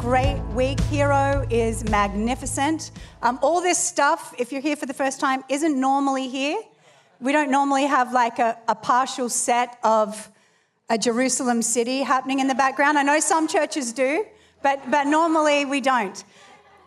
great 0.00 0.40
week. 0.54 0.80
Hero 0.84 1.46
is 1.50 1.84
magnificent. 1.90 2.90
Um, 3.20 3.38
all 3.42 3.60
this 3.60 3.76
stuff, 3.76 4.34
if 4.38 4.50
you're 4.50 4.62
here 4.62 4.74
for 4.74 4.86
the 4.86 4.94
first 4.94 5.20
time, 5.20 5.44
isn't 5.50 5.78
normally 5.78 6.26
here. 6.26 6.56
We 7.20 7.32
don't 7.32 7.50
normally 7.50 7.84
have 7.84 8.10
like 8.10 8.38
a, 8.38 8.56
a 8.66 8.74
partial 8.74 9.28
set 9.28 9.78
of 9.84 10.30
a 10.88 10.96
Jerusalem 10.96 11.60
city 11.60 11.98
happening 12.00 12.40
in 12.40 12.48
the 12.48 12.54
background. 12.54 12.96
I 12.96 13.02
know 13.02 13.20
some 13.20 13.46
churches 13.46 13.92
do, 13.92 14.24
but, 14.62 14.90
but 14.90 15.06
normally 15.06 15.66
we 15.66 15.82
don't. 15.82 16.24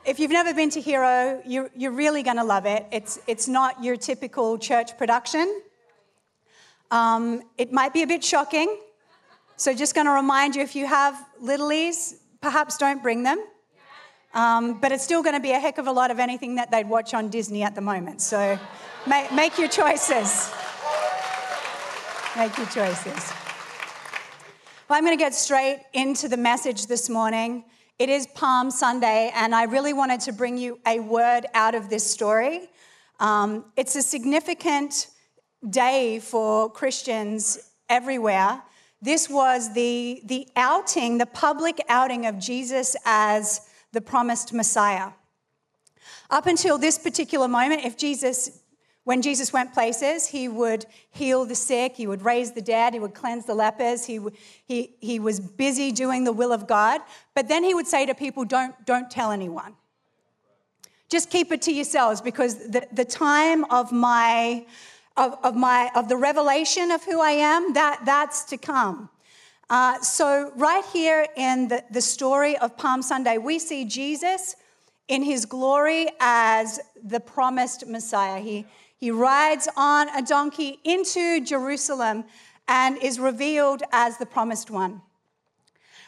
If 0.05 0.19
you've 0.19 0.31
never 0.31 0.51
been 0.51 0.71
to 0.71 0.81
Hero, 0.81 1.39
you're, 1.45 1.69
you're 1.75 1.91
really 1.91 2.23
going 2.23 2.37
to 2.37 2.43
love 2.43 2.65
it. 2.65 2.87
It's, 2.91 3.19
it's 3.27 3.47
not 3.47 3.83
your 3.83 3.95
typical 3.95 4.57
church 4.57 4.97
production. 4.97 5.61
Um, 6.89 7.43
it 7.59 7.71
might 7.71 7.93
be 7.93 8.01
a 8.01 8.07
bit 8.07 8.23
shocking. 8.23 8.75
So, 9.55 9.71
just 9.75 9.93
going 9.93 10.07
to 10.07 10.13
remind 10.13 10.55
you 10.55 10.63
if 10.63 10.75
you 10.75 10.87
have 10.87 11.13
littlies, 11.39 12.15
perhaps 12.43 12.77
don't 12.77 13.01
bring 13.01 13.23
them. 13.23 13.43
Um, 14.33 14.79
but 14.81 14.91
it's 14.91 15.03
still 15.03 15.23
going 15.23 15.35
to 15.35 15.41
be 15.41 15.51
a 15.51 15.59
heck 15.59 15.77
of 15.77 15.87
a 15.87 15.91
lot 15.91 16.11
of 16.11 16.19
anything 16.19 16.55
that 16.55 16.71
they'd 16.71 16.89
watch 16.89 17.13
on 17.13 17.29
Disney 17.29 17.63
at 17.63 17.73
the 17.73 17.81
moment. 17.81 18.21
So 18.21 18.59
make, 19.07 19.31
make 19.31 19.57
your 19.57 19.69
choices. 19.69 20.51
Make 22.35 22.57
your 22.57 22.67
choices. 22.67 23.31
Well, 24.89 24.97
I'm 24.97 25.05
going 25.05 25.17
to 25.17 25.23
get 25.23 25.33
straight 25.33 25.83
into 25.93 26.27
the 26.27 26.35
message 26.35 26.87
this 26.87 27.09
morning. 27.09 27.63
It 27.97 28.09
is 28.09 28.27
Palm 28.27 28.71
Sunday, 28.71 29.31
and 29.35 29.55
I 29.55 29.63
really 29.63 29.93
wanted 29.93 30.19
to 30.21 30.33
bring 30.33 30.57
you 30.57 30.79
a 30.85 30.99
word 30.99 31.45
out 31.53 31.75
of 31.75 31.89
this 31.89 32.05
story. 32.05 32.67
Um, 33.19 33.65
it's 33.77 33.95
a 33.95 34.01
significant 34.01 35.07
day 35.69 36.19
for 36.19 36.69
Christians 36.69 37.71
everywhere 37.87 38.61
this 39.03 39.29
was 39.29 39.73
the, 39.73 40.21
the 40.23 40.47
outing, 40.55 41.17
the 41.17 41.25
public 41.25 41.83
outing 41.89 42.25
of 42.25 42.39
Jesus 42.39 42.95
as 43.05 43.61
the 43.91 43.99
promised 43.99 44.53
Messiah. 44.53 45.11
Up 46.29 46.47
until 46.47 46.77
this 46.77 46.97
particular 46.97 47.49
moment, 47.49 47.83
if 47.83 47.97
Jesus, 47.97 48.61
when 49.03 49.21
Jesus 49.21 49.51
went 49.51 49.73
places, 49.73 50.27
he 50.27 50.47
would 50.47 50.85
heal 51.11 51.43
the 51.43 51.53
sick, 51.53 51.97
he 51.97 52.07
would 52.07 52.21
raise 52.21 52.53
the 52.53 52.61
dead, 52.61 52.93
he 52.93 52.99
would 52.99 53.13
cleanse 53.13 53.45
the 53.45 53.53
lepers, 53.53 54.05
he, 54.05 54.19
he, 54.65 54.95
he 55.01 55.19
was 55.19 55.39
busy 55.39 55.91
doing 55.91 56.23
the 56.23 56.33
will 56.33 56.53
of 56.53 56.65
God. 56.65 57.01
But 57.35 57.49
then 57.49 57.63
he 57.63 57.73
would 57.73 57.87
say 57.87 58.05
to 58.05 58.15
people, 58.15 58.45
don't, 58.45 58.73
don't 58.85 59.11
tell 59.11 59.31
anyone. 59.31 59.75
Just 61.09 61.29
keep 61.29 61.51
it 61.51 61.61
to 61.63 61.73
yourselves 61.73 62.21
because 62.21 62.69
the, 62.69 62.87
the 62.91 63.05
time 63.05 63.65
of 63.65 63.91
my 63.91 64.65
of, 65.15 65.37
of, 65.43 65.55
my, 65.55 65.91
of 65.95 66.09
the 66.09 66.17
revelation 66.17 66.91
of 66.91 67.03
who 67.03 67.21
I 67.21 67.31
am, 67.31 67.73
that, 67.73 68.01
that's 68.05 68.43
to 68.45 68.57
come. 68.57 69.09
Uh, 69.69 69.99
so, 70.01 70.51
right 70.55 70.83
here 70.91 71.25
in 71.37 71.67
the, 71.67 71.83
the 71.91 72.01
story 72.01 72.57
of 72.57 72.77
Palm 72.77 73.01
Sunday, 73.01 73.37
we 73.37 73.59
see 73.59 73.85
Jesus 73.85 74.55
in 75.07 75.23
his 75.23 75.45
glory 75.45 76.07
as 76.19 76.79
the 77.03 77.19
promised 77.19 77.87
Messiah. 77.87 78.39
He, 78.41 78.65
he 78.97 79.11
rides 79.11 79.67
on 79.75 80.09
a 80.09 80.21
donkey 80.21 80.79
into 80.83 81.43
Jerusalem 81.43 82.25
and 82.67 82.97
is 82.97 83.19
revealed 83.19 83.83
as 83.91 84.17
the 84.17 84.25
promised 84.25 84.69
one. 84.69 85.01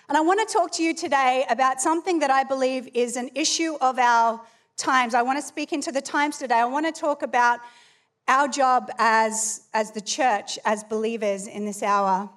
And 0.08 0.18
I 0.18 0.22
want 0.22 0.48
to 0.48 0.54
talk 0.54 0.72
to 0.74 0.84
you 0.84 0.94
today 0.94 1.46
about 1.50 1.82
something 1.82 2.20
that 2.20 2.30
I 2.30 2.44
believe 2.44 2.88
is 2.94 3.16
an 3.18 3.30
issue 3.34 3.76
of 3.82 3.98
our 3.98 4.40
times. 4.78 5.16
I 5.16 5.24
want 5.24 5.40
to 5.40 5.46
speak 5.46 5.74
into 5.74 5.92
the 5.92 6.02
times 6.02 6.38
today. 6.38 6.56
I 6.56 6.66
want 6.66 6.86
to 6.86 7.00
talk 7.00 7.24
about 7.24 7.60
our 8.28 8.48
job 8.48 8.90
as, 8.98 9.68
as 9.74 9.92
the 9.92 10.02
church, 10.02 10.58
as 10.66 10.84
believers 10.84 11.48
in 11.48 11.66
this 11.66 11.84
hour. 11.84 12.30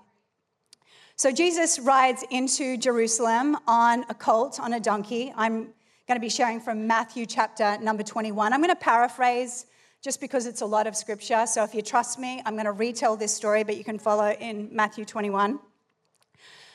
So 1.17 1.33
Jesus 1.33 1.79
rides 1.79 2.25
into 2.31 2.77
Jerusalem 2.77 3.57
on 3.67 4.05
a 4.09 4.15
colt, 4.15 4.61
on 4.61 4.75
a 4.75 4.81
donkey. 4.81 5.33
I'm 5.37 5.69
going 6.07 6.17
to 6.17 6.21
be 6.21 6.29
sharing 6.29 6.61
from 6.61 6.87
Matthew 6.87 7.27
chapter 7.27 7.77
number 7.81 8.03
21. 8.03 8.53
I'm 8.53 8.61
going 8.61 8.71
to 8.71 8.77
paraphrase 8.77 9.67
just 10.01 10.21
because 10.21 10.47
it's 10.47 10.61
a 10.61 10.67
lot 10.67 10.87
of 10.87 10.95
scripture. 10.95 11.45
So 11.47 11.65
if 11.65 11.75
you 11.75 11.83
trust 11.83 12.19
me, 12.19 12.41
I'm 12.47 12.55
going 12.55 12.67
to 12.67 12.73
retell 12.73 13.17
this 13.17 13.35
story, 13.35 13.65
but 13.65 13.77
you 13.77 13.85
can 13.85 13.99
follow 13.99 14.31
in 14.31 14.69
Matthew 14.71 15.05
21. 15.05 15.59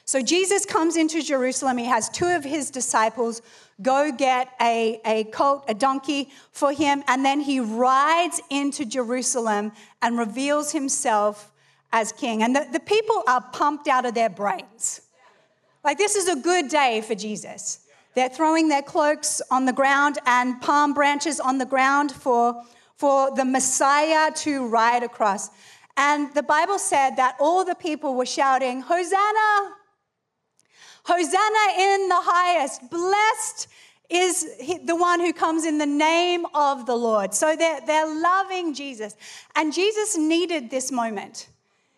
So 0.05 0.21
Jesus 0.21 0.65
comes 0.65 0.97
into 0.97 1.21
Jerusalem. 1.21 1.77
He 1.77 1.85
has 1.85 2.09
two 2.09 2.27
of 2.27 2.43
his 2.43 2.69
disciples 2.69 3.41
go 3.81 4.11
get 4.11 4.49
a, 4.61 4.99
a 5.05 5.23
colt, 5.25 5.65
a 5.67 5.73
donkey 5.73 6.29
for 6.51 6.71
him, 6.71 7.03
and 7.07 7.25
then 7.25 7.39
he 7.39 7.59
rides 7.59 8.41
into 8.49 8.85
Jerusalem 8.85 9.71
and 10.01 10.17
reveals 10.17 10.71
himself 10.71 11.51
as 11.91 12.11
king. 12.11 12.43
And 12.43 12.55
the, 12.55 12.67
the 12.71 12.79
people 12.79 13.23
are 13.27 13.41
pumped 13.41 13.87
out 13.87 14.05
of 14.05 14.13
their 14.13 14.29
brains. 14.29 15.01
Like, 15.83 15.97
this 15.97 16.15
is 16.15 16.27
a 16.27 16.35
good 16.35 16.69
day 16.69 17.01
for 17.01 17.15
Jesus. 17.15 17.79
They're 18.15 18.29
throwing 18.29 18.69
their 18.69 18.81
cloaks 18.81 19.41
on 19.49 19.65
the 19.65 19.73
ground 19.73 20.19
and 20.25 20.61
palm 20.61 20.93
branches 20.93 21.39
on 21.39 21.57
the 21.57 21.65
ground 21.65 22.11
for, 22.11 22.61
for 22.95 23.35
the 23.35 23.45
Messiah 23.45 24.31
to 24.31 24.67
ride 24.67 25.03
across. 25.03 25.49
And 25.97 26.33
the 26.33 26.43
Bible 26.43 26.79
said 26.79 27.15
that 27.15 27.35
all 27.39 27.65
the 27.65 27.75
people 27.75 28.15
were 28.15 28.25
shouting, 28.25 28.81
Hosanna! 28.81 29.75
Hosanna 31.05 31.79
in 31.79 32.07
the 32.07 32.19
highest. 32.19 32.89
Blessed 32.89 33.67
is 34.09 34.45
the 34.85 34.95
one 34.95 35.19
who 35.19 35.33
comes 35.33 35.65
in 35.65 35.77
the 35.77 35.85
name 35.85 36.45
of 36.53 36.85
the 36.85 36.95
Lord. 36.95 37.33
So 37.33 37.55
they're, 37.55 37.81
they're 37.85 38.07
loving 38.21 38.73
Jesus. 38.73 39.15
And 39.55 39.73
Jesus 39.73 40.17
needed 40.17 40.69
this 40.69 40.91
moment. 40.91 41.47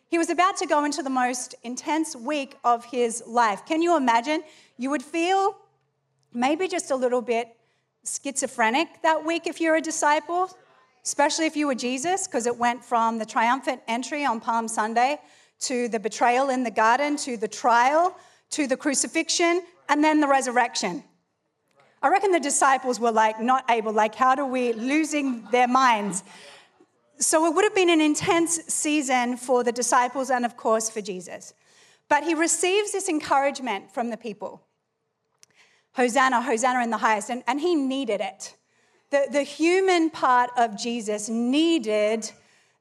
He 0.07 0.17
was 0.17 0.29
about 0.29 0.57
to 0.57 0.65
go 0.65 0.85
into 0.85 1.03
the 1.03 1.09
most 1.09 1.55
intense 1.63 2.15
week 2.15 2.55
of 2.63 2.85
his 2.85 3.23
life. 3.27 3.65
Can 3.65 3.81
you 3.81 3.97
imagine? 3.97 4.43
You 4.77 4.89
would 4.91 5.03
feel 5.03 5.57
maybe 6.33 6.67
just 6.67 6.91
a 6.91 6.95
little 6.95 7.21
bit 7.21 7.49
schizophrenic 8.05 9.01
that 9.01 9.25
week 9.25 9.47
if 9.47 9.59
you're 9.59 9.75
a 9.75 9.81
disciple, 9.81 10.49
especially 11.03 11.47
if 11.47 11.55
you 11.55 11.67
were 11.67 11.75
Jesus, 11.75 12.27
because 12.27 12.45
it 12.45 12.55
went 12.55 12.83
from 12.83 13.17
the 13.17 13.25
triumphant 13.25 13.81
entry 13.87 14.25
on 14.25 14.39
Palm 14.39 14.67
Sunday 14.67 15.19
to 15.61 15.87
the 15.89 15.99
betrayal 15.99 16.49
in 16.49 16.63
the 16.63 16.71
garden 16.71 17.17
to 17.17 17.35
the 17.37 17.47
trial 17.47 18.15
to 18.55 18.67
the 18.67 18.77
crucifixion 18.77 19.61
and 19.89 20.01
then 20.03 20.21
the 20.21 20.27
resurrection. 20.27 21.03
I 22.01 22.07
reckon 22.09 22.31
the 22.31 22.39
disciples 22.39 22.99
were 22.99 23.11
like 23.11 23.41
not 23.41 23.69
able, 23.69 23.91
like, 23.91 24.15
how 24.15 24.33
do 24.35 24.45
we, 24.45 24.71
losing 24.73 25.43
their 25.51 25.67
minds. 25.67 26.23
So 27.19 27.45
it 27.45 27.53
would 27.53 27.63
have 27.63 27.75
been 27.75 27.89
an 27.89 28.01
intense 28.01 28.59
season 28.67 29.37
for 29.37 29.63
the 29.63 29.71
disciples 29.71 30.29
and, 30.29 30.45
of 30.45 30.55
course, 30.55 30.89
for 30.89 31.01
Jesus. 31.01 31.53
But 32.07 32.23
he 32.23 32.33
receives 32.33 32.91
this 32.91 33.09
encouragement 33.09 33.91
from 33.93 34.09
the 34.09 34.17
people 34.17 34.61
Hosanna, 35.93 36.41
Hosanna 36.41 36.83
in 36.83 36.89
the 36.89 36.97
highest. 36.97 37.29
And, 37.29 37.43
and 37.47 37.59
he 37.59 37.73
needed 37.75 38.21
it. 38.21 38.55
The, 39.11 39.27
the 39.31 39.43
human 39.43 40.09
part 40.09 40.49
of 40.57 40.77
Jesus 40.77 41.29
needed 41.29 42.29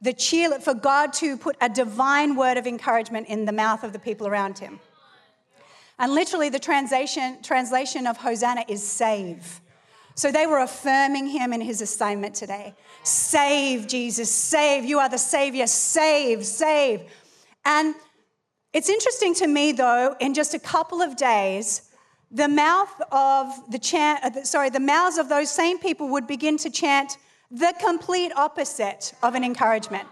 the 0.00 0.12
cheer 0.12 0.58
for 0.60 0.74
God 0.74 1.12
to 1.14 1.36
put 1.36 1.56
a 1.60 1.68
divine 1.68 2.36
word 2.36 2.58
of 2.58 2.66
encouragement 2.66 3.28
in 3.28 3.44
the 3.44 3.52
mouth 3.52 3.82
of 3.84 3.92
the 3.92 3.98
people 3.98 4.26
around 4.26 4.58
him. 4.58 4.80
And 5.98 6.12
literally, 6.12 6.48
the 6.48 6.58
translation, 6.58 7.42
translation 7.42 8.06
of 8.06 8.16
Hosanna 8.16 8.64
is 8.68 8.86
save. 8.86 9.60
So 10.16 10.30
they 10.30 10.46
were 10.46 10.60
affirming 10.60 11.26
him 11.26 11.52
in 11.52 11.60
his 11.60 11.80
assignment 11.80 12.34
today. 12.34 12.74
Save, 13.02 13.86
Jesus, 13.88 14.30
save. 14.30 14.84
You 14.84 14.98
are 14.98 15.08
the 15.08 15.18
Savior. 15.18 15.66
Save, 15.66 16.44
save. 16.44 17.02
And 17.64 17.94
it's 18.72 18.88
interesting 18.88 19.34
to 19.34 19.46
me, 19.46 19.72
though, 19.72 20.16
in 20.20 20.34
just 20.34 20.54
a 20.54 20.58
couple 20.58 21.00
of 21.00 21.16
days, 21.16 21.90
the 22.30 22.48
mouth 22.48 22.92
of 23.12 23.70
the 23.70 23.78
chant, 23.78 24.24
uh, 24.24 24.44
sorry, 24.44 24.70
the 24.70 24.80
mouths 24.80 25.18
of 25.18 25.28
those 25.28 25.50
same 25.50 25.78
people 25.78 26.08
would 26.08 26.26
begin 26.26 26.56
to 26.58 26.70
chant 26.70 27.18
the 27.50 27.72
complete 27.78 28.32
opposite 28.34 29.14
of 29.22 29.36
an 29.36 29.44
encouragement. 29.44 30.08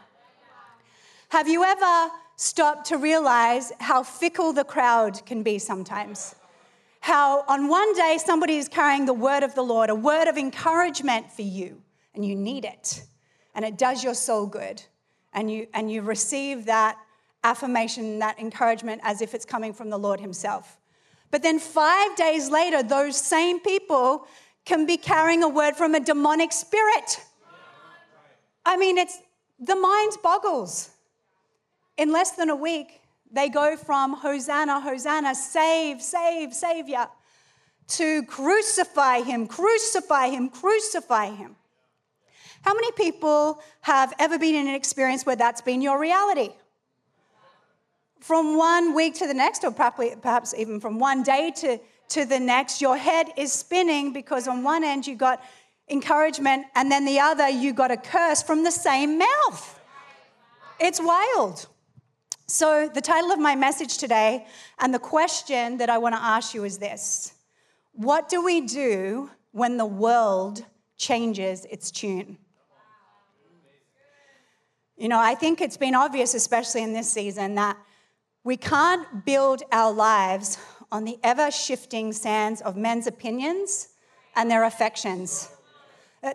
Have 1.30 1.48
you 1.48 1.64
ever 1.64 2.10
stop 2.42 2.82
to 2.82 2.98
realize 2.98 3.72
how 3.78 4.02
fickle 4.02 4.52
the 4.52 4.64
crowd 4.64 5.24
can 5.24 5.44
be 5.44 5.60
sometimes. 5.60 6.34
How 6.98 7.44
on 7.46 7.68
one 7.68 7.94
day 7.94 8.18
somebody 8.18 8.56
is 8.56 8.68
carrying 8.68 9.06
the 9.06 9.12
word 9.12 9.44
of 9.44 9.54
the 9.54 9.62
Lord, 9.62 9.90
a 9.90 9.94
word 9.94 10.26
of 10.26 10.36
encouragement 10.36 11.30
for 11.30 11.42
you, 11.42 11.80
and 12.14 12.24
you 12.24 12.34
need 12.34 12.64
it, 12.64 13.04
and 13.54 13.64
it 13.64 13.78
does 13.78 14.02
your 14.02 14.14
soul 14.14 14.46
good, 14.46 14.82
and 15.32 15.48
you, 15.50 15.68
and 15.72 15.90
you 15.90 16.02
receive 16.02 16.66
that 16.66 16.98
affirmation, 17.44 18.18
that 18.18 18.40
encouragement 18.40 19.00
as 19.04 19.22
if 19.22 19.34
it's 19.34 19.44
coming 19.44 19.72
from 19.72 19.88
the 19.88 19.98
Lord 19.98 20.20
Himself. 20.20 20.80
But 21.30 21.44
then 21.44 21.60
five 21.60 22.16
days 22.16 22.50
later, 22.50 22.82
those 22.82 23.16
same 23.16 23.60
people 23.60 24.26
can 24.64 24.84
be 24.84 24.96
carrying 24.96 25.44
a 25.44 25.48
word 25.48 25.76
from 25.76 25.94
a 25.94 26.00
demonic 26.00 26.50
spirit. 26.50 27.24
I 28.66 28.76
mean, 28.76 28.98
it's 28.98 29.18
the 29.60 29.76
mind 29.76 30.12
boggles. 30.24 30.91
In 32.02 32.10
less 32.10 32.32
than 32.32 32.50
a 32.50 32.56
week, 32.56 33.00
they 33.30 33.48
go 33.48 33.76
from 33.76 34.14
Hosanna, 34.14 34.80
Hosanna, 34.80 35.36
save, 35.36 36.02
save, 36.02 36.52
Savior, 36.52 37.06
to 37.86 38.24
crucify 38.24 39.20
him, 39.20 39.46
crucify 39.46 40.26
him, 40.26 40.48
crucify 40.48 41.26
him. 41.26 41.54
How 42.62 42.74
many 42.74 42.90
people 42.96 43.60
have 43.82 44.12
ever 44.18 44.36
been 44.36 44.56
in 44.56 44.66
an 44.66 44.74
experience 44.74 45.24
where 45.24 45.36
that's 45.36 45.60
been 45.60 45.80
your 45.80 46.00
reality? 46.00 46.48
From 48.18 48.56
one 48.56 48.96
week 48.96 49.14
to 49.20 49.28
the 49.28 49.34
next, 49.34 49.62
or 49.62 49.70
perhaps 49.70 50.54
even 50.58 50.80
from 50.80 50.98
one 50.98 51.22
day 51.22 51.52
to, 51.58 51.78
to 52.08 52.24
the 52.24 52.40
next, 52.40 52.80
your 52.80 52.96
head 52.96 53.28
is 53.36 53.52
spinning 53.52 54.12
because 54.12 54.48
on 54.48 54.64
one 54.64 54.82
end 54.82 55.06
you 55.06 55.14
got 55.14 55.40
encouragement, 55.88 56.66
and 56.74 56.90
then 56.90 57.04
the 57.04 57.20
other 57.20 57.48
you 57.48 57.72
got 57.72 57.92
a 57.92 57.96
curse 57.96 58.42
from 58.42 58.64
the 58.64 58.72
same 58.72 59.18
mouth. 59.18 59.78
It's 60.80 61.00
wild. 61.00 61.68
So, 62.52 62.86
the 62.86 63.00
title 63.00 63.32
of 63.32 63.38
my 63.38 63.56
message 63.56 63.96
today 63.96 64.46
and 64.78 64.92
the 64.92 64.98
question 64.98 65.78
that 65.78 65.88
I 65.88 65.96
want 65.96 66.14
to 66.14 66.20
ask 66.20 66.52
you 66.52 66.64
is 66.64 66.76
this 66.76 67.32
What 67.92 68.28
do 68.28 68.44
we 68.44 68.60
do 68.60 69.30
when 69.52 69.78
the 69.78 69.86
world 69.86 70.62
changes 70.98 71.64
its 71.70 71.90
tune? 71.90 72.36
You 74.98 75.08
know, 75.08 75.18
I 75.18 75.34
think 75.34 75.62
it's 75.62 75.78
been 75.78 75.94
obvious, 75.94 76.34
especially 76.34 76.82
in 76.82 76.92
this 76.92 77.10
season, 77.10 77.54
that 77.54 77.78
we 78.44 78.58
can't 78.58 79.24
build 79.24 79.62
our 79.72 79.90
lives 79.90 80.58
on 80.92 81.04
the 81.06 81.18
ever 81.24 81.50
shifting 81.50 82.12
sands 82.12 82.60
of 82.60 82.76
men's 82.76 83.06
opinions 83.06 83.88
and 84.36 84.50
their 84.50 84.64
affections. 84.64 85.48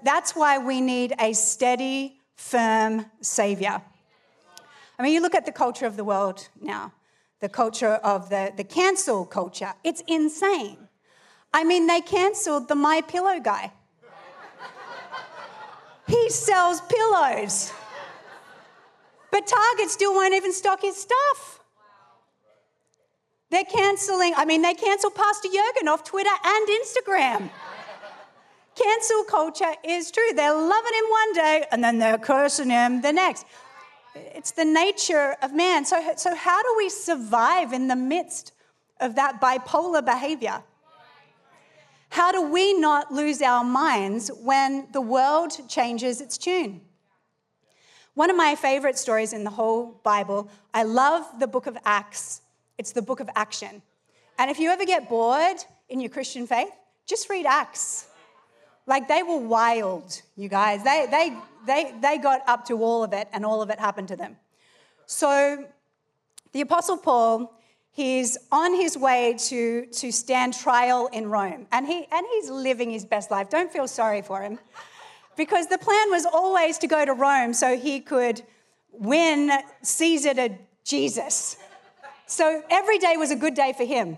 That's 0.03 0.35
why 0.35 0.57
we 0.57 0.81
need 0.81 1.13
a 1.19 1.33
steady, 1.33 2.21
firm 2.33 3.05
Savior. 3.21 3.83
I 4.99 5.03
mean, 5.03 5.13
you 5.13 5.21
look 5.21 5.35
at 5.35 5.45
the 5.45 5.51
culture 5.51 5.85
of 5.85 5.95
the 5.95 6.03
world 6.03 6.49
now, 6.61 6.91
the 7.39 7.49
culture 7.49 7.95
of 8.03 8.29
the, 8.29 8.51
the 8.57 8.63
cancel 8.63 9.25
culture, 9.25 9.73
it's 9.83 10.01
insane. 10.07 10.77
I 11.53 11.63
mean, 11.63 11.87
they 11.87 12.01
canceled 12.01 12.67
the 12.67 12.75
My 12.75 13.01
Pillow 13.01 13.39
guy. 13.39 13.71
he 16.07 16.29
sells 16.29 16.81
pillows. 16.81 17.71
But 19.31 19.45
Target 19.45 19.89
still 19.89 20.13
won't 20.13 20.33
even 20.33 20.51
stock 20.51 20.81
his 20.81 20.97
stuff. 20.97 21.59
They're 23.49 23.63
canceling, 23.63 24.33
I 24.35 24.45
mean, 24.45 24.61
they 24.61 24.73
cancel 24.73 25.11
Pastor 25.11 25.47
Jurgen 25.47 25.87
off 25.87 26.03
Twitter 26.03 26.29
and 26.43 26.67
Instagram. 26.67 27.49
Cancel 28.75 29.23
culture 29.23 29.73
is 29.83 30.11
true. 30.11 30.33
They're 30.35 30.53
loving 30.53 30.93
him 30.93 31.05
one 31.09 31.33
day 31.33 31.65
and 31.71 31.83
then 31.83 31.97
they're 31.97 32.17
cursing 32.17 32.69
him 32.69 33.01
the 33.01 33.13
next. 33.13 33.45
It's 34.35 34.51
the 34.51 34.65
nature 34.65 35.35
of 35.41 35.53
man. 35.53 35.85
So, 35.85 36.13
so 36.15 36.35
how 36.35 36.61
do 36.61 36.73
we 36.77 36.89
survive 36.89 37.73
in 37.73 37.87
the 37.87 37.95
midst 37.95 38.53
of 38.99 39.15
that 39.15 39.41
bipolar 39.41 40.03
behavior? 40.03 40.63
How 42.09 42.31
do 42.31 42.41
we 42.41 42.73
not 42.73 43.11
lose 43.11 43.41
our 43.41 43.63
minds 43.63 44.29
when 44.29 44.87
the 44.91 45.01
world 45.01 45.57
changes 45.67 46.21
its 46.21 46.37
tune? 46.37 46.81
One 48.13 48.29
of 48.29 48.35
my 48.35 48.55
favorite 48.55 48.97
stories 48.97 49.33
in 49.33 49.43
the 49.43 49.51
whole 49.51 49.99
Bible, 50.03 50.49
I 50.73 50.83
love 50.83 51.25
the 51.39 51.47
book 51.47 51.67
of 51.67 51.77
Acts. 51.85 52.41
It's 52.77 52.91
the 52.91 53.01
book 53.01 53.19
of 53.19 53.29
action. 53.35 53.81
And 54.39 54.49
if 54.49 54.59
you 54.59 54.71
ever 54.71 54.85
get 54.85 55.09
bored 55.09 55.57
in 55.89 55.99
your 55.99 56.09
Christian 56.09 56.47
faith, 56.47 56.71
just 57.05 57.29
read 57.29 57.45
Acts. 57.45 58.07
Like 58.87 59.07
they 59.07 59.21
were 59.21 59.37
wild, 59.37 60.21
you 60.35 60.49
guys. 60.49 60.83
They, 60.83 61.07
they, 61.11 61.37
they, 61.67 61.93
they 62.01 62.17
got 62.17 62.41
up 62.47 62.65
to 62.67 62.81
all 62.81 63.03
of 63.03 63.13
it, 63.13 63.27
and 63.31 63.45
all 63.45 63.61
of 63.61 63.69
it 63.69 63.79
happened 63.79 64.07
to 64.07 64.15
them. 64.15 64.37
So 65.05 65.65
the 66.53 66.61
Apostle 66.61 66.97
Paul, 66.97 67.53
he's 67.91 68.37
on 68.51 68.73
his 68.73 68.97
way 68.97 69.35
to, 69.49 69.85
to 69.85 70.11
stand 70.11 70.53
trial 70.53 71.07
in 71.13 71.29
Rome, 71.29 71.67
and, 71.71 71.85
he, 71.85 72.07
and 72.11 72.25
he's 72.33 72.49
living 72.49 72.89
his 72.89 73.05
best 73.05 73.29
life. 73.29 73.49
Don't 73.49 73.71
feel 73.71 73.87
sorry 73.87 74.21
for 74.21 74.41
him. 74.41 74.57
Because 75.35 75.67
the 75.67 75.77
plan 75.77 76.09
was 76.09 76.25
always 76.25 76.79
to 76.79 76.87
go 76.87 77.05
to 77.05 77.13
Rome 77.13 77.53
so 77.53 77.77
he 77.77 77.99
could 77.99 78.41
win 78.91 79.51
Caesar 79.83 80.33
to 80.33 80.49
Jesus. 80.83 81.57
So 82.25 82.63
every 82.71 82.97
day 82.97 83.17
was 83.17 83.29
a 83.29 83.35
good 83.35 83.53
day 83.53 83.73
for 83.77 83.85
him. 83.85 84.17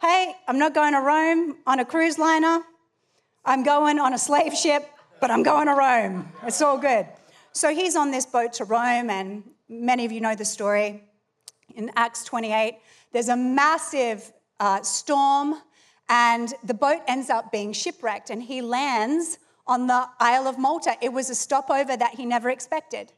Hey, 0.00 0.34
I'm 0.46 0.58
not 0.58 0.74
going 0.74 0.92
to 0.92 1.00
Rome 1.00 1.56
on 1.66 1.80
a 1.80 1.84
cruise 1.84 2.18
liner. 2.18 2.60
I'm 3.44 3.64
going 3.64 3.98
on 3.98 4.12
a 4.12 4.18
slave 4.18 4.54
ship, 4.54 4.88
but 5.20 5.30
I'm 5.30 5.42
going 5.42 5.66
to 5.66 5.74
Rome. 5.74 6.32
It's 6.44 6.62
all 6.62 6.78
good. 6.78 7.06
So 7.52 7.74
he's 7.74 7.96
on 7.96 8.10
this 8.10 8.26
boat 8.26 8.52
to 8.54 8.64
Rome, 8.64 9.10
and 9.10 9.42
many 9.68 10.04
of 10.04 10.12
you 10.12 10.20
know 10.20 10.34
the 10.34 10.44
story. 10.44 11.02
In 11.74 11.90
Acts 11.96 12.24
28, 12.24 12.78
there's 13.12 13.28
a 13.28 13.36
massive 13.36 14.32
uh, 14.60 14.82
storm, 14.82 15.56
and 16.08 16.54
the 16.64 16.74
boat 16.74 17.00
ends 17.06 17.30
up 17.30 17.50
being 17.52 17.72
shipwrecked, 17.72 18.30
and 18.30 18.42
he 18.42 18.62
lands 18.62 19.38
on 19.66 19.86
the 19.86 20.08
Isle 20.18 20.46
of 20.46 20.58
Malta. 20.58 20.96
It 21.02 21.12
was 21.12 21.30
a 21.30 21.34
stopover 21.34 21.96
that 21.96 22.14
he 22.14 22.24
never 22.24 22.50
expected. 22.50 23.12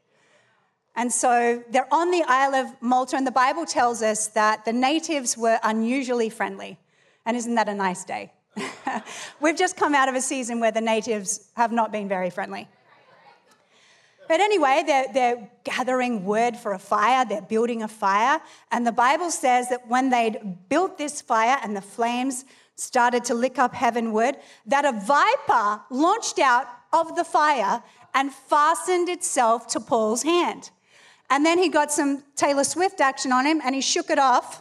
And 0.95 1.11
so 1.11 1.63
they're 1.69 1.91
on 1.93 2.11
the 2.11 2.23
Isle 2.27 2.55
of 2.55 2.81
Malta, 2.81 3.15
and 3.15 3.25
the 3.25 3.31
Bible 3.31 3.65
tells 3.65 4.01
us 4.01 4.27
that 4.29 4.65
the 4.65 4.73
natives 4.73 5.37
were 5.37 5.59
unusually 5.63 6.29
friendly. 6.29 6.77
And 7.25 7.37
isn't 7.37 7.55
that 7.55 7.69
a 7.69 7.73
nice 7.73 8.03
day? 8.03 8.33
We've 9.39 9.57
just 9.57 9.77
come 9.77 9.95
out 9.95 10.09
of 10.09 10.15
a 10.15 10.21
season 10.21 10.59
where 10.59 10.71
the 10.71 10.81
natives 10.81 11.49
have 11.55 11.71
not 11.71 11.91
been 11.91 12.07
very 12.07 12.29
friendly. 12.29 12.67
But 14.27 14.39
anyway, 14.39 14.83
they're, 14.85 15.07
they're 15.13 15.49
gathering 15.65 16.23
wood 16.23 16.55
for 16.55 16.71
a 16.73 16.79
fire, 16.79 17.25
they're 17.25 17.41
building 17.41 17.83
a 17.83 17.87
fire. 17.87 18.39
And 18.71 18.87
the 18.87 18.91
Bible 18.93 19.29
says 19.29 19.67
that 19.69 19.87
when 19.89 20.09
they'd 20.09 20.39
built 20.69 20.97
this 20.97 21.21
fire 21.21 21.57
and 21.61 21.75
the 21.75 21.81
flames 21.81 22.45
started 22.75 23.25
to 23.25 23.33
lick 23.33 23.59
up 23.59 23.73
heavenward, 23.73 24.37
that 24.65 24.85
a 24.85 24.93
viper 24.93 25.81
launched 25.89 26.39
out 26.39 26.67
of 26.93 27.15
the 27.15 27.25
fire 27.25 27.83
and 28.13 28.31
fastened 28.31 29.09
itself 29.09 29.67
to 29.67 29.79
Paul's 29.79 30.23
hand. 30.23 30.69
And 31.29 31.45
then 31.45 31.57
he 31.57 31.69
got 31.69 31.91
some 31.91 32.23
Taylor 32.35 32.63
Swift 32.63 32.99
action 32.99 33.31
on 33.31 33.45
him 33.45 33.61
and 33.63 33.73
he 33.73 33.81
shook 33.81 34.09
it 34.09 34.19
off. 34.19 34.60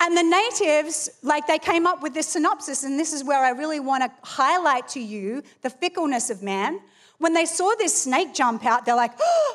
And 0.00 0.16
the 0.16 0.22
natives, 0.22 1.08
like 1.22 1.46
they 1.46 1.58
came 1.58 1.86
up 1.86 2.02
with 2.02 2.12
this 2.12 2.28
synopsis, 2.28 2.84
and 2.84 2.98
this 2.98 3.12
is 3.12 3.24
where 3.24 3.42
I 3.42 3.50
really 3.50 3.80
want 3.80 4.04
to 4.04 4.10
highlight 4.22 4.88
to 4.88 5.00
you 5.00 5.42
the 5.62 5.70
fickleness 5.70 6.30
of 6.30 6.42
man. 6.42 6.80
When 7.18 7.32
they 7.32 7.46
saw 7.46 7.74
this 7.78 8.02
snake 8.02 8.34
jump 8.34 8.66
out, 8.66 8.84
they're 8.84 8.94
like, 8.94 9.12
oh, 9.18 9.54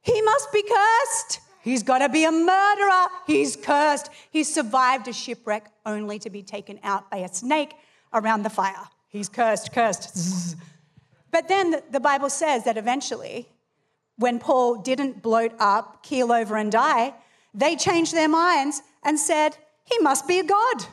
he 0.00 0.22
must 0.22 0.52
be 0.52 0.62
cursed. 0.62 1.40
He's 1.62 1.82
got 1.82 1.98
to 1.98 2.08
be 2.08 2.24
a 2.24 2.32
murderer. 2.32 3.06
He's 3.26 3.56
cursed. 3.56 4.10
He 4.30 4.44
survived 4.44 5.08
a 5.08 5.12
shipwreck 5.12 5.70
only 5.84 6.18
to 6.20 6.30
be 6.30 6.42
taken 6.42 6.78
out 6.82 7.10
by 7.10 7.18
a 7.18 7.28
snake 7.28 7.74
around 8.12 8.44
the 8.44 8.50
fire. 8.50 8.88
He's 9.08 9.28
cursed, 9.28 9.72
cursed. 9.72 10.56
But 11.32 11.46
then 11.46 11.76
the 11.92 12.00
Bible 12.00 12.28
says 12.28 12.64
that 12.64 12.76
eventually, 12.76 13.48
when 14.16 14.38
Paul 14.38 14.76
didn't 14.76 15.22
bloat 15.22 15.52
up, 15.60 16.02
keel 16.02 16.32
over, 16.32 16.56
and 16.56 16.72
die, 16.72 17.14
they 17.54 17.76
changed 17.76 18.14
their 18.14 18.28
minds 18.28 18.82
and 19.04 19.18
said, 19.18 19.56
he 19.90 19.98
must 19.98 20.26
be 20.26 20.38
a 20.38 20.44
god. 20.44 20.86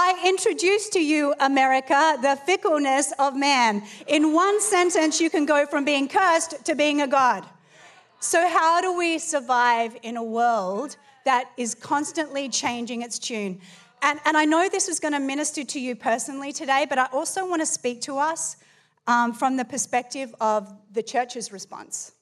I 0.00 0.22
introduce 0.24 0.88
to 0.90 1.04
you, 1.04 1.34
America, 1.40 2.16
the 2.22 2.38
fickleness 2.46 3.12
of 3.18 3.36
man. 3.36 3.82
In 4.06 4.32
one 4.32 4.60
sentence, 4.60 5.20
you 5.20 5.28
can 5.28 5.44
go 5.44 5.66
from 5.66 5.84
being 5.84 6.06
cursed 6.06 6.64
to 6.66 6.76
being 6.76 7.02
a 7.02 7.08
god. 7.08 7.44
So, 8.20 8.48
how 8.48 8.80
do 8.80 8.96
we 8.96 9.18
survive 9.18 9.96
in 10.04 10.16
a 10.16 10.22
world 10.22 10.96
that 11.24 11.50
is 11.56 11.74
constantly 11.74 12.48
changing 12.48 13.02
its 13.02 13.18
tune? 13.18 13.60
And, 14.02 14.20
and 14.24 14.36
I 14.36 14.44
know 14.44 14.68
this 14.68 14.88
is 14.88 15.00
going 15.00 15.14
to 15.14 15.20
minister 15.20 15.64
to 15.64 15.80
you 15.80 15.96
personally 15.96 16.52
today, 16.52 16.86
but 16.88 16.98
I 16.98 17.06
also 17.06 17.48
want 17.48 17.62
to 17.62 17.66
speak 17.66 18.00
to 18.02 18.18
us 18.18 18.56
um, 19.08 19.32
from 19.32 19.56
the 19.56 19.64
perspective 19.64 20.32
of 20.40 20.72
the 20.92 21.02
church's 21.02 21.50
response. 21.50 22.12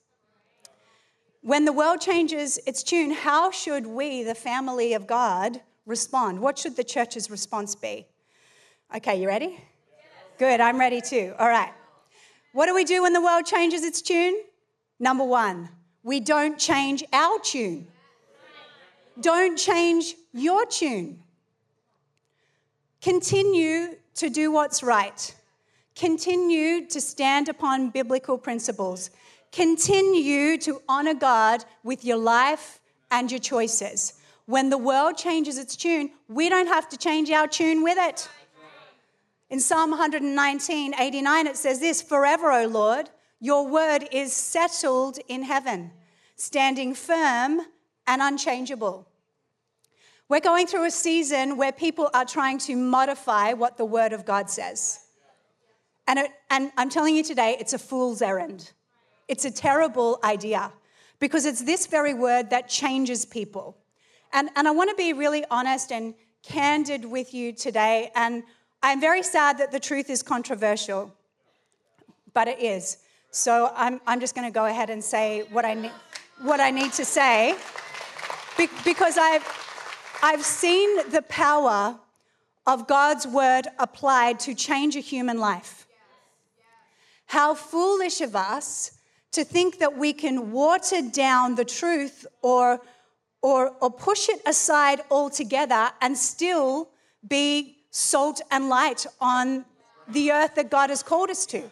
When 1.46 1.64
the 1.64 1.72
world 1.72 2.00
changes 2.00 2.58
its 2.66 2.82
tune, 2.82 3.12
how 3.12 3.52
should 3.52 3.86
we, 3.86 4.24
the 4.24 4.34
family 4.34 4.94
of 4.94 5.06
God, 5.06 5.60
respond? 5.86 6.40
What 6.40 6.58
should 6.58 6.74
the 6.74 6.82
church's 6.82 7.30
response 7.30 7.76
be? 7.76 8.08
Okay, 8.96 9.22
you 9.22 9.28
ready? 9.28 9.60
Good, 10.40 10.60
I'm 10.60 10.76
ready 10.76 11.00
too. 11.00 11.34
All 11.38 11.46
right. 11.46 11.72
What 12.52 12.66
do 12.66 12.74
we 12.74 12.82
do 12.82 13.02
when 13.02 13.12
the 13.12 13.20
world 13.20 13.46
changes 13.46 13.84
its 13.84 14.02
tune? 14.02 14.42
Number 14.98 15.22
one, 15.22 15.68
we 16.02 16.18
don't 16.18 16.58
change 16.58 17.04
our 17.12 17.38
tune. 17.38 17.86
Don't 19.20 19.56
change 19.56 20.16
your 20.32 20.66
tune. 20.66 21.20
Continue 23.00 23.94
to 24.16 24.30
do 24.30 24.50
what's 24.50 24.82
right. 24.82 25.32
Continue 25.94 26.88
to 26.88 27.00
stand 27.00 27.48
upon 27.48 27.90
biblical 27.90 28.36
principles. 28.36 29.10
Continue 29.56 30.58
to 30.58 30.82
honor 30.86 31.14
God 31.14 31.64
with 31.82 32.04
your 32.04 32.18
life 32.18 32.78
and 33.10 33.30
your 33.30 33.40
choices. 33.40 34.20
when 34.44 34.68
the 34.68 34.76
world 34.76 35.16
changes 35.16 35.56
its 35.56 35.74
tune, 35.74 36.10
we 36.28 36.50
don't 36.50 36.68
have 36.68 36.88
to 36.90 36.98
change 36.98 37.30
our 37.30 37.48
tune 37.48 37.82
with 37.82 37.96
it. 37.98 38.28
In 39.48 39.58
Psalm 39.58 39.90
119, 39.90 40.94
89, 41.00 41.46
it 41.46 41.56
says 41.56 41.80
this 41.80 42.02
Forever, 42.02 42.52
O 42.52 42.66
Lord, 42.66 43.08
your 43.40 43.66
word 43.66 44.06
is 44.12 44.34
settled 44.34 45.18
in 45.26 45.42
heaven, 45.42 45.90
standing 46.36 46.94
firm 46.94 47.62
and 48.06 48.20
unchangeable. 48.20 49.08
We're 50.28 50.40
going 50.40 50.66
through 50.66 50.84
a 50.84 50.90
season 50.90 51.56
where 51.56 51.72
people 51.72 52.10
are 52.12 52.26
trying 52.26 52.58
to 52.58 52.76
modify 52.76 53.54
what 53.54 53.78
the 53.78 53.86
word 53.86 54.12
of 54.12 54.26
God 54.26 54.50
says. 54.50 55.00
And, 56.06 56.18
it, 56.18 56.30
and 56.50 56.70
I'm 56.76 56.90
telling 56.90 57.16
you 57.16 57.24
today, 57.24 57.56
it's 57.58 57.72
a 57.72 57.78
fool's 57.78 58.20
errand. 58.20 58.72
It's 59.28 59.44
a 59.44 59.50
terrible 59.50 60.18
idea 60.22 60.72
because 61.18 61.46
it's 61.46 61.62
this 61.62 61.86
very 61.86 62.14
word 62.14 62.50
that 62.50 62.68
changes 62.68 63.24
people. 63.24 63.76
And, 64.32 64.50
and 64.56 64.68
I 64.68 64.70
want 64.70 64.90
to 64.90 64.96
be 64.96 65.12
really 65.12 65.44
honest 65.50 65.92
and 65.92 66.14
candid 66.42 67.04
with 67.04 67.34
you 67.34 67.52
today. 67.52 68.10
And 68.14 68.42
I'm 68.82 69.00
very 69.00 69.22
sad 69.22 69.58
that 69.58 69.72
the 69.72 69.80
truth 69.80 70.10
is 70.10 70.22
controversial, 70.22 71.12
but 72.34 72.48
it 72.48 72.60
is. 72.60 72.98
So 73.30 73.72
I'm, 73.74 74.00
I'm 74.06 74.20
just 74.20 74.34
going 74.34 74.46
to 74.46 74.52
go 74.52 74.66
ahead 74.66 74.90
and 74.90 75.02
say 75.02 75.44
what 75.50 75.64
I, 75.64 75.74
ne- 75.74 75.92
what 76.42 76.60
I 76.60 76.70
need 76.70 76.92
to 76.94 77.04
say 77.04 77.56
Be- 78.56 78.68
because 78.84 79.18
I've, 79.18 79.46
I've 80.22 80.44
seen 80.44 81.10
the 81.10 81.22
power 81.22 81.98
of 82.66 82.86
God's 82.86 83.26
word 83.26 83.68
applied 83.78 84.40
to 84.40 84.54
change 84.54 84.96
a 84.96 85.00
human 85.00 85.38
life. 85.38 85.86
How 87.26 87.54
foolish 87.54 88.20
of 88.20 88.36
us 88.36 88.95
to 89.36 89.44
think 89.44 89.78
that 89.80 89.98
we 89.98 90.14
can 90.14 90.50
water 90.50 91.02
down 91.02 91.56
the 91.56 91.64
truth 91.64 92.26
or, 92.40 92.80
or, 93.42 93.72
or 93.82 93.90
push 93.90 94.30
it 94.30 94.40
aside 94.46 95.02
altogether 95.10 95.90
and 96.00 96.16
still 96.16 96.88
be 97.28 97.76
salt 97.90 98.40
and 98.50 98.70
light 98.70 99.04
on 99.20 99.66
the 100.08 100.32
earth 100.32 100.54
that 100.54 100.70
God 100.70 100.88
has 100.88 101.02
called 101.02 101.28
us 101.28 101.44
to. 101.46 101.62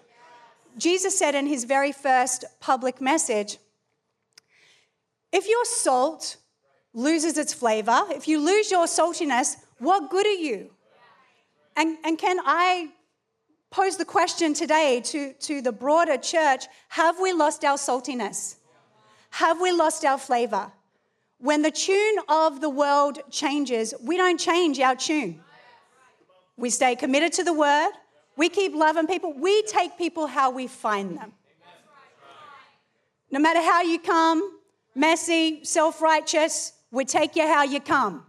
Jesus 0.76 1.18
said 1.18 1.34
in 1.34 1.46
his 1.46 1.64
very 1.64 1.90
first 1.90 2.44
public 2.60 3.00
message 3.00 3.56
if 5.32 5.48
your 5.48 5.64
salt 5.64 6.36
loses 6.92 7.38
its 7.38 7.54
flavor, 7.54 8.04
if 8.10 8.28
you 8.28 8.40
lose 8.40 8.70
your 8.70 8.84
saltiness, 8.84 9.56
what 9.78 10.10
good 10.10 10.26
are 10.26 10.40
you? 10.48 10.70
And, 11.76 11.96
and 12.04 12.18
can 12.18 12.38
I 12.44 12.90
pose 13.74 13.96
the 13.96 14.04
question 14.04 14.54
today 14.54 15.00
to, 15.04 15.32
to 15.32 15.60
the 15.60 15.72
broader 15.72 16.16
church 16.16 16.66
have 16.88 17.18
we 17.18 17.32
lost 17.32 17.64
our 17.64 17.76
saltiness? 17.76 18.54
Have 19.30 19.60
we 19.60 19.72
lost 19.72 20.04
our 20.04 20.16
flavor? 20.16 20.70
When 21.38 21.62
the 21.62 21.72
tune 21.72 22.18
of 22.28 22.60
the 22.60 22.70
world 22.70 23.18
changes, 23.32 23.92
we 24.00 24.16
don't 24.16 24.38
change 24.38 24.78
our 24.78 24.94
tune. 24.94 25.40
We 26.56 26.70
stay 26.70 26.94
committed 26.94 27.32
to 27.32 27.42
the 27.42 27.52
word, 27.52 27.90
we 28.36 28.48
keep 28.48 28.76
loving 28.76 29.08
people, 29.08 29.32
we 29.32 29.62
take 29.62 29.98
people 29.98 30.28
how 30.28 30.52
we 30.52 30.68
find 30.68 31.18
them. 31.18 31.32
No 33.32 33.40
matter 33.40 33.60
how 33.60 33.82
you 33.82 33.98
come, 33.98 34.56
messy, 34.94 35.64
self 35.64 36.00
righteous, 36.00 36.74
we 36.92 37.04
take 37.04 37.34
you 37.34 37.42
how 37.42 37.64
you 37.64 37.80
come. 37.80 38.24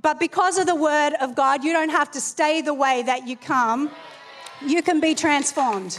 But 0.00 0.20
because 0.20 0.58
of 0.58 0.66
the 0.66 0.76
word 0.76 1.14
of 1.20 1.34
God, 1.34 1.64
you 1.64 1.72
don't 1.72 1.90
have 1.90 2.12
to 2.12 2.20
stay 2.20 2.62
the 2.62 2.72
way 2.72 3.02
that 3.02 3.26
you 3.26 3.36
come 3.36 3.90
you 4.66 4.82
can 4.82 5.00
be 5.00 5.14
transformed. 5.14 5.98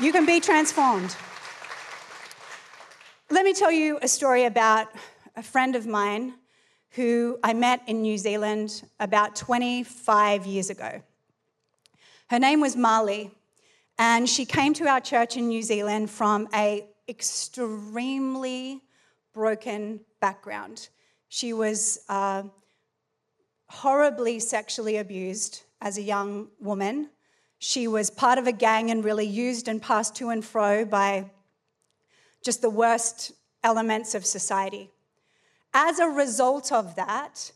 You 0.00 0.12
can 0.12 0.24
be 0.24 0.40
transformed. 0.40 1.14
Let 3.30 3.44
me 3.44 3.52
tell 3.52 3.72
you 3.72 3.98
a 4.02 4.08
story 4.08 4.44
about 4.44 4.88
a 5.36 5.42
friend 5.42 5.76
of 5.76 5.86
mine 5.86 6.34
who 6.90 7.38
I 7.42 7.52
met 7.52 7.82
in 7.86 8.00
New 8.00 8.16
Zealand 8.16 8.82
about 8.98 9.36
25 9.36 10.46
years 10.46 10.70
ago. 10.70 11.02
Her 12.28 12.38
name 12.38 12.60
was 12.60 12.74
Marley, 12.74 13.30
and 13.98 14.28
she 14.28 14.46
came 14.46 14.72
to 14.74 14.86
our 14.88 15.00
church 15.00 15.36
in 15.36 15.48
New 15.48 15.62
Zealand 15.62 16.10
from 16.10 16.48
a 16.54 16.86
extremely 17.08 18.80
broken 19.32 20.00
background. 20.20 20.88
She 21.28 21.52
was 21.52 22.00
uh, 22.08 22.44
horribly 23.68 24.40
sexually 24.40 24.96
abused 24.96 25.62
as 25.80 25.98
a 25.98 26.02
young 26.02 26.48
woman. 26.60 27.10
She 27.58 27.88
was 27.88 28.10
part 28.10 28.38
of 28.38 28.46
a 28.46 28.52
gang 28.52 28.90
and 28.90 29.04
really 29.04 29.26
used 29.26 29.68
and 29.68 29.80
passed 29.80 30.14
to 30.16 30.28
and 30.28 30.44
fro 30.44 30.84
by 30.84 31.30
just 32.44 32.62
the 32.62 32.70
worst 32.70 33.32
elements 33.64 34.14
of 34.14 34.24
society. 34.24 34.90
As 35.72 35.98
a 35.98 36.06
result 36.06 36.70
of 36.70 36.94
that, 36.96 37.50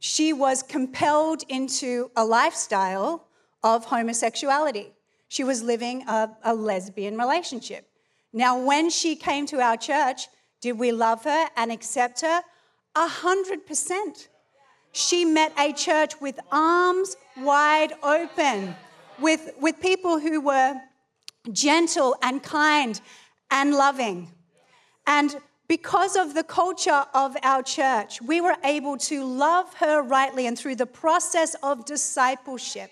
she 0.00 0.32
was 0.32 0.62
compelled 0.62 1.42
into 1.48 2.10
a 2.16 2.24
lifestyle 2.24 3.26
of 3.62 3.84
homosexuality. 3.84 4.92
She 5.28 5.44
was 5.44 5.62
living 5.62 6.02
a, 6.08 6.30
a, 6.42 6.54
lesbian 6.54 7.18
relationship. 7.18 7.88
Now, 8.32 8.58
when 8.58 8.88
she 8.88 9.16
came 9.16 9.46
to 9.46 9.60
our 9.60 9.76
church, 9.76 10.28
did 10.60 10.78
we 10.78 10.92
love 10.92 11.24
her 11.24 11.48
and 11.56 11.70
accept 11.70 12.20
her? 12.22 12.42
A 12.94 13.08
hundred 13.08 13.66
percent. 13.66 14.28
She 14.92 15.24
met 15.24 15.52
a 15.58 15.72
church 15.72 16.20
with 16.20 16.38
arms 16.50 17.16
wide 17.36 17.92
open 18.02 18.74
with, 19.20 19.50
with 19.60 19.80
people 19.80 20.18
who 20.18 20.40
were 20.40 20.80
gentle 21.52 22.16
and 22.22 22.42
kind 22.42 23.00
and 23.50 23.74
loving. 23.74 24.30
And 25.06 25.36
because 25.68 26.16
of 26.16 26.34
the 26.34 26.42
culture 26.42 27.04
of 27.14 27.36
our 27.42 27.62
church, 27.62 28.22
we 28.22 28.40
were 28.40 28.56
able 28.64 28.96
to 28.96 29.24
love 29.24 29.72
her 29.74 30.02
rightly 30.02 30.46
and 30.46 30.58
through 30.58 30.76
the 30.76 30.86
process 30.86 31.54
of 31.62 31.84
discipleship, 31.84 32.90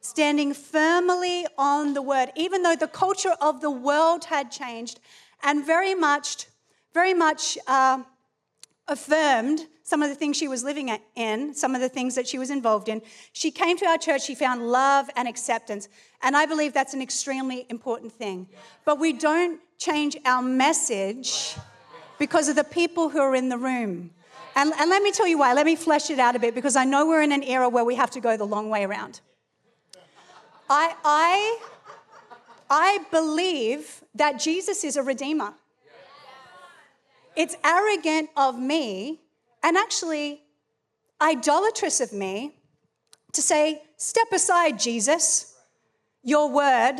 standing 0.00 0.54
firmly 0.54 1.46
on 1.56 1.94
the 1.94 2.02
word, 2.02 2.30
even 2.36 2.62
though 2.62 2.76
the 2.76 2.88
culture 2.88 3.34
of 3.40 3.60
the 3.60 3.70
world 3.70 4.24
had 4.24 4.50
changed 4.50 5.00
and 5.42 5.64
very 5.66 5.94
much, 5.94 6.46
very 6.94 7.14
much 7.14 7.58
uh, 7.66 8.02
affirmed 8.88 9.66
some 9.82 10.02
of 10.02 10.10
the 10.10 10.14
things 10.14 10.36
she 10.36 10.48
was 10.48 10.62
living 10.64 10.90
in, 11.16 11.54
some 11.54 11.74
of 11.74 11.80
the 11.80 11.88
things 11.88 12.14
that 12.14 12.28
she 12.28 12.38
was 12.38 12.50
involved 12.50 12.88
in. 12.88 13.00
She 13.32 13.50
came 13.50 13.78
to 13.78 13.86
our 13.86 13.96
church, 13.96 14.22
she 14.24 14.34
found 14.34 14.70
love 14.70 15.08
and 15.16 15.26
acceptance. 15.26 15.88
And 16.22 16.36
I 16.36 16.44
believe 16.44 16.74
that's 16.74 16.92
an 16.92 17.00
extremely 17.00 17.64
important 17.70 18.12
thing. 18.12 18.48
But 18.84 18.98
we 18.98 19.12
don't 19.14 19.60
change 19.78 20.16
our 20.24 20.42
message 20.42 21.56
because 22.18 22.48
of 22.48 22.56
the 22.56 22.64
people 22.64 23.08
who 23.08 23.20
are 23.20 23.34
in 23.34 23.48
the 23.48 23.56
room. 23.56 24.10
And, 24.56 24.72
and 24.78 24.90
let 24.90 25.02
me 25.02 25.12
tell 25.12 25.26
you 25.26 25.38
why. 25.38 25.54
Let 25.54 25.66
me 25.66 25.76
flesh 25.76 26.10
it 26.10 26.18
out 26.18 26.34
a 26.36 26.38
bit 26.38 26.54
because 26.54 26.76
I 26.76 26.84
know 26.84 27.06
we're 27.06 27.22
in 27.22 27.32
an 27.32 27.44
era 27.44 27.68
where 27.68 27.84
we 27.84 27.94
have 27.94 28.10
to 28.10 28.20
go 28.20 28.36
the 28.36 28.44
long 28.44 28.68
way 28.68 28.84
around. 28.84 29.20
I, 30.68 30.94
I, 31.04 31.58
I 32.68 32.98
believe 33.10 34.02
that 34.14 34.40
Jesus 34.40 34.84
is 34.84 34.96
a 34.96 35.02
redeemer. 35.02 35.54
It's 37.38 37.56
arrogant 37.64 38.30
of 38.36 38.58
me 38.58 39.20
and 39.62 39.76
actually 39.76 40.42
idolatrous 41.22 42.00
of 42.00 42.12
me 42.12 42.56
to 43.32 43.40
say, 43.40 43.82
Step 43.96 44.26
aside, 44.32 44.76
Jesus. 44.80 45.54
Your 46.24 46.50
word 46.50 46.96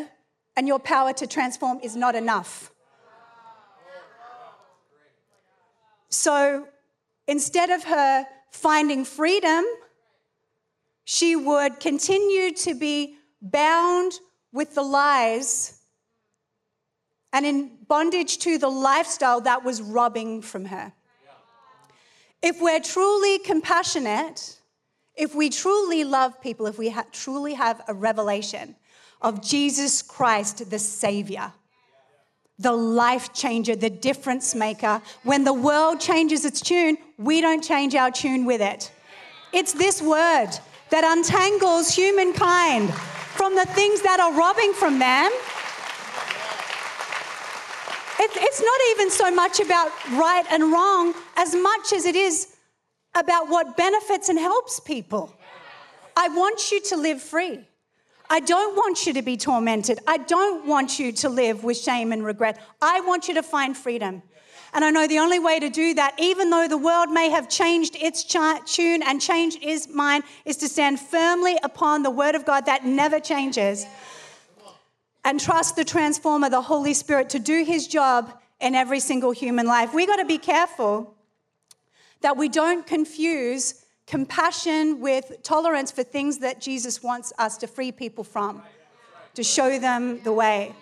and 0.57 0.69
your 0.69 0.79
power 0.79 1.13
to 1.15 1.27
transform 1.27 1.81
is 1.83 1.97
not 1.97 2.15
enough. 2.15 2.71
So 6.09 6.69
instead 7.27 7.71
of 7.71 7.83
her 7.85 8.25
finding 8.53 9.05
freedom, 9.05 9.65
she 11.05 11.35
would 11.35 11.81
continue 11.81 12.53
to 12.55 12.77
be 12.77 13.17
bound 13.43 14.13
with 14.53 14.77
the 14.77 14.83
lies 14.83 15.78
and 17.33 17.45
in 17.45 17.71
bondage 17.87 18.39
to 18.39 18.59
the 18.59 18.69
lifestyle 18.69 19.41
that 19.43 19.65
was 19.65 19.83
robbing 19.83 20.43
from 20.43 20.67
her. 20.67 20.93
If 22.43 22.61
we're 22.61 22.81
truly 22.81 23.39
compassionate, 23.39 24.57
if 25.17 25.35
we 25.35 25.51
truly 25.51 26.05
love 26.05 26.41
people, 26.41 26.67
if 26.67 26.79
we 26.79 26.91
ha- 26.91 27.05
truly 27.13 27.55
have 27.55 27.83
a 27.89 27.95
revelation 27.95 28.77
of 29.21 29.43
Jesus 29.43 30.01
Christ, 30.01 30.71
the 30.71 30.79
Savior, 30.79 31.53
the 32.59 32.73
life 32.73 33.33
changer, 33.33 33.77
the 33.77 33.91
difference 33.91 34.55
maker, 34.55 35.03
when 35.25 35.45
the 35.45 35.53
world 35.53 36.01
changes 36.01 36.45
its 36.45 36.61
tune, 36.61 36.97
we 37.19 37.41
don't 37.41 37.63
change 37.63 37.95
our 37.95 38.11
tune 38.11 38.45
with 38.45 38.61
it. 38.61 38.93
It's 39.53 39.73
this 39.73 40.01
word 40.01 40.51
that 40.91 41.05
untangles 41.05 41.95
humankind 41.95 42.93
from 42.95 43.55
the 43.55 43.67
things 43.67 44.03
that 44.03 44.21
are 44.21 44.33
robbing 44.33 44.73
from 44.73 44.99
them 44.99 45.31
it, 48.21 48.31
it's 48.35 48.61
not 48.61 48.81
even 48.93 49.11
so 49.11 49.31
much 49.31 49.61
about 49.61 49.91
right 50.13 50.45
and 50.51 50.73
wrong 50.73 51.15
as 51.37 51.55
much 51.55 51.93
as 51.93 52.05
it 52.05 52.17
is 52.17 52.57
about 53.15 53.49
what 53.49 53.77
benefits 53.77 54.29
and 54.29 54.39
helps 54.39 54.81
people. 54.81 55.35
I 56.17 56.29
want 56.29 56.73
you 56.73 56.81
to 56.83 56.97
live 56.97 57.23
free. 57.23 57.61
I 58.31 58.41
don't 58.41 58.77
want 58.77 59.07
you 59.07 59.13
to 59.15 59.23
be 59.23 59.37
tormented. 59.37 60.01
I 60.07 60.19
don't 60.19 60.67
want 60.67 60.99
you 60.99 61.13
to 61.13 61.29
live 61.29 61.65
with 61.65 61.79
shame 61.79 62.13
and 62.13 62.25
regret. 62.25 62.61
I 62.83 63.01
want 63.01 63.29
you 63.29 63.35
to 63.35 63.43
find 63.43 63.77
freedom. 63.77 64.23
And 64.75 64.85
I 64.85 64.91
know 64.91 65.07
the 65.07 65.19
only 65.19 65.39
way 65.39 65.59
to 65.61 65.71
do 65.71 65.95
that, 65.95 66.15
even 66.19 66.51
though 66.51 66.69
the 66.69 66.77
world 66.77 67.11
may 67.11 67.31
have 67.31 67.49
changed 67.49 67.97
its 67.99 68.23
tune 68.23 69.03
and 69.03 69.21
changed 69.21 69.59
its 69.63 69.89
mind, 69.89 70.25
is 70.45 70.59
to 70.59 70.69
stand 70.69 71.01
firmly 71.01 71.57
upon 71.63 72.03
the 72.03 72.11
word 72.11 72.35
of 72.35 72.45
God 72.45 72.67
that 72.67 72.85
never 72.85 73.19
changes 73.19 73.87
and 75.29 75.39
trust 75.39 75.77
the 75.77 75.85
transformer, 75.85 76.49
the 76.49 76.63
Holy 76.63 76.95
Spirit, 76.95 77.29
to 77.29 77.39
do 77.39 77.63
his 77.63 77.87
job 77.87 78.33
in 78.63 78.75
every 78.75 78.99
single 78.99 79.31
human 79.31 79.67
life. 79.67 79.93
We 79.93 80.07
got 80.07 80.17
to 80.17 80.25
be 80.25 80.39
careful 80.39 81.15
that 82.23 82.39
we 82.39 82.49
don't 82.49 82.87
confuse 82.87 83.85
compassion 84.07 85.01
with 85.01 85.43
tolerance 85.43 85.91
for 85.91 86.03
things 86.03 86.39
that 86.39 86.63
Jesus 86.63 87.03
wants 87.03 87.35
us 87.39 87.59
to 87.59 87.67
free 87.67 87.93
people 87.93 88.25
from, 88.25 88.63
to 89.35 89.45
show 89.45 89.79
them 89.79 90.23
the 90.23 90.33
way. 90.33 90.75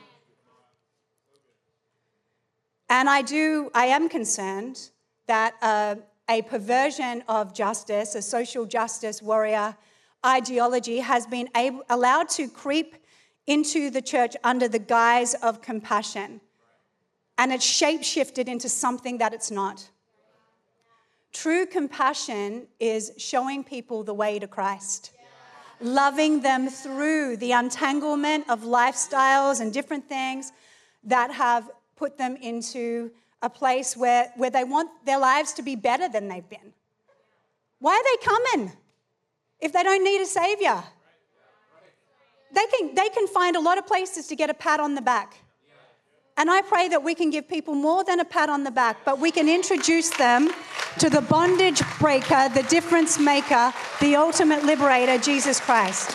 And 2.89 3.11
I 3.11 3.23
do, 3.23 3.69
I 3.75 3.87
am 3.87 4.09
concerned 4.09 4.91
that 5.27 5.55
uh, 5.61 5.97
a 6.31 6.43
perversion 6.43 7.25
of 7.27 7.53
justice, 7.53 8.15
a 8.15 8.23
social 8.23 8.65
justice 8.65 9.21
warrior 9.21 9.77
ideology, 10.25 10.99
has 10.99 11.27
been 11.27 11.49
able, 11.57 11.83
allowed 11.89 12.29
to 12.29 12.47
creep 12.47 12.95
into 13.47 13.91
the 13.91 14.03
church 14.03 14.37
under 14.43 14.69
the 14.69 14.79
guise 14.79 15.35
of 15.35 15.63
compassion. 15.63 16.41
And 17.39 17.53
it's 17.53 17.67
shapeshifted 17.67 18.49
into 18.49 18.69
something 18.69 19.19
that 19.19 19.35
it's 19.35 19.51
not. 19.51 19.89
True 21.33 21.67
compassion 21.67 22.67
is 22.81 23.13
showing 23.19 23.63
people 23.63 24.03
the 24.03 24.15
way 24.15 24.39
to 24.39 24.47
Christ, 24.47 25.13
loving 25.81 26.41
them 26.41 26.71
through 26.71 27.37
the 27.37 27.53
entanglement 27.53 28.49
of 28.49 28.63
lifestyles 28.63 29.61
and 29.61 29.73
different 29.73 30.09
things 30.09 30.53
that 31.05 31.31
have 31.31 31.71
put 31.95 32.17
them 32.17 32.37
into 32.37 33.11
a 33.43 33.51
place 33.51 33.97
where, 33.97 34.33
where 34.37 34.51
they 34.51 34.65
want 34.65 34.91
their 35.05 35.19
lives 35.19 35.53
to 35.55 35.63
be 35.63 35.77
better 35.77 36.09
than 36.09 36.29
they've 36.29 36.49
been. 36.49 36.73
Why 37.81 37.93
are 37.93 38.03
they 38.03 38.25
coming 38.25 38.73
if 39.61 39.73
they 39.73 39.83
don't 39.83 40.03
need 40.03 40.23
a 40.23 40.27
savior? 40.27 40.83
They 42.53 42.65
can, 42.67 42.95
they 42.95 43.09
can 43.09 43.27
find 43.27 43.57
a 43.57 43.61
lot 43.61 43.79
of 43.79 43.87
places 43.87 44.27
to 44.29 44.37
get 44.37 44.51
a 44.51 44.55
pat 44.55 44.81
on 44.81 44.95
the 44.95 45.03
back. 45.03 45.37
And 46.39 46.51
I 46.51 46.61
pray 46.63 46.89
that 46.89 47.03
we 47.03 47.15
can 47.15 47.31
give 47.31 47.49
people 47.49 47.75
more 47.75 48.05
than 48.05 48.21
a 48.21 48.25
pat 48.25 48.51
on 48.51 48.63
the 48.63 48.71
back, 48.71 48.99
but 49.05 49.19
we 49.19 49.31
can 49.31 49.49
introduce 49.49 50.11
them 50.11 50.51
to 50.99 51.09
the 51.09 51.23
bondage 51.23 51.81
breaker, 51.99 52.51
the 52.51 52.63
difference 52.65 53.19
maker, 53.19 53.73
the 54.01 54.17
ultimate 54.17 54.65
liberator, 54.65 55.17
Jesus 55.17 55.61
Christ. 55.61 56.15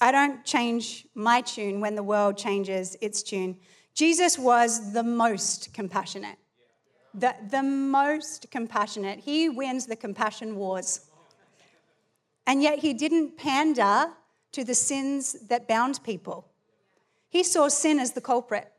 I 0.00 0.10
don't 0.10 0.44
change 0.44 1.06
my 1.14 1.42
tune 1.42 1.80
when 1.80 1.94
the 1.94 2.02
world 2.02 2.36
changes 2.36 2.96
its 3.00 3.22
tune. 3.22 3.56
Jesus 3.94 4.36
was 4.36 4.92
the 4.92 5.04
most 5.04 5.72
compassionate. 5.72 6.38
The, 7.14 7.36
the 7.50 7.62
most 7.62 8.50
compassionate. 8.50 9.20
He 9.20 9.48
wins 9.48 9.86
the 9.86 9.94
compassion 9.94 10.56
wars. 10.56 11.02
And 12.46 12.62
yet 12.62 12.80
he 12.80 12.92
didn't 12.92 13.36
pander 13.36 14.08
to 14.52 14.64
the 14.64 14.74
sins 14.74 15.36
that 15.48 15.68
bound 15.68 16.02
people. 16.02 16.48
He 17.28 17.42
saw 17.42 17.68
sin 17.68 17.98
as 17.98 18.12
the 18.12 18.20
culprit. 18.20 18.70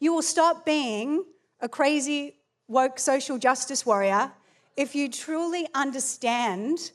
You 0.00 0.12
will 0.12 0.22
stop 0.22 0.66
being 0.66 1.24
a 1.60 1.68
crazy, 1.68 2.36
woke 2.66 2.98
social 2.98 3.38
justice 3.38 3.86
warrior 3.86 4.32
if 4.76 4.94
you 4.94 5.08
truly 5.08 5.68
understand 5.74 6.90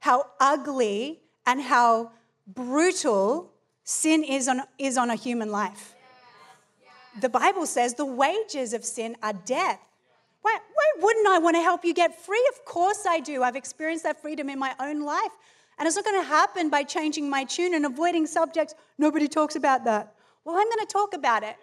how 0.00 0.26
ugly 0.38 1.20
and 1.46 1.60
how 1.60 2.10
brutal 2.46 3.50
sin 3.84 4.22
is 4.24 4.48
on, 4.48 4.62
is 4.78 4.98
on 4.98 5.10
a 5.10 5.14
human 5.14 5.50
life. 5.50 5.94
The 7.20 7.28
Bible 7.28 7.66
says 7.66 7.94
the 7.94 8.06
wages 8.06 8.72
of 8.72 8.84
sin 8.84 9.16
are 9.22 9.32
death. 9.32 9.80
Why, 10.42 10.58
why 10.74 11.02
wouldn't 11.02 11.26
I 11.28 11.38
want 11.38 11.56
to 11.56 11.62
help 11.62 11.84
you 11.84 11.94
get 11.94 12.20
free? 12.20 12.46
Of 12.52 12.64
course 12.64 13.06
I 13.08 13.20
do. 13.20 13.42
I've 13.42 13.56
experienced 13.56 14.04
that 14.04 14.20
freedom 14.20 14.48
in 14.48 14.58
my 14.58 14.74
own 14.80 15.02
life. 15.02 15.32
And 15.78 15.86
it's 15.86 15.96
not 15.96 16.04
going 16.04 16.20
to 16.20 16.26
happen 16.26 16.68
by 16.68 16.82
changing 16.82 17.30
my 17.30 17.44
tune 17.44 17.74
and 17.74 17.86
avoiding 17.86 18.26
subjects. 18.26 18.74
Nobody 18.98 19.26
talks 19.26 19.56
about 19.56 19.84
that. 19.84 20.14
Well, 20.44 20.56
I'm 20.56 20.66
going 20.66 20.86
to 20.86 20.92
talk 20.92 21.14
about 21.14 21.42
it 21.42 21.56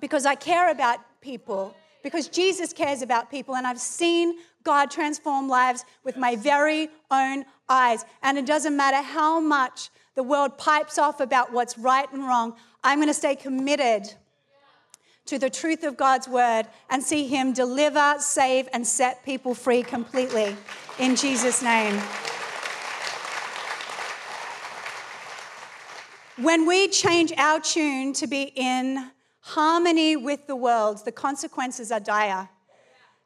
because 0.00 0.26
I 0.26 0.34
care 0.34 0.70
about 0.70 0.98
people, 1.20 1.74
because 2.02 2.28
Jesus 2.28 2.72
cares 2.72 3.02
about 3.02 3.30
people, 3.30 3.54
and 3.54 3.66
I've 3.66 3.80
seen 3.80 4.34
God 4.64 4.90
transform 4.90 5.48
lives 5.48 5.84
with 6.04 6.16
my 6.16 6.36
very 6.36 6.88
own 7.10 7.44
eyes. 7.68 8.04
And 8.22 8.36
it 8.36 8.46
doesn't 8.46 8.76
matter 8.76 9.00
how 9.00 9.40
much 9.40 9.90
the 10.14 10.22
world 10.22 10.58
pipes 10.58 10.98
off 10.98 11.20
about 11.20 11.52
what's 11.52 11.78
right 11.78 12.10
and 12.12 12.22
wrong, 12.22 12.54
I'm 12.84 12.98
going 12.98 13.08
to 13.08 13.14
stay 13.14 13.34
committed 13.34 14.12
to 15.26 15.38
the 15.38 15.50
truth 15.50 15.84
of 15.84 15.96
God's 15.96 16.28
word 16.28 16.64
and 16.90 17.02
see 17.02 17.26
Him 17.26 17.52
deliver, 17.52 18.16
save, 18.18 18.68
and 18.72 18.86
set 18.86 19.24
people 19.24 19.54
free 19.54 19.82
completely 19.82 20.56
in 20.98 21.16
Jesus' 21.16 21.62
name. 21.62 22.00
When 26.38 26.66
we 26.66 26.88
change 26.88 27.32
our 27.36 27.60
tune 27.60 28.12
to 28.14 28.26
be 28.26 28.52
in 28.56 29.10
harmony 29.40 30.16
with 30.16 30.46
the 30.46 30.56
world, 30.56 31.04
the 31.04 31.12
consequences 31.12 31.92
are 31.92 32.00
dire. 32.00 32.48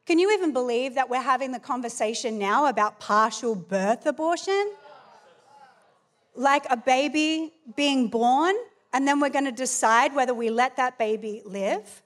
Can 0.05 0.19
you 0.19 0.31
even 0.31 0.53
believe 0.53 0.95
that 0.95 1.09
we're 1.09 1.21
having 1.21 1.51
the 1.51 1.59
conversation 1.59 2.37
now 2.37 2.67
about 2.67 2.99
partial 2.99 3.55
birth 3.55 4.05
abortion? 4.05 4.71
Like 6.35 6.65
a 6.69 6.77
baby 6.77 7.53
being 7.75 8.07
born, 8.07 8.55
and 8.93 9.07
then 9.07 9.19
we're 9.19 9.29
going 9.29 9.45
to 9.45 9.51
decide 9.51 10.15
whether 10.15 10.33
we 10.33 10.49
let 10.49 10.77
that 10.77 10.97
baby 10.97 11.41
live? 11.45 12.01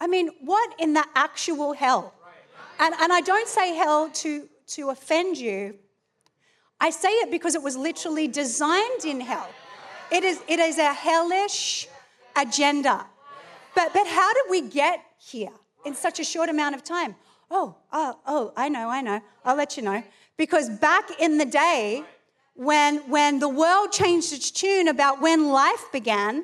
I 0.00 0.06
mean, 0.06 0.30
what 0.40 0.74
in 0.78 0.94
the 0.94 1.04
actual 1.14 1.72
hell? 1.72 2.14
And, 2.78 2.94
and 3.00 3.12
I 3.12 3.20
don't 3.20 3.48
say 3.48 3.74
hell 3.74 4.10
to, 4.10 4.48
to 4.68 4.90
offend 4.90 5.36
you. 5.36 5.74
I 6.80 6.90
say 6.90 7.08
it 7.08 7.30
because 7.30 7.54
it 7.54 7.62
was 7.62 7.76
literally 7.76 8.28
designed 8.28 9.04
in 9.04 9.20
hell. 9.20 9.48
It 10.12 10.24
is, 10.24 10.40
it 10.46 10.60
is 10.60 10.78
a 10.78 10.92
hellish 10.92 11.88
agenda. 12.36 13.04
But, 13.74 13.92
but 13.92 14.06
how 14.06 14.32
did 14.32 14.44
we 14.48 14.62
get 14.62 15.00
here? 15.18 15.50
in 15.84 15.94
such 15.94 16.20
a 16.20 16.24
short 16.24 16.48
amount 16.48 16.74
of 16.74 16.84
time? 16.84 17.16
Oh, 17.50 17.74
oh, 17.92 18.18
oh, 18.26 18.52
I 18.56 18.68
know, 18.68 18.88
I 18.88 19.00
know. 19.00 19.20
I'll 19.44 19.56
let 19.56 19.76
you 19.76 19.82
know. 19.82 20.02
Because 20.36 20.68
back 20.68 21.10
in 21.18 21.38
the 21.38 21.46
day, 21.46 22.04
when, 22.58 23.08
when 23.08 23.38
the 23.38 23.48
world 23.48 23.92
changed 23.92 24.32
its 24.32 24.50
tune 24.50 24.88
about 24.88 25.20
when 25.20 25.50
life 25.50 25.84
began, 25.92 26.42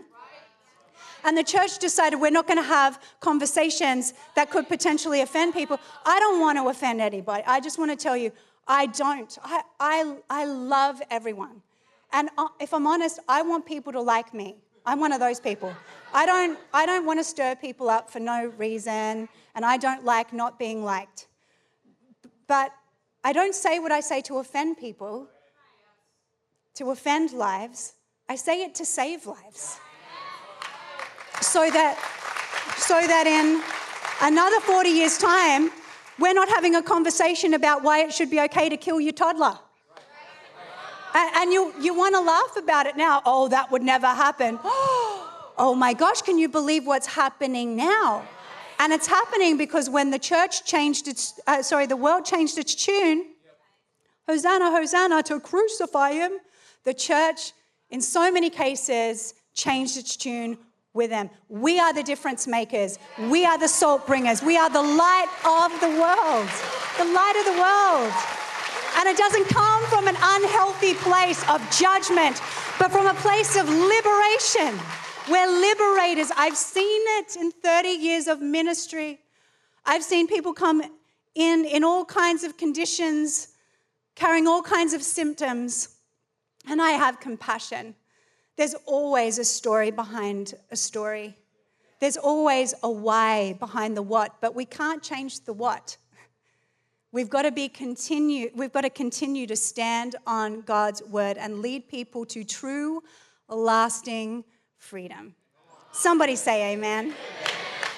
and 1.25 1.37
the 1.37 1.43
church 1.43 1.79
decided 1.79 2.21
we're 2.21 2.31
not 2.31 2.47
going 2.47 2.59
to 2.59 2.63
have 2.63 3.03
conversations 3.19 4.15
that 4.37 4.49
could 4.49 4.69
potentially 4.69 5.23
offend 5.23 5.55
people. 5.55 5.81
I 6.05 6.21
don't 6.21 6.41
want 6.41 6.57
to 6.59 6.69
offend 6.69 7.01
anybody. 7.01 7.43
I 7.49 7.59
just 7.59 7.81
want 7.81 7.91
to 7.91 7.97
tell 7.97 8.17
you, 8.17 8.31
I 8.69 8.87
don't. 8.87 9.37
I, 9.43 9.63
I, 9.81 10.17
I 10.31 10.45
love 10.45 11.03
everyone. 11.11 11.63
And 12.13 12.29
uh, 12.39 12.47
if 12.61 12.73
I'm 12.73 12.87
honest, 12.87 13.19
I 13.29 13.43
want 13.43 13.67
people 13.67 13.93
to 13.93 14.01
like 14.01 14.33
me. 14.33 14.55
I'm 14.87 15.01
one 15.01 15.13
of 15.13 15.19
those 15.19 15.41
people. 15.41 15.75
I 16.13 16.27
don't, 16.27 16.57
I 16.73 16.87
don't 16.87 17.07
want 17.07 17.19
to 17.19 17.25
stir 17.25 17.57
people 17.57 17.89
up 17.89 18.09
for 18.09 18.21
no 18.21 18.53
reason, 18.57 19.29
and 19.57 19.65
I 19.65 19.79
don't 19.79 20.05
like 20.05 20.33
not 20.33 20.61
being 20.61 20.85
liked. 20.85 21.27
But 22.47 22.73
I 23.25 23.33
don't 23.33 23.55
say 23.55 23.81
what 23.81 23.91
I 23.91 23.99
say 23.99 24.21
to 24.23 24.39
offend 24.39 24.79
people, 24.79 25.29
to 26.75 26.91
offend 26.91 27.33
lives. 27.33 27.95
I 28.29 28.37
say 28.37 28.63
it 28.63 28.75
to 28.77 28.85
save 28.85 29.27
lives. 29.27 29.79
So 31.41 31.71
that, 31.71 31.99
so 32.77 32.95
that 32.95 33.27
in 33.27 33.63
another 34.27 34.61
40 34.61 34.89
years' 34.89 35.19
time, 35.19 35.71
we're 36.19 36.33
not 36.33 36.49
having 36.49 36.75
a 36.75 36.83
conversation 36.83 37.55
about 37.55 37.83
why 37.83 38.01
it 38.01 38.13
should 38.13 38.31
be 38.31 38.41
okay 38.41 38.69
to 38.69 38.77
kill 38.77 39.01
your 39.01 39.13
toddler. 39.13 39.59
And, 41.17 41.53
you, 41.53 41.73
you 41.81 41.95
want 41.95 42.17
to 42.17 42.21
laugh 42.21 42.57
about 42.57 42.87
it 42.87 42.97
now. 42.97 43.23
Oh, 43.25 43.47
that 43.49 43.71
would 43.71 43.83
never 43.83 44.09
happen. 44.09 44.59
Oh 45.57 45.73
my 45.73 45.93
gosh, 45.93 46.21
can 46.21 46.37
you 46.37 46.49
believe 46.49 46.85
what's 46.85 47.07
happening 47.07 47.77
now? 47.77 48.27
And 48.81 48.93
it's 48.93 49.07
happening 49.07 49.57
because 49.57 49.89
when 49.89 50.11
the 50.11 50.19
church 50.19 50.65
changed 50.65 51.07
its, 51.07 51.39
uh, 51.47 51.63
sorry, 51.63 51.87
the 51.87 51.97
world 51.97 52.25
changed 52.25 52.59
its 52.59 52.75
tune, 52.75 53.25
Hosanna, 54.27 54.73
Hosanna, 54.73 55.23
to 55.23 55.39
crucify 55.39 56.11
him, 56.11 56.33
the 56.85 56.95
church, 56.95 57.53
in 57.91 58.01
so 58.01 58.31
many 58.31 58.51
cases, 58.51 59.35
changed 59.55 59.97
its 59.97 60.17
tune 60.17 60.59
with 60.93 61.11
them. 61.11 61.29
We 61.49 61.81
are 61.81 61.93
the 61.93 62.03
difference 62.03 62.47
makers. 62.47 62.99
We 63.29 63.45
are 63.45 63.59
the 63.59 63.69
salt 63.69 64.07
bringers. 64.07 64.43
We 64.43 64.57
are 64.57 64.71
the 64.71 64.83
light 64.83 65.29
of 65.45 65.81
the 65.81 65.89
world. 65.89 66.49
The 66.99 67.13
light 67.13 67.35
of 67.39 67.45
the 67.53 67.61
world. 67.61 68.13
And 68.97 69.09
it 69.09 69.17
doesn't 69.17 69.49
come 69.49 69.83
from 69.87 70.07
an 70.07 70.17
unhealthy 70.17 70.95
place 70.95 71.43
of 71.49 71.61
judgment, 71.77 72.41
but 72.79 72.93
from 72.93 73.07
a 73.07 73.15
place 73.15 73.57
of 73.57 73.69
liberation. 73.69 74.79
We're 75.29 75.49
liberators. 75.49 76.31
I've 76.37 76.57
seen 76.57 77.03
it 77.19 77.37
in 77.37 77.51
30 77.51 77.89
years 77.89 78.29
of 78.29 78.41
ministry. 78.41 79.21
I've 79.85 80.05
seen 80.05 80.29
people 80.29 80.53
come 80.53 80.83
in 81.35 81.65
in 81.65 81.83
all 81.83 82.05
kinds 82.05 82.45
of 82.45 82.57
conditions, 82.57 83.49
carrying 84.15 84.47
all 84.47 84.63
kinds 84.63 84.93
of 84.93 85.03
symptoms, 85.03 85.94
and 86.69 86.81
I 86.81 86.93
have 86.93 87.21
compassion. 87.21 87.95
There's 88.57 88.75
always 88.87 89.39
a 89.39 89.45
story 89.45 89.91
behind 89.91 90.55
a 90.71 90.77
story. 90.77 91.37
There's 92.01 92.17
always 92.17 92.75
a 92.83 92.91
why 92.91 93.55
behind 93.55 93.97
the 93.97 94.03
what, 94.03 94.41
but 94.41 94.55
we 94.55 94.65
can't 94.65 95.03
change 95.03 95.41
the 95.41 95.53
what. 95.53 95.97
We've 97.13 97.31
got 97.31 97.43
to 97.43 97.53
be 97.53 97.69
continue, 97.69 98.51
we've 98.55 98.73
got 98.73 98.83
to 98.83 98.91
continue 98.91 99.47
to 99.47 99.57
stand 99.57 100.17
on 100.27 100.63
God's 100.63 101.03
word 101.05 101.39
and 101.39 101.61
lead 101.61 101.89
people 101.89 102.27
to 102.27 102.45
true, 102.45 103.03
lasting 103.49 104.45
freedom. 104.79 105.35
Somebody 105.93 106.35
say 106.35 106.73
amen. 106.73 107.05
amen. 107.07 107.17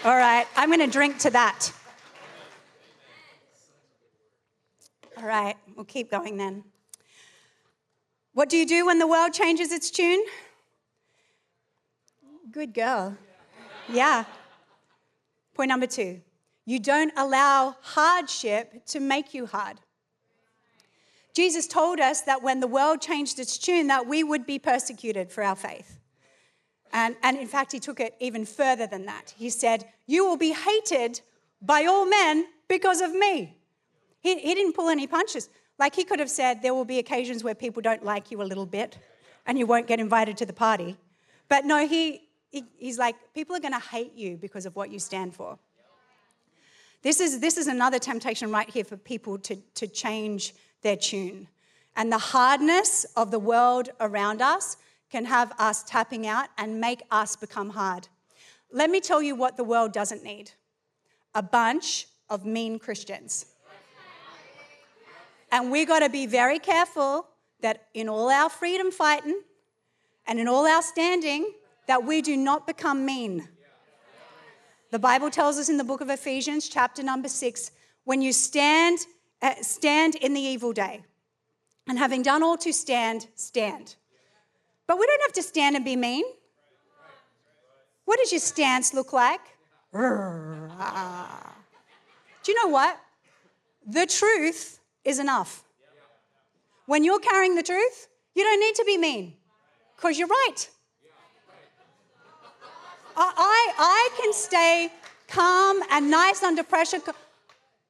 All 0.05 0.17
right, 0.17 0.47
I'm 0.55 0.69
going 0.69 0.81
to 0.81 0.87
drink 0.87 1.19
to 1.21 1.31
that. 1.31 1.73
All 5.17 5.25
right, 5.25 5.57
we'll 5.75 5.87
keep 5.87 6.11
going 6.11 6.37
then. 6.37 6.63
What 8.37 8.51
do 8.51 8.59
you 8.59 8.67
do 8.67 8.85
when 8.85 8.99
the 8.99 9.07
world 9.07 9.33
changes 9.33 9.73
its 9.73 9.91
tune? 9.91 10.23
Good 12.53 12.75
girl. 12.75 13.17
Yeah. 13.89 14.27
Point 15.55 15.71
number 15.71 15.87
two 15.87 16.21
you 16.67 16.79
don't 16.79 17.15
allow 17.17 17.77
hardship 17.81 18.85
to 18.89 19.01
make 19.01 19.33
you 19.33 19.47
hard. 19.47 19.79
Jesus 21.33 21.67
told 21.67 21.99
us 21.99 22.21
that 22.23 22.43
when 22.43 22.61
the 22.61 22.67
world 22.67 23.01
changed 23.01 23.39
its 23.39 23.57
tune, 23.57 23.87
that 23.87 24.07
we 24.07 24.23
would 24.23 24.45
be 24.45 24.59
persecuted 24.59 25.33
for 25.33 25.43
our 25.43 25.57
faith. 25.57 25.99
And, 26.93 27.17
and 27.23 27.39
in 27.39 27.47
fact, 27.47 27.73
he 27.73 27.79
took 27.79 28.01
it 28.01 28.17
even 28.21 28.45
further 28.45 28.87
than 28.87 29.07
that. 29.07 29.33
He 29.39 29.49
said, 29.49 29.87
You 30.07 30.27
will 30.27 30.37
be 30.37 30.53
hated 30.53 31.23
by 31.63 31.87
all 31.87 32.05
men 32.05 32.45
because 32.69 33.01
of 33.01 33.15
me. 33.15 33.57
He, 34.21 34.39
he 34.41 34.55
didn't 34.55 34.75
pull 34.75 34.91
any 34.91 35.07
punches. 35.07 35.49
Like 35.79 35.95
he 35.95 36.05
could 36.05 36.21
have 36.21 36.31
said, 36.31 36.63
There 36.63 36.75
will 36.75 36.85
be 36.85 36.99
occasions 36.99 37.45
where 37.45 37.55
people 37.55 37.83
don't 37.83 38.05
like 38.05 38.31
you 38.31 38.43
a 38.43 38.45
little 38.45 38.67
bit 38.67 38.99
and 39.47 39.59
you 39.59 39.67
won't 39.67 39.87
get 39.87 40.01
invited 40.01 40.37
to 40.39 40.47
the 40.47 40.53
party. 40.53 40.97
But 41.49 41.65
no, 41.65 41.87
he, 41.87 42.23
he 42.51 42.65
he's 42.79 42.99
like, 42.99 43.17
People 43.35 43.57
are 43.57 43.61
going 43.61 43.73
to 43.75 43.87
hate 43.87 44.15
you 44.15 44.37
because 44.37 44.67
of 44.67 44.75
what 44.77 44.91
you 44.91 44.99
stand 44.99 45.35
for. 45.35 45.59
This 47.03 47.21
is, 47.21 47.41
this 47.41 47.57
is 47.57 47.69
another 47.69 47.99
temptation 47.99 48.51
right 48.51 48.69
here 48.69 48.85
for 48.85 48.97
people 48.97 49.39
to, 49.41 49.57
to 49.75 49.87
change 49.87 50.55
their 50.83 50.97
tune. 50.97 51.47
And 51.95 52.11
the 52.11 52.19
hardness 52.19 53.07
of 53.17 53.31
the 53.31 53.39
world 53.39 53.91
around 54.01 54.43
us 54.43 54.77
can 55.11 55.25
have 55.25 55.53
us 55.59 55.85
tapping 55.85 56.27
out 56.27 56.49
and 56.59 56.81
make 56.81 57.03
us 57.11 57.37
become 57.37 57.71
hard. 57.71 58.09
Let 58.73 58.91
me 58.91 59.01
tell 59.01 59.23
you 59.23 59.37
what 59.37 59.57
the 59.57 59.65
world 59.65 59.93
doesn't 59.93 60.25
need 60.25 60.53
a 61.35 61.43
bunch 61.43 62.09
of 62.31 62.47
mean 62.47 62.79
Christians. 62.79 63.47
And 65.57 65.71
we 65.71 65.87
got 65.87 66.01
to 66.01 66.11
be 66.11 66.27
very 66.27 66.59
careful 66.59 67.29
that 67.63 67.89
in 67.95 68.11
all 68.11 68.29
our 68.29 68.51
freedom 68.51 68.91
fighting 68.91 69.41
and 70.27 70.39
in 70.39 70.49
all 70.49 70.67
our 70.67 70.83
standing, 70.83 71.51
that 71.87 72.05
we 72.05 72.21
do 72.21 72.37
not 72.37 72.67
become 72.67 73.07
mean. 73.07 73.49
The 74.91 74.99
Bible 74.99 75.31
tells 75.31 75.57
us 75.57 75.71
in 75.71 75.79
the 75.79 75.85
book 75.85 76.03
of 76.03 76.11
Ephesians, 76.11 76.69
chapter 76.69 77.03
number 77.03 77.31
six, 77.31 77.71
when 78.05 78.21
you 78.21 78.35
stand, 78.35 78.99
uh, 79.41 79.55
stand 79.63 80.17
in 80.17 80.35
the 80.35 80.43
evil 80.43 80.75
day, 80.75 81.03
and 81.89 81.99
having 81.99 82.21
done 82.21 82.43
all 82.43 82.59
to 82.59 82.71
stand, 82.71 83.27
stand. 83.35 83.97
But 84.87 84.99
we 84.99 85.07
don't 85.07 85.23
have 85.23 85.33
to 85.33 85.43
stand 85.43 85.75
and 85.75 85.87
be 85.87 85.97
mean. 85.97 86.27
What 88.05 88.19
does 88.19 88.31
your 88.31 88.41
stance 88.41 88.93
look 88.93 89.15
like? 89.15 89.41
Do 89.95 89.99
you 92.47 92.63
know 92.63 92.69
what? 92.69 93.01
The 93.87 94.05
truth 94.05 94.81
is 95.07 95.19
enough. 95.19 95.63
When 96.87 97.05
you're 97.05 97.21
carrying 97.21 97.55
the 97.55 97.63
truth, 97.63 98.09
you 98.35 98.45
don't 98.45 98.61
need 98.61 98.75
to 98.75 98.85
be 98.85 98.99
mean 98.99 99.35
because 99.97 100.19
you're 100.19 100.29
right. 100.29 100.69
I, 103.17 103.73
I 103.79 104.11
can 104.21 104.33
stay 104.35 104.93
calm 105.27 105.81
and 105.91 106.11
nice 106.11 106.43
under 106.43 106.63
pressure. 106.63 106.99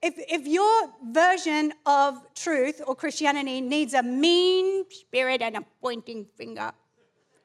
If, 0.00 0.14
if 0.28 0.46
your 0.46 0.90
version 1.10 1.72
of 1.84 2.18
truth 2.34 2.80
or 2.86 2.94
Christianity 2.94 3.60
needs 3.60 3.94
a 3.94 4.02
mean 4.02 4.84
spirit 4.90 5.42
and 5.42 5.56
a 5.56 5.64
pointing 5.80 6.26
finger 6.36 6.70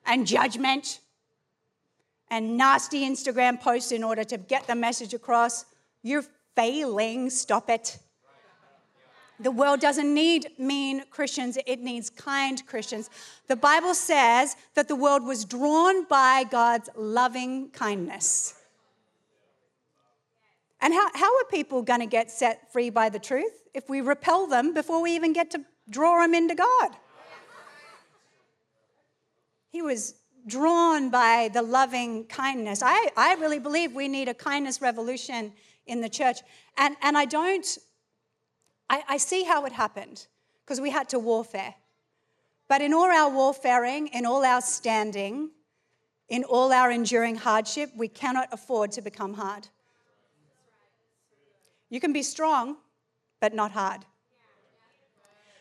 and 0.05 0.27
judgment 0.27 0.99
and 2.29 2.55
nasty 2.55 3.01
Instagram 3.09 3.59
posts 3.59 3.91
in 3.91 4.03
order 4.03 4.23
to 4.25 4.37
get 4.37 4.67
the 4.67 4.75
message 4.75 5.13
across, 5.13 5.65
you're 6.03 6.25
failing. 6.55 7.29
Stop 7.29 7.69
it. 7.69 7.97
The 9.41 9.51
world 9.51 9.79
doesn't 9.79 10.13
need 10.13 10.47
mean 10.57 11.03
Christians, 11.09 11.57
it 11.65 11.79
needs 11.79 12.09
kind 12.09 12.65
Christians. 12.65 13.09
The 13.47 13.55
Bible 13.55 13.93
says 13.93 14.55
that 14.75 14.87
the 14.87 14.95
world 14.95 15.23
was 15.23 15.45
drawn 15.45 16.05
by 16.05 16.45
God's 16.49 16.89
loving 16.95 17.69
kindness. 17.71 18.55
And 20.81 20.93
how, 20.93 21.07
how 21.13 21.37
are 21.37 21.45
people 21.51 21.81
going 21.83 21.99
to 21.99 22.07
get 22.07 22.31
set 22.31 22.71
free 22.71 22.89
by 22.89 23.09
the 23.09 23.19
truth 23.19 23.63
if 23.73 23.87
we 23.89 24.01
repel 24.01 24.47
them 24.47 24.73
before 24.73 25.01
we 25.01 25.15
even 25.15 25.31
get 25.31 25.51
to 25.51 25.61
draw 25.89 26.21
them 26.21 26.33
into 26.33 26.55
God? 26.55 26.91
He 29.69 29.81
was 29.81 30.15
drawn 30.47 31.09
by 31.09 31.49
the 31.53 31.61
loving 31.61 32.25
kindness. 32.25 32.81
I, 32.83 33.09
I 33.15 33.35
really 33.35 33.59
believe 33.59 33.93
we 33.93 34.07
need 34.07 34.27
a 34.27 34.33
kindness 34.33 34.81
revolution 34.81 35.53
in 35.85 36.01
the 36.01 36.09
church. 36.09 36.39
And, 36.77 36.95
and 37.01 37.17
I 37.17 37.25
don't 37.25 37.77
I, 38.91 39.03
I 39.07 39.17
see 39.17 39.43
how 39.43 39.63
it 39.65 39.71
happened 39.71 40.27
because 40.63 40.81
we 40.81 40.89
had 40.89 41.07
to 41.09 41.19
warfare. 41.19 41.75
But 42.67 42.81
in 42.81 42.93
all 42.93 43.09
our 43.09 43.29
warfaring, 43.29 44.07
in 44.07 44.25
all 44.25 44.43
our 44.43 44.61
standing, 44.61 45.51
in 46.27 46.43
all 46.43 46.73
our 46.73 46.91
enduring 46.91 47.37
hardship, 47.37 47.89
we 47.95 48.09
cannot 48.09 48.49
afford 48.51 48.91
to 48.93 49.01
become 49.01 49.33
hard. 49.33 49.69
You 51.89 52.01
can 52.01 52.11
be 52.11 52.21
strong, 52.21 52.77
but 53.39 53.53
not 53.53 53.71
hard. 53.71 54.05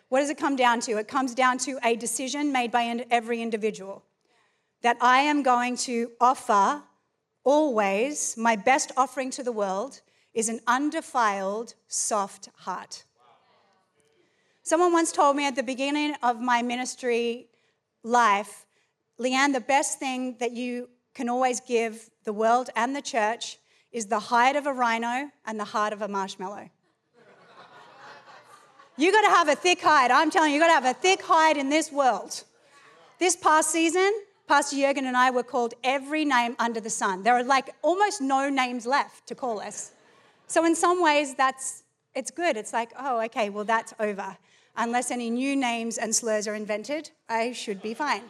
What 0.08 0.20
does 0.20 0.30
it 0.30 0.38
come 0.38 0.56
down 0.56 0.80
to? 0.80 0.98
It 0.98 1.06
comes 1.06 1.32
down 1.32 1.58
to 1.58 1.78
a 1.84 1.94
decision 1.94 2.50
made 2.50 2.72
by 2.72 3.04
every 3.12 3.40
individual 3.40 4.02
that 4.82 4.96
I 5.00 5.20
am 5.20 5.44
going 5.44 5.76
to 5.88 6.10
offer 6.20 6.82
always 7.44 8.36
my 8.36 8.56
best 8.56 8.90
offering 8.96 9.30
to 9.30 9.44
the 9.44 9.52
world 9.52 10.00
is 10.34 10.48
an 10.48 10.60
undefiled, 10.66 11.74
soft 11.86 12.48
heart. 12.56 13.04
Someone 14.70 14.92
once 14.92 15.11
told 15.11 15.35
me 15.35 15.44
at 15.48 15.56
the 15.56 15.64
beginning 15.64 16.14
of 16.22 16.40
my 16.40 16.62
ministry 16.62 17.48
life, 18.04 18.66
Leanne, 19.18 19.52
the 19.52 19.61
best 19.61 19.98
thing 19.98 20.37
that 20.38 20.52
you 20.52 20.88
can 21.12 21.28
always 21.28 21.59
give 21.59 22.09
the 22.22 22.33
world 22.33 22.70
and 22.76 22.94
the 22.94 23.02
church 23.02 23.59
is 23.90 24.06
the 24.06 24.20
hide 24.20 24.54
of 24.54 24.68
a 24.68 24.72
rhino 24.72 25.28
and 25.44 25.59
the 25.59 25.64
heart 25.64 25.92
of 25.92 26.02
a 26.02 26.06
marshmallow. 26.06 26.70
you 28.96 29.11
got 29.11 29.22
to 29.22 29.30
have 29.30 29.48
a 29.48 29.56
thick 29.56 29.80
hide. 29.80 30.12
I'm 30.12 30.30
telling 30.30 30.50
you, 30.50 30.54
you 30.54 30.61
got 30.61 30.68
to 30.68 30.87
have 30.87 30.96
a 30.96 31.00
thick 31.00 31.20
hide 31.20 31.56
in 31.56 31.68
this 31.68 31.90
world. 31.90 32.44
This 33.18 33.35
past 33.35 33.72
season, 33.72 34.12
Pastor 34.46 34.76
Jurgen 34.76 35.06
and 35.06 35.16
I 35.16 35.33
were 35.33 35.42
called 35.42 35.74
every 35.83 36.24
name 36.24 36.54
under 36.61 36.78
the 36.78 36.90
sun. 36.90 37.24
There 37.24 37.35
are 37.35 37.42
like 37.42 37.74
almost 37.83 38.20
no 38.20 38.48
names 38.48 38.87
left 38.87 39.26
to 39.26 39.35
call 39.35 39.59
us. 39.59 39.90
So 40.46 40.64
in 40.64 40.76
some 40.76 41.02
ways, 41.02 41.35
that's 41.35 41.83
it's 42.14 42.30
good. 42.30 42.56
It's 42.56 42.72
like, 42.72 42.92
oh, 42.96 43.20
okay, 43.22 43.50
well 43.50 43.64
that's 43.64 43.94
over 43.98 44.37
unless 44.76 45.11
any 45.11 45.30
new 45.30 45.56
names 45.56 45.98
and 45.98 46.14
slurs 46.14 46.46
are 46.48 46.54
invented, 46.54 47.11
I 47.28 47.52
should 47.52 47.83
be 47.83 47.94
fine. 47.94 48.22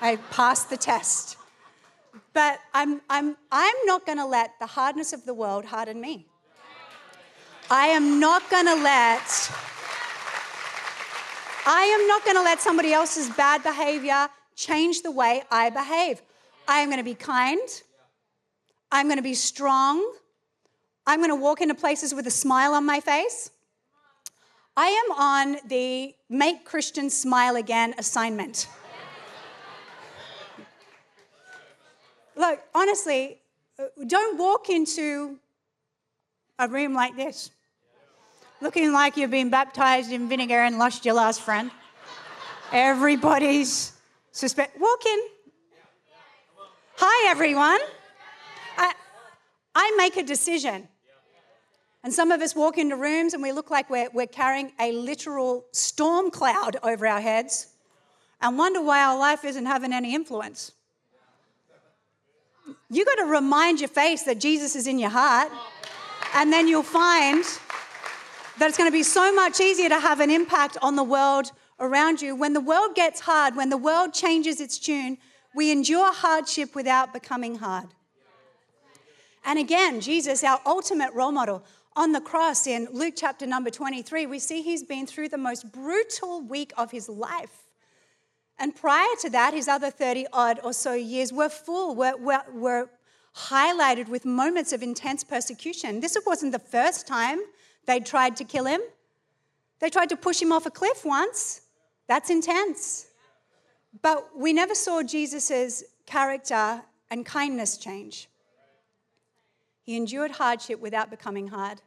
I 0.00 0.16
passed 0.30 0.70
the 0.70 0.76
test. 0.76 1.36
But 2.32 2.60
I'm, 2.74 3.00
I'm, 3.08 3.36
I'm 3.50 3.74
not 3.84 4.04
going 4.06 4.18
to 4.18 4.26
let 4.26 4.52
the 4.60 4.66
hardness 4.66 5.12
of 5.12 5.24
the 5.24 5.34
world 5.34 5.64
harden 5.64 6.00
me. 6.00 6.26
I 7.70 7.88
am 7.88 8.20
not 8.20 8.48
going 8.50 8.66
to 8.66 8.74
let 8.74 9.50
I 11.68 11.82
am 11.82 12.06
not 12.06 12.24
going 12.24 12.36
to 12.36 12.42
let 12.42 12.60
somebody 12.60 12.92
else's 12.92 13.28
bad 13.30 13.64
behavior 13.64 14.28
change 14.54 15.02
the 15.02 15.10
way 15.10 15.42
I 15.50 15.68
behave. 15.70 16.22
I 16.68 16.78
am 16.78 16.88
going 16.88 16.98
to 16.98 17.04
be 17.04 17.16
kind. 17.16 17.68
I'm 18.92 19.06
going 19.06 19.16
to 19.16 19.22
be 19.22 19.34
strong. 19.34 20.14
I'm 21.08 21.18
going 21.18 21.30
to 21.30 21.34
walk 21.34 21.60
into 21.60 21.74
places 21.74 22.14
with 22.14 22.24
a 22.28 22.30
smile 22.30 22.72
on 22.72 22.86
my 22.86 23.00
face. 23.00 23.50
I 24.76 24.88
am 24.88 25.12
on 25.18 25.56
the 25.68 26.14
Make 26.28 26.64
Christians 26.64 27.16
Smile 27.16 27.56
Again 27.56 27.94
assignment. 27.96 28.68
Look, 32.36 32.60
honestly, 32.74 33.38
don't 34.06 34.38
walk 34.38 34.68
into 34.68 35.38
a 36.58 36.68
room 36.68 36.92
like 36.92 37.16
this 37.16 37.50
looking 38.60 38.92
like 38.92 39.16
you've 39.16 39.30
been 39.30 39.50
baptized 39.50 40.12
in 40.12 40.28
vinegar 40.28 40.60
and 40.60 40.78
lost 40.78 41.04
your 41.04 41.14
last 41.14 41.40
friend. 41.40 41.70
Everybody's 42.72 43.92
suspect. 44.32 44.80
Walk 44.80 45.06
in. 45.06 45.18
Hi, 46.96 47.30
everyone. 47.30 47.78
I, 48.78 48.92
I 49.74 49.94
make 49.96 50.16
a 50.16 50.22
decision. 50.22 50.88
And 52.06 52.14
some 52.14 52.30
of 52.30 52.40
us 52.40 52.54
walk 52.54 52.78
into 52.78 52.94
rooms 52.94 53.34
and 53.34 53.42
we 53.42 53.50
look 53.50 53.68
like 53.68 53.90
we're, 53.90 54.08
we're 54.14 54.28
carrying 54.28 54.70
a 54.78 54.92
literal 54.92 55.64
storm 55.72 56.30
cloud 56.30 56.76
over 56.84 57.04
our 57.04 57.20
heads. 57.20 57.66
and 58.40 58.56
wonder 58.56 58.80
why 58.80 59.02
our 59.02 59.18
life 59.18 59.44
isn't 59.44 59.66
having 59.66 59.92
any 59.92 60.14
influence. 60.14 60.70
You 62.88 63.04
got 63.04 63.16
to 63.16 63.24
remind 63.24 63.80
your 63.80 63.88
face 63.88 64.22
that 64.22 64.38
Jesus 64.38 64.76
is 64.76 64.86
in 64.86 65.00
your 65.00 65.10
heart, 65.10 65.50
and 66.32 66.52
then 66.52 66.68
you'll 66.68 66.84
find 66.84 67.42
that 68.60 68.68
it's 68.68 68.78
going 68.78 68.88
to 68.88 68.96
be 68.96 69.02
so 69.02 69.34
much 69.34 69.58
easier 69.58 69.88
to 69.88 69.98
have 69.98 70.20
an 70.20 70.30
impact 70.30 70.78
on 70.82 70.94
the 70.94 71.02
world 71.02 71.50
around 71.80 72.22
you. 72.22 72.36
When 72.36 72.52
the 72.52 72.60
world 72.60 72.94
gets 72.94 73.18
hard, 73.18 73.56
when 73.56 73.68
the 73.68 73.76
world 73.76 74.14
changes 74.14 74.60
its 74.60 74.78
tune, 74.78 75.18
we 75.56 75.72
endure 75.72 76.14
hardship 76.14 76.76
without 76.76 77.12
becoming 77.12 77.56
hard. 77.56 77.88
And 79.44 79.58
again, 79.58 80.00
Jesus, 80.00 80.44
our 80.44 80.60
ultimate 80.66 81.12
role 81.12 81.32
model, 81.32 81.64
on 81.96 82.12
the 82.12 82.20
cross 82.20 82.66
in 82.66 82.86
Luke 82.92 83.14
chapter 83.16 83.46
number 83.46 83.70
23, 83.70 84.26
we 84.26 84.38
see 84.38 84.60
he's 84.60 84.82
been 84.82 85.06
through 85.06 85.30
the 85.30 85.38
most 85.38 85.72
brutal 85.72 86.42
week 86.42 86.72
of 86.76 86.90
his 86.90 87.08
life. 87.08 87.64
And 88.58 88.76
prior 88.76 89.08
to 89.22 89.30
that, 89.30 89.54
his 89.54 89.66
other 89.66 89.90
30 89.90 90.26
odd 90.32 90.60
or 90.62 90.74
so 90.74 90.92
years 90.92 91.32
were 91.32 91.48
full, 91.48 91.94
were, 91.94 92.16
were, 92.18 92.42
were 92.52 92.90
highlighted 93.34 94.08
with 94.08 94.26
moments 94.26 94.72
of 94.72 94.82
intense 94.82 95.24
persecution. 95.24 96.00
This 96.00 96.16
wasn't 96.26 96.52
the 96.52 96.58
first 96.58 97.06
time 97.06 97.40
they 97.86 98.00
tried 98.00 98.36
to 98.36 98.44
kill 98.44 98.66
him. 98.66 98.80
They 99.78 99.90
tried 99.90 100.10
to 100.10 100.16
push 100.16 100.40
him 100.40 100.52
off 100.52 100.66
a 100.66 100.70
cliff 100.70 101.04
once. 101.04 101.62
That's 102.08 102.30
intense. 102.30 103.06
But 104.02 104.28
we 104.36 104.52
never 104.52 104.74
saw 104.74 105.02
Jesus' 105.02 105.82
character 106.04 106.82
and 107.10 107.24
kindness 107.24 107.78
change. 107.78 108.28
He 109.82 109.96
endured 109.96 110.32
hardship 110.32 110.80
without 110.80 111.10
becoming 111.10 111.48
hard. 111.48 111.80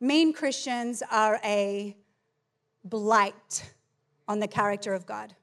Mean 0.00 0.32
Christians 0.32 1.02
are 1.10 1.40
a 1.44 1.96
blight 2.84 3.72
on 4.28 4.38
the 4.38 4.46
character 4.46 4.94
of 4.94 5.06
God. 5.06 5.34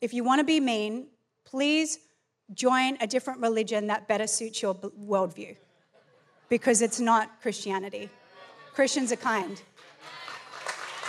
If 0.00 0.12
you 0.12 0.24
want 0.24 0.40
to 0.40 0.44
be 0.44 0.60
mean, 0.60 1.06
please 1.44 1.98
join 2.52 2.98
a 3.00 3.06
different 3.06 3.40
religion 3.40 3.86
that 3.86 4.08
better 4.08 4.26
suits 4.26 4.60
your 4.60 4.74
worldview 4.74 5.56
because 6.48 6.82
it's 6.82 7.00
not 7.00 7.40
Christianity. 7.40 8.10
Christians 8.74 9.12
are 9.12 9.16
kind. 9.16 9.60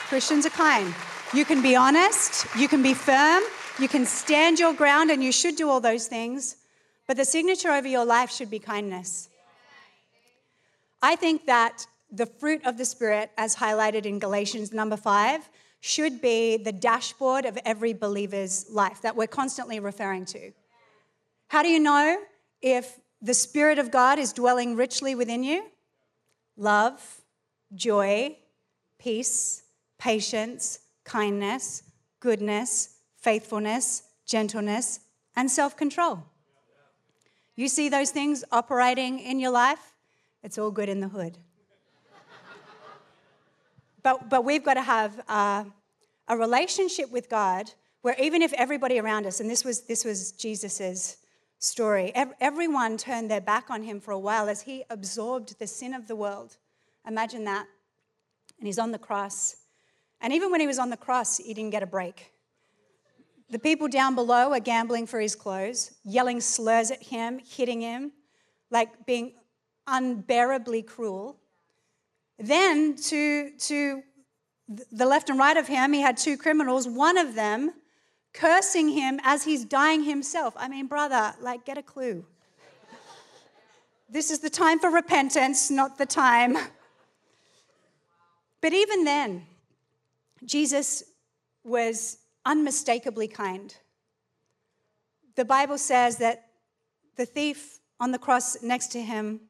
Christians 0.08 0.46
are 0.46 0.52
kind. 0.52 0.94
You 1.34 1.46
can 1.46 1.62
be 1.62 1.76
honest, 1.76 2.46
you 2.58 2.68
can 2.68 2.84
be 2.84 2.94
firm, 2.94 3.42
you 3.80 3.88
can 3.88 4.06
stand 4.06 4.60
your 4.60 4.74
ground, 4.74 5.10
and 5.10 5.24
you 5.24 5.32
should 5.32 5.56
do 5.56 5.70
all 5.70 5.80
those 5.80 6.08
things. 6.08 6.58
But 7.08 7.18
the 7.18 7.26
signature 7.26 7.72
over 7.72 7.88
your 7.88 8.06
life 8.06 8.32
should 8.32 8.50
be 8.50 8.60
kindness. 8.60 9.30
I 11.02 11.16
think 11.16 11.46
that 11.46 11.88
the 12.12 12.26
fruit 12.26 12.62
of 12.66 12.78
the 12.78 12.86
Spirit, 12.86 13.32
as 13.38 13.56
highlighted 13.56 14.06
in 14.06 14.20
Galatians 14.20 14.74
number 14.74 14.98
five, 14.98 15.50
should 15.80 16.22
be 16.22 16.58
the 16.58 16.72
dashboard 16.72 17.46
of 17.46 17.58
every 17.66 17.94
believer's 17.94 18.70
life 18.70 19.02
that 19.02 19.16
we're 19.16 19.28
constantly 19.28 19.80
referring 19.80 20.26
to. 20.26 20.52
How 21.48 21.64
do 21.64 21.70
you 21.70 21.80
know 21.80 22.18
if 22.62 23.00
the 23.22 23.34
Spirit 23.34 23.80
of 23.80 23.92
God 23.92 24.20
is 24.20 24.34
dwelling 24.34 24.76
richly 24.76 25.16
within 25.16 25.44
you? 25.44 25.66
Love, 26.58 27.22
joy, 27.74 28.38
peace, 29.00 29.64
patience, 29.98 30.80
kindness, 31.04 31.84
goodness, 32.20 32.98
faithfulness, 33.18 34.04
gentleness, 34.26 35.00
and 35.36 35.50
self 35.50 35.76
control. 35.76 36.24
You 37.56 37.68
see 37.68 37.90
those 37.90 38.12
things 38.12 38.44
operating 38.52 39.20
in 39.20 39.40
your 39.40 39.52
life? 39.52 39.94
It's 40.44 40.58
all 40.58 40.72
good 40.72 40.90
in 40.90 41.00
the 41.00 41.10
hood. 41.10 41.38
But, 44.04 44.30
but 44.30 44.46
we've 44.46 44.64
got 44.64 44.76
to 44.76 44.82
have 44.82 45.22
uh, 45.28 45.64
a 46.28 46.38
relationship 46.38 47.12
with 47.12 47.30
God 47.30 47.72
where 48.02 48.16
even 48.20 48.42
if 48.42 48.52
everybody 48.54 49.00
around 49.00 49.26
us, 49.26 49.40
and 49.40 49.50
this 49.50 49.64
was, 49.64 49.82
this 49.82 50.04
was 50.04 50.32
Jesus' 50.32 51.18
story, 51.60 52.12
everyone 52.40 52.98
turned 52.98 53.30
their 53.30 53.42
back 53.42 53.70
on 53.70 53.84
him 53.84 54.00
for 54.00 54.12
a 54.12 54.20
while 54.20 54.50
as 54.50 54.64
he 54.64 54.84
absorbed 54.90 55.60
the 55.60 55.68
sin 55.68 55.94
of 55.94 56.08
the 56.08 56.16
world. 56.16 56.58
Imagine 57.08 57.44
that. 57.46 57.68
And 58.58 58.68
he's 58.68 58.80
on 58.80 58.92
the 58.92 59.00
cross. 59.00 59.56
And 60.20 60.34
even 60.34 60.52
when 60.52 60.62
he 60.62 60.68
was 60.68 60.80
on 60.80 60.90
the 60.90 60.98
cross, 60.98 61.38
he 61.38 61.54
didn't 61.54 61.72
get 61.72 61.84
a 61.84 61.88
break. 61.88 62.32
The 63.50 63.60
people 63.60 63.88
down 63.88 64.16
below 64.16 64.52
are 64.54 64.60
gambling 64.60 65.08
for 65.08 65.20
his 65.20 65.36
clothes, 65.36 65.92
yelling 66.04 66.40
slurs 66.40 66.90
at 66.90 67.04
him, 67.04 67.40
hitting 67.40 67.82
him, 67.82 68.14
like 68.70 69.06
being 69.06 69.34
unbearably 69.88 70.84
cruel. 70.84 71.41
Then, 72.42 72.96
to, 72.96 73.52
to 73.52 74.02
the 74.92 75.06
left 75.06 75.30
and 75.30 75.38
right 75.38 75.56
of 75.56 75.68
him, 75.68 75.94
he 75.94 76.02
had 76.02 76.18
two 76.18 76.38
criminals, 76.38 76.88
one 76.88 77.18
of 77.18 77.36
them 77.36 77.72
cursing 78.34 78.90
him 78.90 79.20
as 79.24 79.44
he's 79.44 79.64
dying 79.64 80.04
himself. 80.04 80.56
I 80.58 80.68
mean, 80.68 80.88
brother, 80.88 81.36
like, 81.40 81.66
get 81.66 81.78
a 81.78 81.84
clue. 81.84 82.26
this 84.10 84.32
is 84.32 84.40
the 84.40 84.50
time 84.50 84.80
for 84.80 84.90
repentance, 84.90 85.70
not 85.70 86.00
the 86.00 86.06
time. 86.06 86.58
But 88.60 88.74
even 88.74 89.04
then, 89.04 89.46
Jesus 90.44 91.04
was 91.64 92.18
unmistakably 92.46 93.28
kind. 93.28 93.76
The 95.36 95.46
Bible 95.46 95.78
says 95.78 96.18
that 96.18 96.46
the 97.18 97.26
thief 97.26 97.80
on 98.00 98.12
the 98.12 98.20
cross 98.20 98.62
next 98.64 98.88
to 98.94 99.02
him 99.02 99.42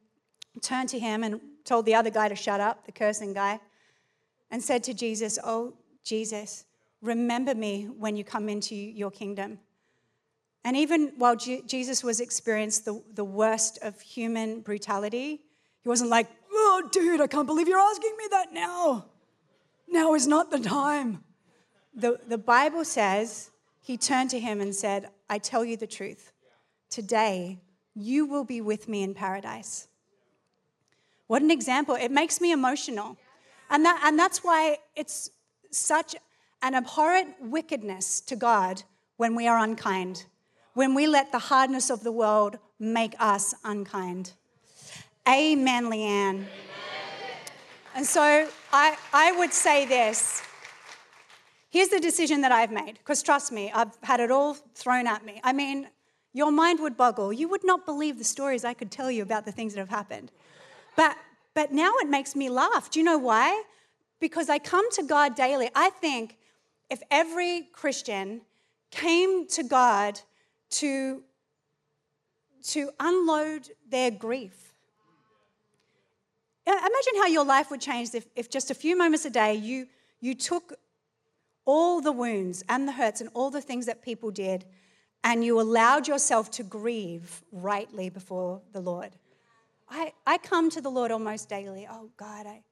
turned 0.60 0.88
to 0.90 0.98
him 0.98 1.24
and 1.24 1.40
told 1.64 1.86
the 1.86 1.94
other 1.94 2.10
guy 2.10 2.28
to 2.28 2.36
shut 2.36 2.60
up, 2.60 2.86
the 2.86 2.92
cursing 2.92 3.32
guy, 3.32 3.60
and 4.50 4.62
said 4.62 4.82
to 4.84 4.94
Jesus, 4.94 5.38
Oh, 5.42 5.74
Jesus, 6.04 6.64
remember 7.00 7.54
me 7.54 7.84
when 7.84 8.16
you 8.16 8.24
come 8.24 8.48
into 8.48 8.74
your 8.74 9.10
kingdom. 9.10 9.58
And 10.64 10.76
even 10.76 11.12
while 11.16 11.34
Jesus 11.34 12.04
was 12.04 12.20
experiencing 12.20 12.84
the, 12.84 13.02
the 13.14 13.24
worst 13.24 13.78
of 13.82 14.00
human 14.00 14.60
brutality, 14.60 15.40
he 15.82 15.88
wasn't 15.88 16.10
like, 16.10 16.28
Oh, 16.52 16.88
dude, 16.92 17.20
I 17.20 17.26
can't 17.26 17.46
believe 17.46 17.66
you're 17.66 17.78
asking 17.78 18.14
me 18.16 18.24
that 18.30 18.52
now. 18.52 19.06
Now 19.88 20.14
is 20.14 20.26
not 20.26 20.50
the 20.50 20.60
time. 20.60 21.24
The, 21.94 22.20
the 22.26 22.38
Bible 22.38 22.84
says 22.84 23.50
he 23.80 23.96
turned 23.96 24.30
to 24.30 24.40
him 24.40 24.60
and 24.60 24.74
said, 24.74 25.08
I 25.28 25.38
tell 25.38 25.64
you 25.64 25.76
the 25.76 25.86
truth. 25.86 26.32
Today, 26.88 27.60
you 27.94 28.26
will 28.26 28.44
be 28.44 28.60
with 28.60 28.88
me 28.88 29.02
in 29.02 29.14
paradise. 29.14 29.88
What 31.26 31.42
an 31.42 31.50
example. 31.50 31.94
It 31.94 32.10
makes 32.10 32.40
me 32.40 32.52
emotional. 32.52 33.16
And, 33.70 33.84
that, 33.84 34.02
and 34.04 34.18
that's 34.18 34.44
why 34.44 34.78
it's 34.96 35.30
such 35.70 36.14
an 36.62 36.74
abhorrent 36.74 37.34
wickedness 37.40 38.20
to 38.20 38.36
God 38.36 38.82
when 39.16 39.34
we 39.34 39.46
are 39.48 39.58
unkind, 39.58 40.26
when 40.74 40.94
we 40.94 41.06
let 41.06 41.32
the 41.32 41.38
hardness 41.38 41.90
of 41.90 42.02
the 42.02 42.12
world 42.12 42.58
make 42.78 43.14
us 43.18 43.54
unkind. 43.64 44.32
Amen, 45.28 45.84
Leanne. 45.84 46.30
Amen. 46.30 46.46
And 47.94 48.06
so 48.06 48.48
I, 48.72 48.96
I 49.12 49.32
would 49.32 49.52
say 49.52 49.86
this. 49.86 50.42
Here's 51.70 51.88
the 51.88 52.00
decision 52.00 52.42
that 52.42 52.52
I've 52.52 52.72
made, 52.72 52.98
because 52.98 53.22
trust 53.22 53.52
me, 53.52 53.70
I've 53.72 53.96
had 54.02 54.20
it 54.20 54.30
all 54.30 54.54
thrown 54.74 55.06
at 55.06 55.24
me. 55.24 55.40
I 55.42 55.52
mean, 55.52 55.88
your 56.34 56.50
mind 56.50 56.80
would 56.80 56.96
boggle. 56.96 57.32
You 57.32 57.48
would 57.48 57.64
not 57.64 57.86
believe 57.86 58.18
the 58.18 58.24
stories 58.24 58.64
I 58.64 58.74
could 58.74 58.90
tell 58.90 59.10
you 59.10 59.22
about 59.22 59.44
the 59.44 59.52
things 59.52 59.74
that 59.74 59.80
have 59.80 59.88
happened. 59.88 60.32
But, 60.96 61.16
but 61.54 61.72
now 61.72 61.92
it 62.00 62.08
makes 62.08 62.34
me 62.36 62.48
laugh. 62.48 62.90
Do 62.90 63.00
you 63.00 63.04
know 63.04 63.18
why? 63.18 63.62
Because 64.20 64.48
I 64.48 64.58
come 64.58 64.90
to 64.92 65.02
God 65.02 65.34
daily. 65.34 65.70
I 65.74 65.90
think 65.90 66.36
if 66.90 67.02
every 67.10 67.68
Christian 67.72 68.42
came 68.90 69.46
to 69.48 69.62
God 69.62 70.20
to, 70.70 71.22
to 72.64 72.90
unload 73.00 73.68
their 73.88 74.10
grief, 74.10 74.74
imagine 76.66 77.14
how 77.16 77.26
your 77.26 77.44
life 77.44 77.70
would 77.70 77.80
change 77.80 78.14
if, 78.14 78.26
if 78.36 78.50
just 78.50 78.70
a 78.70 78.74
few 78.74 78.96
moments 78.96 79.24
a 79.24 79.30
day 79.30 79.54
you, 79.54 79.86
you 80.20 80.34
took 80.34 80.74
all 81.64 82.00
the 82.00 82.12
wounds 82.12 82.62
and 82.68 82.86
the 82.86 82.92
hurts 82.92 83.20
and 83.20 83.30
all 83.34 83.50
the 83.50 83.60
things 83.60 83.86
that 83.86 84.02
people 84.02 84.30
did 84.30 84.64
and 85.24 85.44
you 85.44 85.60
allowed 85.60 86.08
yourself 86.08 86.50
to 86.50 86.62
grieve 86.62 87.42
rightly 87.52 88.10
before 88.10 88.60
the 88.72 88.80
Lord. 88.80 89.16
I, 89.92 90.12
I 90.26 90.38
come 90.38 90.70
to 90.70 90.80
the 90.80 90.90
Lord 90.90 91.10
almost 91.10 91.50
daily. 91.50 91.86
Oh, 91.90 92.08
God, 92.16 92.46
I, 92.46 92.62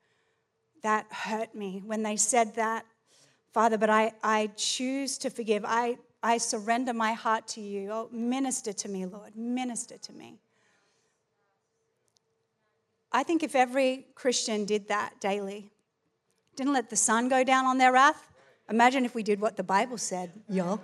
that 0.83 1.07
hurt 1.11 1.55
me 1.55 1.83
when 1.85 2.03
they 2.03 2.17
said 2.17 2.55
that. 2.55 2.87
Father, 3.53 3.77
but 3.77 3.91
I, 3.91 4.13
I 4.23 4.51
choose 4.57 5.19
to 5.19 5.29
forgive. 5.29 5.65
I, 5.67 5.99
I 6.23 6.39
surrender 6.39 6.95
my 6.95 7.13
heart 7.13 7.47
to 7.49 7.61
you. 7.61 7.91
Oh, 7.93 8.09
minister 8.11 8.73
to 8.73 8.89
me, 8.89 9.05
Lord. 9.05 9.37
Minister 9.37 9.99
to 9.99 10.13
me. 10.13 10.39
I 13.13 13.23
think 13.23 13.43
if 13.43 13.55
every 13.55 14.07
Christian 14.15 14.65
did 14.65 14.89
that 14.89 15.21
daily, 15.21 15.71
didn't 16.57 16.73
let 16.73 16.89
the 16.89 16.97
sun 16.97 17.29
go 17.29 17.45
down 17.45 17.67
on 17.67 17.77
their 17.77 17.93
wrath, 17.93 18.31
imagine 18.71 19.05
if 19.05 19.15
we 19.15 19.23
did 19.23 19.41
what 19.41 19.57
the 19.57 19.63
Bible 19.65 19.99
said, 19.99 20.33
y'all. 20.49 20.81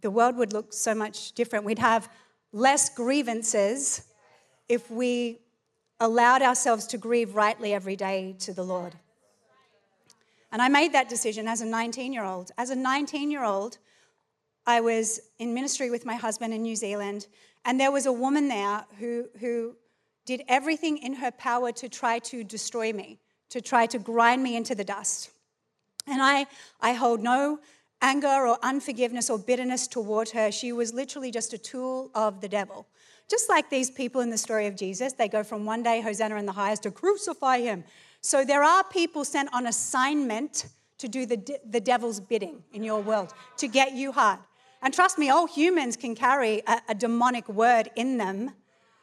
The 0.00 0.10
world 0.10 0.36
would 0.36 0.52
look 0.52 0.72
so 0.72 0.94
much 0.94 1.32
different. 1.32 1.64
We'd 1.64 1.78
have 1.78 2.08
less 2.56 2.88
grievances 2.88 4.02
if 4.66 4.90
we 4.90 5.38
allowed 6.00 6.40
ourselves 6.40 6.86
to 6.86 6.96
grieve 6.96 7.34
rightly 7.34 7.74
every 7.74 7.96
day 7.96 8.34
to 8.38 8.54
the 8.54 8.62
Lord. 8.62 8.94
And 10.50 10.62
I 10.62 10.68
made 10.68 10.94
that 10.94 11.10
decision 11.10 11.48
as 11.48 11.60
a 11.60 11.66
19 11.66 12.14
year 12.14 12.24
old. 12.24 12.52
As 12.56 12.70
a 12.70 12.74
19 12.74 13.30
year 13.30 13.44
old, 13.44 13.76
I 14.66 14.80
was 14.80 15.20
in 15.38 15.52
ministry 15.52 15.90
with 15.90 16.06
my 16.06 16.14
husband 16.14 16.54
in 16.54 16.62
New 16.62 16.76
Zealand, 16.76 17.26
and 17.66 17.78
there 17.78 17.92
was 17.92 18.06
a 18.06 18.12
woman 18.12 18.48
there 18.48 18.86
who, 18.98 19.26
who 19.38 19.76
did 20.24 20.42
everything 20.48 20.96
in 20.96 21.12
her 21.12 21.30
power 21.32 21.72
to 21.72 21.90
try 21.90 22.18
to 22.20 22.42
destroy 22.42 22.90
me, 22.90 23.18
to 23.50 23.60
try 23.60 23.84
to 23.84 23.98
grind 23.98 24.42
me 24.42 24.56
into 24.56 24.74
the 24.74 24.82
dust. 24.82 25.30
And 26.06 26.22
I, 26.22 26.46
I 26.80 26.94
hold 26.94 27.22
no 27.22 27.60
anger 28.02 28.46
or 28.46 28.58
unforgiveness 28.62 29.30
or 29.30 29.38
bitterness 29.38 29.86
toward 29.86 30.30
her. 30.30 30.50
She 30.50 30.72
was 30.72 30.92
literally 30.92 31.30
just 31.30 31.52
a 31.52 31.58
tool 31.58 32.10
of 32.14 32.40
the 32.40 32.48
devil. 32.48 32.86
Just 33.28 33.48
like 33.48 33.70
these 33.70 33.90
people 33.90 34.20
in 34.20 34.30
the 34.30 34.38
story 34.38 34.66
of 34.66 34.76
Jesus, 34.76 35.12
they 35.12 35.28
go 35.28 35.42
from 35.42 35.64
one 35.64 35.82
day, 35.82 36.00
Hosanna 36.00 36.36
in 36.36 36.46
the 36.46 36.52
highest, 36.52 36.84
to 36.84 36.90
crucify 36.90 37.58
him. 37.58 37.84
So 38.20 38.44
there 38.44 38.62
are 38.62 38.84
people 38.84 39.24
sent 39.24 39.52
on 39.52 39.66
assignment 39.66 40.66
to 40.98 41.08
do 41.08 41.26
the, 41.26 41.58
the 41.68 41.80
devil's 41.80 42.20
bidding 42.20 42.62
in 42.72 42.82
your 42.82 43.00
world, 43.00 43.32
to 43.58 43.68
get 43.68 43.92
you 43.92 44.12
hard. 44.12 44.38
And 44.82 44.94
trust 44.94 45.18
me, 45.18 45.30
all 45.30 45.46
humans 45.46 45.96
can 45.96 46.14
carry 46.14 46.62
a, 46.66 46.80
a 46.88 46.94
demonic 46.94 47.48
word 47.48 47.90
in 47.96 48.18
them. 48.18 48.52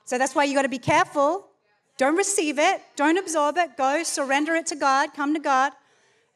So 0.05 0.17
that's 0.17 0.35
why 0.35 0.45
you 0.45 0.55
got 0.55 0.63
to 0.63 0.69
be 0.69 0.79
careful. 0.79 1.47
Don't 1.97 2.15
receive 2.15 2.57
it, 2.57 2.81
don't 2.95 3.17
absorb 3.17 3.57
it, 3.57 3.77
go 3.77 4.01
surrender 4.03 4.55
it 4.55 4.65
to 4.67 4.75
God, 4.75 5.13
come 5.13 5.33
to 5.33 5.39
God. 5.39 5.73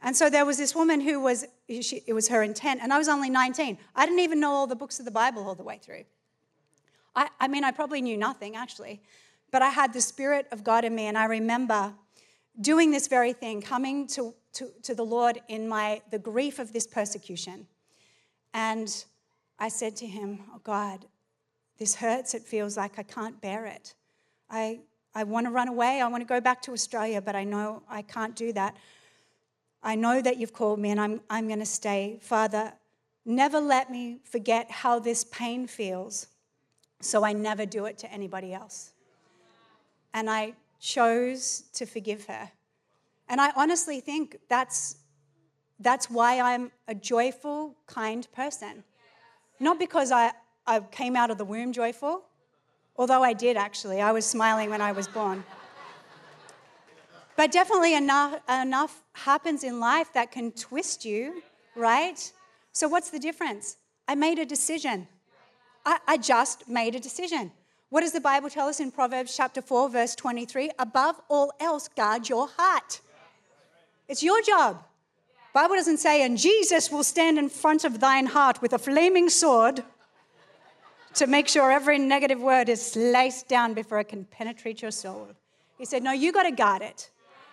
And 0.08 0.16
so 0.16 0.30
there 0.30 0.46
was 0.46 0.58
this 0.58 0.74
woman 0.74 1.02
who 1.02 1.20
was, 1.20 1.46
she, 1.68 2.02
it 2.08 2.14
was 2.14 2.30
her 2.30 2.42
intent, 2.42 2.80
and 2.82 2.94
I 2.94 2.98
was 2.98 3.10
only 3.10 3.30
19. 3.30 3.78
I 3.94 4.06
didn't 4.06 4.22
even 4.22 4.40
know 4.40 4.54
all 4.54 4.66
the 4.66 4.74
books 4.74 5.00
of 5.00 5.06
the 5.06 5.12
Bible 5.12 5.46
all 5.46 5.54
the 5.54 5.66
way 5.66 5.82
through. 5.84 6.06
I, 7.14 7.28
I 7.42 7.50
mean, 7.50 7.66
I 7.66 7.72
probably 7.72 8.02
knew 8.02 8.16
nothing 8.16 8.56
actually, 8.56 9.02
but 9.52 9.62
I 9.62 9.68
had 9.68 9.92
the 9.92 10.00
Spirit 10.00 10.48
of 10.54 10.64
God 10.64 10.86
in 10.86 10.96
me, 10.96 11.08
and 11.08 11.18
I 11.18 11.26
remember 11.26 11.94
doing 12.62 12.90
this 12.90 13.10
very 13.10 13.34
thing, 13.34 13.62
coming 13.62 14.08
to, 14.08 14.34
to, 14.54 14.70
to 14.84 14.96
the 14.96 15.04
Lord 15.04 15.42
in 15.50 15.68
my, 15.68 16.02
the 16.10 16.20
grief 16.20 16.58
of 16.60 16.72
this 16.72 16.88
persecution. 16.88 17.68
And 18.54 19.04
I 19.60 19.68
said 19.68 19.98
to 19.98 20.06
him, 20.08 20.40
Oh 20.56 20.62
God, 20.64 21.06
this 21.80 21.96
hurts. 21.96 22.34
It 22.34 22.44
feels 22.44 22.78
like 22.78 22.98
I 22.98 23.04
can't 23.04 23.42
bear 23.42 23.66
it. 23.66 23.94
I, 24.50 24.80
I 25.14 25.26
want 25.26 25.48
to 25.48 25.52
run 25.52 25.68
away. 25.68 26.00
I 26.00 26.08
want 26.08 26.22
to 26.22 26.28
go 26.28 26.40
back 26.40 26.62
to 26.62 26.72
Australia, 26.72 27.22
but 27.22 27.36
I 27.36 27.44
know 27.44 27.84
I 27.90 28.04
can't 28.04 28.38
do 28.38 28.54
that. 28.54 28.78
I 29.84 29.96
know 29.96 30.22
that 30.22 30.38
you've 30.38 30.54
called 30.54 30.80
me 30.80 30.92
and 30.92 31.00
I'm, 31.00 31.22
I'm 31.30 31.48
going 31.48 31.60
to 31.60 31.66
stay. 31.66 32.20
Father, 32.22 32.74
never 33.26 33.60
let 33.60 33.92
me 33.92 34.20
forget 34.24 34.70
how 34.72 35.00
this 35.00 35.24
pain 35.26 35.68
feels 35.68 36.28
so 37.02 37.24
I 37.24 37.34
never 37.34 37.66
do 37.66 37.86
it 37.86 37.98
to 38.00 38.12
anybody 38.12 38.54
else. 38.54 38.92
And 40.14 40.30
I 40.30 40.54
chose 40.80 41.64
to 41.74 41.86
forgive 41.86 42.26
her. 42.26 42.52
And 43.30 43.40
I 43.42 43.52
honestly 43.56 44.00
think 44.00 44.38
that's, 44.50 44.98
that's 45.80 46.10
why 46.10 46.40
I'm 46.40 46.72
a 46.88 46.96
joyful, 46.96 47.76
kind 47.86 48.28
person. 48.32 48.84
Not 49.60 49.80
because 49.80 50.12
I, 50.12 50.32
I 50.66 50.80
came 50.80 51.16
out 51.16 51.30
of 51.30 51.38
the 51.38 51.46
womb 51.46 51.72
joyful, 51.72 52.24
although 52.96 53.24
I 53.24 53.34
did 53.34 53.58
actually. 53.58 54.02
I 54.02 54.12
was 54.12 54.26
smiling 54.26 54.70
when 54.70 54.82
I 54.82 54.92
was 54.92 55.08
born. 55.08 55.44
But 57.38 57.52
definitely 57.52 57.94
enough, 57.94 58.42
enough 58.50 59.04
happens 59.14 59.64
in 59.64 59.80
life 59.80 60.12
that 60.14 60.32
can 60.32 60.52
twist 60.52 61.06
you, 61.06 61.44
right? 61.76 62.20
So, 62.74 62.88
what's 62.88 63.12
the 63.12 63.20
difference? 63.20 63.78
I 64.08 64.16
made 64.16 64.40
a 64.40 64.46
decision. 64.46 65.08
I, 65.86 66.00
I 66.08 66.18
just 66.18 66.68
made 66.68 66.96
a 66.96 67.00
decision. 67.00 67.52
What 67.90 68.02
does 68.02 68.12
the 68.12 68.20
Bible 68.20 68.50
tell 68.50 68.68
us 68.68 68.80
in 68.80 68.92
Proverbs 68.92 69.38
chapter 69.38 69.62
4, 69.62 69.90
verse 69.90 70.16
23? 70.16 70.72
Above 70.80 71.22
all 71.30 71.54
else, 71.60 71.88
guard 71.88 72.28
your 72.28 72.50
heart. 72.58 73.02
It's 74.10 74.24
your 74.24 74.42
job. 74.42 74.84
Bible 75.54 75.76
doesn't 75.76 75.98
say, 75.98 76.24
and 76.24 76.38
Jesus 76.38 76.92
will 76.92 77.04
stand 77.04 77.38
in 77.38 77.50
front 77.50 77.84
of 77.84 78.00
thine 78.00 78.26
heart 78.26 78.62
with 78.62 78.74
a 78.74 78.80
flaming 78.80 79.30
sword 79.30 79.84
to 81.14 81.28
make 81.28 81.48
sure 81.48 81.72
every 81.72 82.00
negative 82.00 82.42
word 82.42 82.68
is 82.68 82.94
sliced 82.94 83.48
down 83.48 83.74
before 83.74 84.00
it 84.00 84.10
can 84.10 84.26
penetrate 84.26 84.82
your 84.82 84.92
soul. 84.92 85.30
He 85.78 85.86
said, 85.86 86.04
No, 86.04 86.12
you 86.12 86.32
got 86.32 86.44
to 86.44 86.52
guard 86.52 86.82
it. 86.82 87.10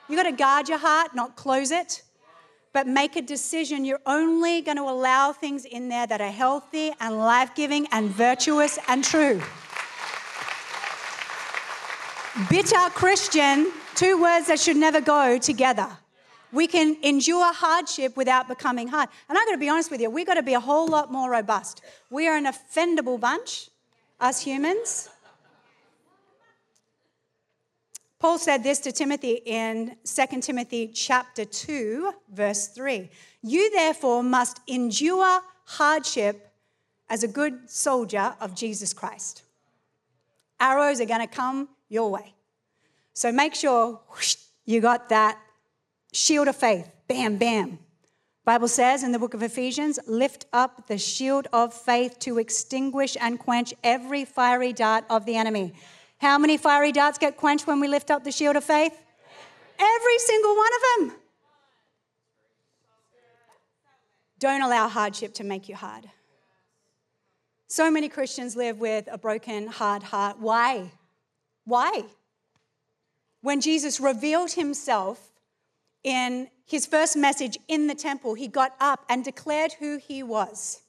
You 0.08 0.16
got 0.16 0.24
to 0.24 0.32
guard 0.32 0.68
your 0.68 0.78
heart, 0.78 1.14
not 1.14 1.34
close 1.34 1.70
it, 1.70 2.02
but 2.74 2.86
make 2.86 3.16
a 3.16 3.22
decision. 3.22 3.84
You're 3.84 4.02
only 4.04 4.60
going 4.60 4.76
to 4.76 4.82
allow 4.82 5.32
things 5.32 5.64
in 5.64 5.88
there 5.88 6.06
that 6.06 6.20
are 6.20 6.30
healthy 6.30 6.92
and 7.00 7.16
life 7.16 7.54
giving 7.54 7.86
and 7.90 8.10
virtuous 8.10 8.78
and 8.88 9.02
true. 9.02 9.40
Bitter 12.50 12.90
Christian, 12.90 13.70
two 13.94 14.20
words 14.20 14.48
that 14.48 14.58
should 14.58 14.76
never 14.76 15.00
go 15.00 15.38
together. 15.38 15.88
We 16.52 16.66
can 16.66 16.96
endure 17.02 17.52
hardship 17.52 18.16
without 18.16 18.46
becoming 18.46 18.88
hard. 18.88 19.08
And 19.28 19.38
I've 19.38 19.46
got 19.46 19.52
to 19.52 19.58
be 19.58 19.68
honest 19.68 19.90
with 19.90 20.00
you, 20.00 20.10
we've 20.10 20.26
got 20.26 20.34
to 20.34 20.42
be 20.42 20.54
a 20.54 20.60
whole 20.60 20.86
lot 20.86 21.10
more 21.10 21.30
robust. 21.30 21.82
We 22.10 22.28
are 22.28 22.36
an 22.36 22.46
offendable 22.46 23.18
bunch, 23.18 23.70
us 24.20 24.40
humans. 24.40 25.08
Paul 28.24 28.38
said 28.38 28.62
this 28.62 28.78
to 28.78 28.90
Timothy 28.90 29.42
in 29.44 29.96
2 30.02 30.40
Timothy 30.40 30.88
chapter 30.88 31.44
2 31.44 32.10
verse 32.32 32.68
3. 32.68 33.10
You 33.42 33.70
therefore 33.70 34.22
must 34.22 34.62
endure 34.66 35.42
hardship 35.66 36.50
as 37.10 37.22
a 37.22 37.28
good 37.28 37.68
soldier 37.68 38.34
of 38.40 38.54
Jesus 38.54 38.94
Christ. 38.94 39.42
Arrows 40.58 41.02
are 41.02 41.04
going 41.04 41.20
to 41.20 41.26
come 41.26 41.68
your 41.90 42.10
way. 42.10 42.32
So 43.12 43.30
make 43.30 43.54
sure 43.54 44.00
whoosh, 44.08 44.36
you 44.64 44.80
got 44.80 45.10
that 45.10 45.38
shield 46.14 46.48
of 46.48 46.56
faith. 46.56 46.90
Bam 47.08 47.36
bam. 47.36 47.78
Bible 48.46 48.68
says 48.68 49.02
in 49.02 49.12
the 49.12 49.18
book 49.18 49.34
of 49.34 49.42
Ephesians, 49.42 49.98
lift 50.06 50.46
up 50.50 50.86
the 50.86 50.96
shield 50.96 51.46
of 51.52 51.74
faith 51.74 52.18
to 52.20 52.38
extinguish 52.38 53.18
and 53.20 53.38
quench 53.38 53.74
every 53.84 54.24
fiery 54.24 54.72
dart 54.72 55.04
of 55.10 55.26
the 55.26 55.36
enemy. 55.36 55.74
How 56.24 56.38
many 56.38 56.56
fiery 56.56 56.90
darts 56.90 57.18
get 57.18 57.36
quenched 57.36 57.66
when 57.66 57.80
we 57.80 57.86
lift 57.86 58.10
up 58.10 58.24
the 58.24 58.32
shield 58.32 58.56
of 58.56 58.64
faith? 58.64 58.98
Every 59.78 60.18
single 60.18 60.56
one 60.56 60.70
of 60.74 61.10
them. 61.10 61.18
Don't 64.38 64.62
allow 64.62 64.88
hardship 64.88 65.34
to 65.34 65.44
make 65.44 65.68
you 65.68 65.74
hard. 65.74 66.08
So 67.68 67.90
many 67.90 68.08
Christians 68.08 68.56
live 68.56 68.78
with 68.78 69.06
a 69.12 69.18
broken, 69.18 69.66
hard 69.66 70.02
heart. 70.02 70.40
Why? 70.40 70.92
Why? 71.66 72.04
When 73.42 73.60
Jesus 73.60 74.00
revealed 74.00 74.52
himself 74.52 75.30
in 76.04 76.48
his 76.64 76.86
first 76.86 77.18
message 77.18 77.58
in 77.68 77.86
the 77.86 77.94
temple, 77.94 78.32
he 78.32 78.48
got 78.48 78.74
up 78.80 79.04
and 79.10 79.22
declared 79.22 79.74
who 79.74 79.98
he 79.98 80.22
was. 80.22 80.83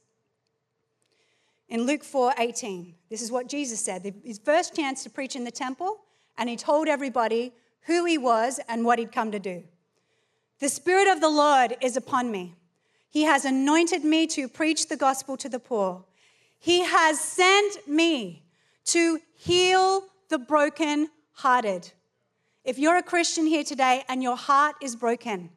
In 1.68 1.84
Luke 1.84 2.04
4 2.04 2.34
18, 2.38 2.94
this 3.10 3.22
is 3.22 3.32
what 3.32 3.50
Jesus 3.50 3.80
said. 3.80 4.14
His 4.24 4.40
first 4.40 4.76
chance 4.76 5.04
to 5.04 5.10
preach 5.10 5.36
in 5.36 5.44
the 5.44 5.52
temple, 5.52 5.98
and 6.38 6.50
he 6.50 6.56
told 6.56 6.88
everybody 6.88 7.54
who 7.82 8.06
he 8.06 8.18
was 8.18 8.60
and 8.68 8.86
what 8.86 9.00
he'd 9.00 9.12
come 9.12 9.32
to 9.32 9.40
do. 9.40 9.64
The 10.60 10.70
Spirit 10.70 11.08
of 11.08 11.22
the 11.22 11.30
Lord 11.30 11.76
is 11.82 11.98
upon 11.98 12.32
me. 12.32 12.56
He 13.10 13.24
has 13.24 13.46
anointed 13.46 14.04
me 14.04 14.28
to 14.28 14.48
preach 14.48 14.88
the 14.88 14.98
gospel 14.98 15.38
to 15.38 15.50
the 15.50 15.60
poor. 15.60 16.04
He 16.60 16.84
has 16.84 17.20
sent 17.20 17.88
me 17.88 18.44
to 18.86 19.20
heal 19.36 20.04
the 20.30 20.38
broken-hearted. 20.38 21.92
If 22.64 22.80
you're 22.80 22.98
a 22.98 23.04
Christian 23.04 23.46
here 23.46 23.64
today 23.64 24.04
and 24.10 24.24
your 24.24 24.36
heart 24.36 24.76
is 24.82 24.96
broken, 24.96 25.50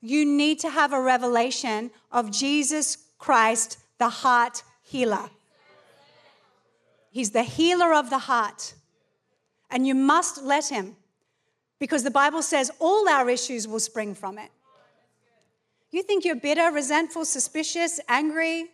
you 0.00 0.24
need 0.24 0.60
to 0.60 0.70
have 0.70 0.92
a 0.92 1.00
revelation 1.00 1.90
of 2.10 2.30
Jesus 2.30 2.98
Christ, 3.18 3.78
the 3.98 4.08
heart 4.08 4.62
healer. 4.82 5.30
He's 7.18 7.32
the 7.32 7.42
healer 7.42 7.94
of 7.94 8.10
the 8.10 8.18
heart. 8.18 8.74
And 9.72 9.84
you 9.84 9.96
must 9.96 10.40
let 10.44 10.68
him 10.68 10.94
because 11.80 12.04
the 12.04 12.12
Bible 12.12 12.42
says 12.42 12.70
all 12.78 13.08
our 13.08 13.28
issues 13.28 13.66
will 13.66 13.80
spring 13.80 14.14
from 14.14 14.38
it. 14.38 14.52
You 15.90 16.04
think 16.04 16.24
you're 16.24 16.36
bitter, 16.36 16.70
resentful, 16.70 17.24
suspicious, 17.24 17.98
angry, 18.08 18.66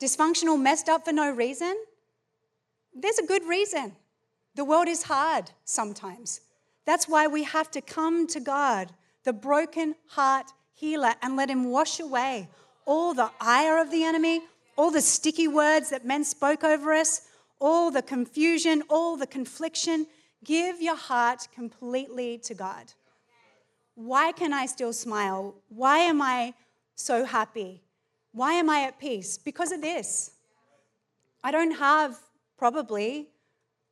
dysfunctional, 0.00 0.60
messed 0.60 0.88
up 0.88 1.04
for 1.04 1.12
no 1.12 1.30
reason? 1.30 1.76
There's 2.96 3.20
a 3.20 3.26
good 3.26 3.44
reason. 3.44 3.92
The 4.56 4.64
world 4.64 4.88
is 4.88 5.04
hard 5.04 5.52
sometimes. 5.64 6.40
That's 6.84 7.08
why 7.08 7.28
we 7.28 7.44
have 7.44 7.70
to 7.70 7.80
come 7.80 8.26
to 8.26 8.40
God, 8.40 8.90
the 9.22 9.32
broken 9.32 9.94
heart 10.08 10.46
healer, 10.74 11.14
and 11.22 11.36
let 11.36 11.48
Him 11.48 11.70
wash 11.70 12.00
away 12.00 12.48
all 12.86 13.14
the 13.14 13.30
ire 13.40 13.80
of 13.80 13.92
the 13.92 14.02
enemy, 14.02 14.40
all 14.76 14.90
the 14.90 15.00
sticky 15.00 15.46
words 15.46 15.90
that 15.90 16.04
men 16.04 16.24
spoke 16.24 16.64
over 16.64 16.92
us, 16.92 17.28
all 17.62 17.92
the 17.92 18.02
confusion, 18.02 18.82
all 18.90 19.16
the 19.16 19.26
confliction. 19.26 20.06
Give 20.44 20.82
your 20.82 20.96
heart 20.96 21.46
completely 21.54 22.38
to 22.38 22.54
God. 22.54 22.92
Why 23.94 24.32
can 24.32 24.52
I 24.52 24.66
still 24.66 24.92
smile? 24.92 25.54
Why 25.68 25.98
am 25.98 26.20
I 26.20 26.54
so 26.96 27.24
happy? 27.24 27.80
Why 28.32 28.54
am 28.54 28.68
I 28.68 28.82
at 28.82 28.98
peace? 28.98 29.38
Because 29.38 29.70
of 29.70 29.80
this. 29.80 30.32
I 31.44 31.52
don't 31.52 31.72
have, 31.72 32.18
probably, 32.58 33.28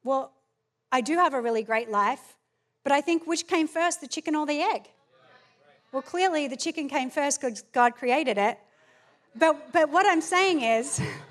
well, 0.02 0.32
I 0.90 1.00
do 1.00 1.14
have 1.16 1.34
a 1.34 1.40
really 1.40 1.62
great 1.62 1.90
life, 1.90 2.36
but 2.82 2.92
I 2.92 3.00
think 3.00 3.26
which 3.26 3.46
came 3.46 3.68
first, 3.68 4.00
the 4.00 4.08
chicken 4.08 4.34
or 4.34 4.46
the 4.46 4.60
egg? 4.60 4.88
Well, 5.92 6.02
clearly 6.02 6.48
the 6.48 6.56
chicken 6.56 6.88
came 6.88 7.10
first 7.10 7.40
because 7.40 7.62
God 7.72 7.94
created 7.94 8.38
it. 8.38 8.58
But, 9.36 9.72
but 9.72 9.90
what 9.90 10.06
I'm 10.06 10.20
saying 10.20 10.62
is, 10.62 11.00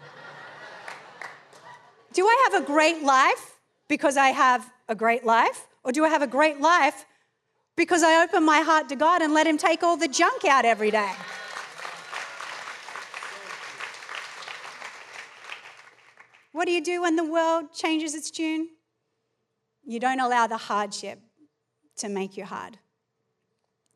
do 2.14 2.26
I 2.26 2.50
have 2.50 2.64
a 2.64 2.66
great 2.66 3.04
life 3.04 3.60
because 3.88 4.18
I 4.18 4.30
have 4.30 4.70
a 4.88 4.96
great 4.96 5.26
life? 5.26 5.68
Or 5.84 5.92
do 5.92 6.04
I 6.04 6.10
have 6.10 6.22
a 6.22 6.28
great 6.28 6.60
life 6.60 7.06
because 7.76 8.04
I 8.04 8.24
open 8.24 8.44
my 8.44 8.60
heart 8.60 8.90
to 8.90 8.96
God 8.96 9.22
and 9.22 9.34
let 9.34 9.48
Him 9.48 9.58
take 9.58 9.84
all 9.84 9.98
the 9.98 10.08
junk 10.08 10.46
out 10.46 10.66
every 10.66 10.92
day? 10.92 11.12
What 16.52 16.66
do 16.66 16.72
you 16.72 16.84
do 16.84 17.02
when 17.04 17.16
the 17.16 17.24
world 17.24 17.74
changes 17.74 18.16
its 18.16 18.30
tune? 18.32 18.70
You 19.86 20.00
don't 20.00 20.20
allow 20.20 20.48
the 20.48 20.58
hardship 20.58 21.20
to 21.98 22.10
make 22.10 22.36
you 22.36 22.46
hard. 22.46 22.78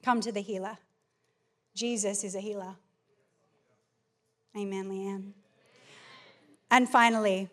Come 0.04 0.22
to 0.22 0.32
the 0.32 0.42
healer. 0.42 0.78
Jesus 1.76 2.24
is 2.24 2.36
a 2.36 2.40
healer. 2.40 2.76
Amen, 4.56 4.86
Leanne. 4.90 5.34
And 6.70 6.88
finally, 6.88 7.50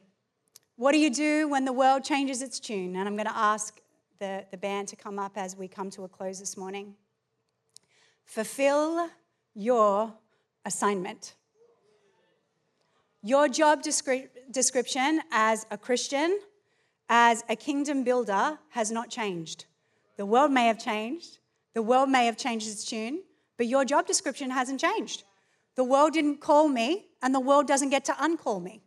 what 0.80 0.92
do 0.92 0.98
you 0.98 1.10
do 1.10 1.46
when 1.46 1.66
the 1.66 1.74
world 1.74 2.02
changes 2.02 2.40
its 2.40 2.58
tune? 2.58 2.96
And 2.96 3.06
I'm 3.06 3.14
going 3.14 3.26
to 3.26 3.36
ask 3.36 3.82
the, 4.18 4.46
the 4.50 4.56
band 4.56 4.88
to 4.88 4.96
come 4.96 5.18
up 5.18 5.32
as 5.36 5.54
we 5.54 5.68
come 5.68 5.90
to 5.90 6.04
a 6.04 6.08
close 6.08 6.40
this 6.40 6.56
morning. 6.56 6.94
Fulfill 8.24 9.10
your 9.54 10.14
assignment. 10.64 11.34
Your 13.22 13.46
job 13.46 13.82
descri- 13.82 14.30
description 14.50 15.20
as 15.30 15.66
a 15.70 15.76
Christian, 15.76 16.40
as 17.10 17.44
a 17.50 17.56
kingdom 17.56 18.02
builder, 18.02 18.58
has 18.70 18.90
not 18.90 19.10
changed. 19.10 19.66
The 20.16 20.24
world 20.24 20.50
may 20.50 20.66
have 20.66 20.78
changed, 20.78 21.40
the 21.74 21.82
world 21.82 22.08
may 22.08 22.24
have 22.24 22.38
changed 22.38 22.66
its 22.66 22.86
tune, 22.86 23.20
but 23.58 23.66
your 23.66 23.84
job 23.84 24.06
description 24.06 24.48
hasn't 24.48 24.80
changed. 24.80 25.24
The 25.74 25.84
world 25.84 26.14
didn't 26.14 26.40
call 26.40 26.68
me, 26.68 27.08
and 27.20 27.34
the 27.34 27.40
world 27.40 27.68
doesn't 27.68 27.90
get 27.90 28.06
to 28.06 28.12
uncall 28.12 28.62
me. 28.62 28.80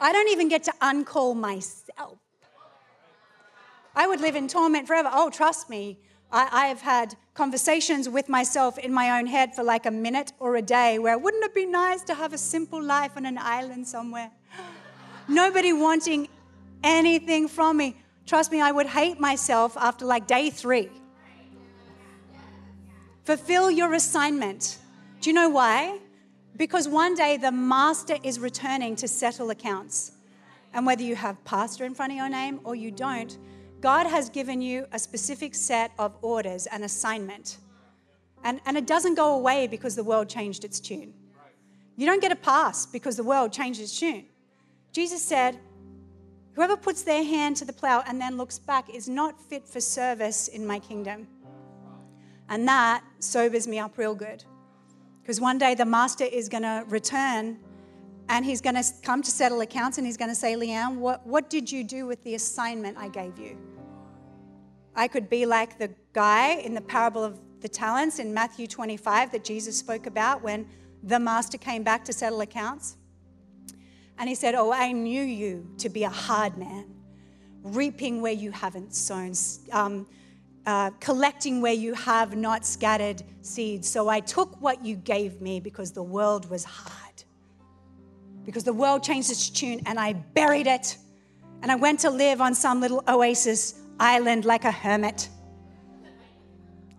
I 0.00 0.12
don't 0.12 0.28
even 0.28 0.48
get 0.48 0.64
to 0.64 0.72
uncall 0.82 1.36
myself. 1.36 2.18
I 3.94 4.06
would 4.06 4.20
live 4.20 4.36
in 4.36 4.46
torment 4.46 4.86
forever. 4.86 5.10
Oh, 5.12 5.30
trust 5.30 5.70
me, 5.70 5.98
I, 6.30 6.66
have 6.66 6.82
had 6.82 7.14
conversations 7.34 8.08
with 8.08 8.28
myself 8.28 8.78
in 8.78 8.92
my 8.92 9.18
own 9.18 9.26
head 9.26 9.54
for 9.54 9.62
like 9.62 9.86
a 9.86 9.90
minute 9.90 10.32
or 10.38 10.56
a 10.56 10.62
day 10.62 10.98
where 10.98 11.16
wouldn't 11.16 11.44
it 11.44 11.54
be 11.54 11.64
nice 11.64 12.02
to 12.02 12.14
have 12.14 12.32
a 12.32 12.38
simple 12.38 12.82
life 12.82 13.12
on 13.16 13.24
an 13.24 13.38
island 13.38 13.86
somewhere? 13.86 14.30
Nobody 15.28 15.72
wanting 15.72 16.28
anything 16.82 17.48
from 17.48 17.78
me. 17.78 17.96
Trust 18.26 18.52
me, 18.52 18.60
I 18.60 18.72
would 18.72 18.86
hate 18.86 19.18
myself 19.18 19.76
after 19.76 20.04
like 20.04 20.26
day 20.26 20.50
three. 20.50 20.90
Fulfill 23.24 23.70
your 23.70 23.94
assignment. 23.94 24.78
Do 25.20 25.30
you 25.30 25.34
know 25.34 25.48
why? 25.48 26.00
Because 26.56 26.88
one 26.88 27.14
day 27.14 27.36
the 27.36 27.52
master 27.52 28.16
is 28.22 28.38
returning 28.38 28.96
to 28.96 29.08
settle 29.08 29.50
accounts. 29.50 30.12
And 30.72 30.86
whether 30.86 31.02
you 31.02 31.16
have 31.16 31.42
pastor 31.44 31.84
in 31.84 31.94
front 31.94 32.12
of 32.12 32.18
your 32.18 32.28
name 32.28 32.60
or 32.64 32.74
you 32.74 32.90
don't, 32.90 33.36
God 33.80 34.06
has 34.06 34.30
given 34.30 34.62
you 34.62 34.86
a 34.92 34.98
specific 34.98 35.54
set 35.54 35.92
of 35.98 36.16
orders 36.22 36.66
and 36.66 36.84
assignment. 36.84 37.58
And, 38.44 38.60
and 38.64 38.76
it 38.76 38.86
doesn't 38.86 39.14
go 39.14 39.34
away 39.34 39.66
because 39.66 39.96
the 39.96 40.04
world 40.04 40.28
changed 40.28 40.64
its 40.64 40.80
tune. 40.80 41.12
You 41.96 42.06
don't 42.06 42.20
get 42.20 42.32
a 42.32 42.36
pass 42.36 42.86
because 42.86 43.16
the 43.16 43.24
world 43.24 43.52
changed 43.52 43.80
its 43.80 43.98
tune. 43.98 44.26
Jesus 44.92 45.22
said, 45.22 45.58
Whoever 46.54 46.76
puts 46.76 47.02
their 47.02 47.22
hand 47.22 47.56
to 47.56 47.66
the 47.66 47.72
plow 47.72 48.02
and 48.06 48.18
then 48.18 48.38
looks 48.38 48.58
back 48.58 48.88
is 48.88 49.10
not 49.10 49.38
fit 49.38 49.68
for 49.68 49.80
service 49.80 50.48
in 50.48 50.66
my 50.66 50.78
kingdom. 50.78 51.26
And 52.48 52.66
that 52.66 53.04
sobers 53.18 53.66
me 53.68 53.78
up 53.78 53.98
real 53.98 54.14
good. 54.14 54.42
Because 55.26 55.40
one 55.40 55.58
day 55.58 55.74
the 55.74 55.84
master 55.84 56.22
is 56.22 56.48
going 56.48 56.62
to 56.62 56.84
return 56.86 57.58
and 58.28 58.44
he's 58.44 58.60
going 58.60 58.76
to 58.76 58.84
come 59.02 59.22
to 59.22 59.30
settle 59.32 59.60
accounts 59.60 59.98
and 59.98 60.06
he's 60.06 60.16
going 60.16 60.30
to 60.30 60.36
say, 60.36 60.54
Leanne, 60.54 60.98
what, 60.98 61.26
what 61.26 61.50
did 61.50 61.72
you 61.72 61.82
do 61.82 62.06
with 62.06 62.22
the 62.22 62.36
assignment 62.36 62.96
I 62.96 63.08
gave 63.08 63.36
you? 63.36 63.58
I 64.94 65.08
could 65.08 65.28
be 65.28 65.44
like 65.44 65.80
the 65.80 65.90
guy 66.12 66.50
in 66.52 66.74
the 66.74 66.80
parable 66.80 67.24
of 67.24 67.40
the 67.60 67.68
talents 67.68 68.20
in 68.20 68.32
Matthew 68.32 68.68
25 68.68 69.32
that 69.32 69.42
Jesus 69.42 69.76
spoke 69.76 70.06
about 70.06 70.44
when 70.44 70.64
the 71.02 71.18
master 71.18 71.58
came 71.58 71.82
back 71.82 72.04
to 72.04 72.12
settle 72.12 72.40
accounts. 72.42 72.96
And 74.18 74.28
he 74.28 74.36
said, 74.36 74.54
Oh, 74.54 74.72
I 74.72 74.92
knew 74.92 75.24
you 75.24 75.68
to 75.78 75.88
be 75.88 76.04
a 76.04 76.08
hard 76.08 76.56
man, 76.56 76.86
reaping 77.64 78.22
where 78.22 78.32
you 78.32 78.52
haven't 78.52 78.94
sown, 78.94 79.32
um, 79.72 80.06
uh, 80.66 80.90
collecting 81.00 81.60
where 81.60 81.72
you 81.72 81.94
have 81.94 82.36
not 82.36 82.66
scattered 82.66 83.22
seeds. 83.40 83.88
So 83.88 84.08
I 84.08 84.20
took 84.20 84.60
what 84.60 84.84
you 84.84 84.96
gave 84.96 85.40
me 85.40 85.60
because 85.60 85.92
the 85.92 86.02
world 86.02 86.50
was 86.50 86.64
hard 86.64 87.06
because 88.46 88.62
the 88.62 88.72
world 88.72 89.02
changed 89.02 89.30
its 89.30 89.50
tune 89.50 89.80
and 89.86 89.98
I 89.98 90.12
buried 90.12 90.68
it. 90.68 90.96
And 91.62 91.72
I 91.72 91.74
went 91.74 92.00
to 92.00 92.10
live 92.10 92.40
on 92.40 92.54
some 92.54 92.80
little 92.80 93.02
oasis 93.08 93.74
island 93.98 94.44
like 94.44 94.64
a 94.64 94.70
hermit, 94.70 95.28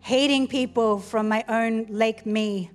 hating 0.01 0.47
people 0.47 0.99
from 0.99 1.30
my 1.30 1.43
own 1.47 1.86
Lake 1.89 2.26
Me. 2.26 2.70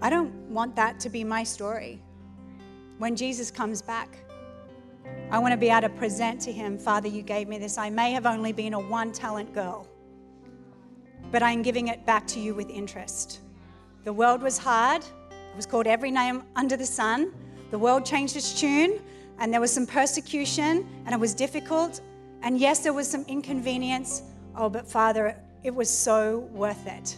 I 0.00 0.10
don't 0.10 0.32
want 0.50 0.76
that 0.76 1.00
to 1.00 1.08
be 1.08 1.24
my 1.24 1.42
story. 1.42 2.00
When 2.98 3.16
Jesus 3.16 3.50
comes 3.50 3.82
back, 3.82 4.16
I 5.30 5.38
want 5.38 5.52
to 5.52 5.58
be 5.58 5.68
able 5.68 5.82
to 5.82 5.88
present 5.88 6.40
to 6.42 6.52
him, 6.52 6.78
Father, 6.78 7.08
you 7.08 7.22
gave 7.22 7.48
me 7.48 7.58
this. 7.58 7.76
I 7.78 7.90
may 7.90 8.12
have 8.12 8.26
only 8.26 8.52
been 8.52 8.74
a 8.74 8.80
one 8.80 9.12
talent 9.12 9.52
girl 9.52 9.88
but 11.34 11.42
I'm 11.42 11.62
giving 11.62 11.88
it 11.88 12.06
back 12.06 12.28
to 12.28 12.38
you 12.38 12.54
with 12.54 12.70
interest. 12.70 13.40
The 14.04 14.12
world 14.12 14.40
was 14.40 14.56
hard, 14.56 15.02
it 15.02 15.56
was 15.56 15.66
called 15.66 15.88
every 15.88 16.12
name 16.12 16.44
under 16.54 16.76
the 16.76 16.86
sun. 16.86 17.32
The 17.72 17.78
world 17.78 18.06
changed 18.06 18.36
its 18.36 18.58
tune, 18.60 19.00
and 19.40 19.52
there 19.52 19.60
was 19.60 19.72
some 19.72 19.84
persecution, 19.84 20.86
and 21.04 21.12
it 21.12 21.18
was 21.18 21.34
difficult. 21.34 22.00
And 22.42 22.56
yes, 22.56 22.84
there 22.84 22.92
was 22.92 23.10
some 23.10 23.24
inconvenience. 23.26 24.22
Oh, 24.54 24.68
but 24.68 24.86
Father, 24.86 25.36
it 25.64 25.74
was 25.74 25.90
so 25.90 26.48
worth 26.52 26.86
it. 26.86 27.16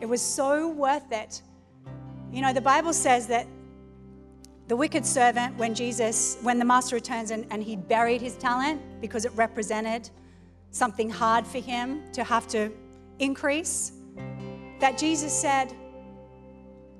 It 0.00 0.06
was 0.06 0.20
so 0.20 0.70
worth 0.70 1.12
it. 1.12 1.40
You 2.32 2.42
know, 2.42 2.52
the 2.52 2.60
Bible 2.60 2.92
says 2.92 3.28
that 3.28 3.46
the 4.66 4.76
wicked 4.76 5.04
servant, 5.04 5.56
when 5.58 5.74
Jesus, 5.74 6.38
when 6.42 6.58
the 6.58 6.64
master 6.64 6.96
returns 6.96 7.30
and, 7.30 7.46
and 7.50 7.62
he 7.62 7.76
buried 7.76 8.20
his 8.22 8.36
talent 8.36 8.80
because 9.00 9.24
it 9.24 9.32
represented 9.34 10.08
something 10.70 11.10
hard 11.10 11.46
for 11.46 11.58
him 11.58 12.02
to 12.12 12.24
have 12.24 12.48
to 12.48 12.70
increase, 13.18 13.92
that 14.80 14.96
Jesus 14.96 15.32
said, 15.32 15.74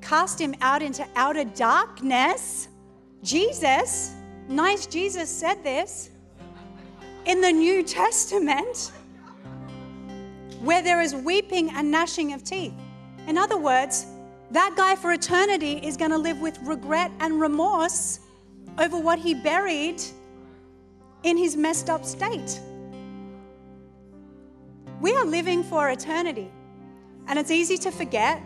cast 0.01 0.39
him 0.39 0.55
out 0.61 0.83
into 0.83 1.07
outer 1.17 1.45
darkness. 1.45 2.69
Jesus, 3.23 4.15
nice 4.49 4.87
Jesus 4.87 5.31
said 5.31 5.65
this 5.65 6.11
in 7.25 7.41
the 7.41 7.51
New 7.51 7.83
Testament, 7.83 8.93
where 10.61 10.83
there 10.83 11.01
is 11.01 11.15
weeping 11.15 11.71
and 11.71 11.91
gnashing 11.91 12.35
of 12.35 12.45
teeth. 12.45 12.75
In 13.27 13.39
other 13.39 13.57
words, 13.57 14.07
that 14.51 14.75
guy 14.77 14.97
for 14.97 15.13
eternity 15.13 15.79
is 15.83 15.97
going 15.97 16.11
to 16.11 16.19
live 16.19 16.41
with 16.41 16.59
regret 16.63 17.11
and 17.21 17.41
remorse 17.41 18.21
over 18.79 18.99
what 18.99 19.19
he 19.19 19.35
buried 19.35 20.03
in 21.23 21.37
his 21.37 21.57
messed 21.57 21.91
up 21.91 22.05
state. 22.05 22.61
We 25.01 25.15
are 25.15 25.25
living 25.25 25.63
for 25.63 25.91
eternity. 25.91 26.51
And 27.27 27.39
it's 27.39 27.51
easy 27.51 27.77
to 27.79 27.91
forget 27.91 28.43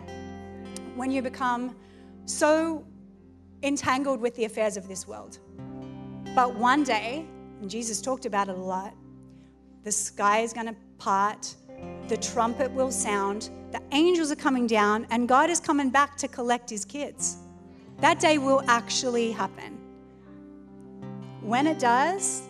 when 0.95 1.11
you 1.11 1.21
become 1.21 1.75
so 2.25 2.85
entangled 3.63 4.21
with 4.21 4.35
the 4.35 4.45
affairs 4.45 4.77
of 4.77 4.87
this 4.87 5.07
world. 5.07 5.39
But 6.35 6.55
one 6.55 6.83
day, 6.83 7.25
and 7.61 7.69
Jesus 7.69 8.01
talked 8.01 8.25
about 8.25 8.47
it 8.47 8.55
a 8.55 8.61
lot, 8.61 8.93
the 9.83 9.91
sky 9.91 10.39
is 10.39 10.53
going 10.53 10.67
to 10.67 10.75
part, 10.97 11.55
the 12.07 12.17
trumpet 12.17 12.71
will 12.71 12.91
sound, 12.91 13.49
the 13.71 13.81
angels 13.91 14.31
are 14.31 14.35
coming 14.35 14.67
down, 14.67 15.05
and 15.11 15.27
God 15.27 15.49
is 15.49 15.59
coming 15.59 15.89
back 15.89 16.17
to 16.17 16.27
collect 16.27 16.69
his 16.69 16.85
kids. 16.85 17.37
That 17.99 18.19
day 18.19 18.37
will 18.37 18.63
actually 18.67 19.31
happen. 19.31 19.77
When 21.41 21.67
it 21.67 21.79
does, 21.79 22.43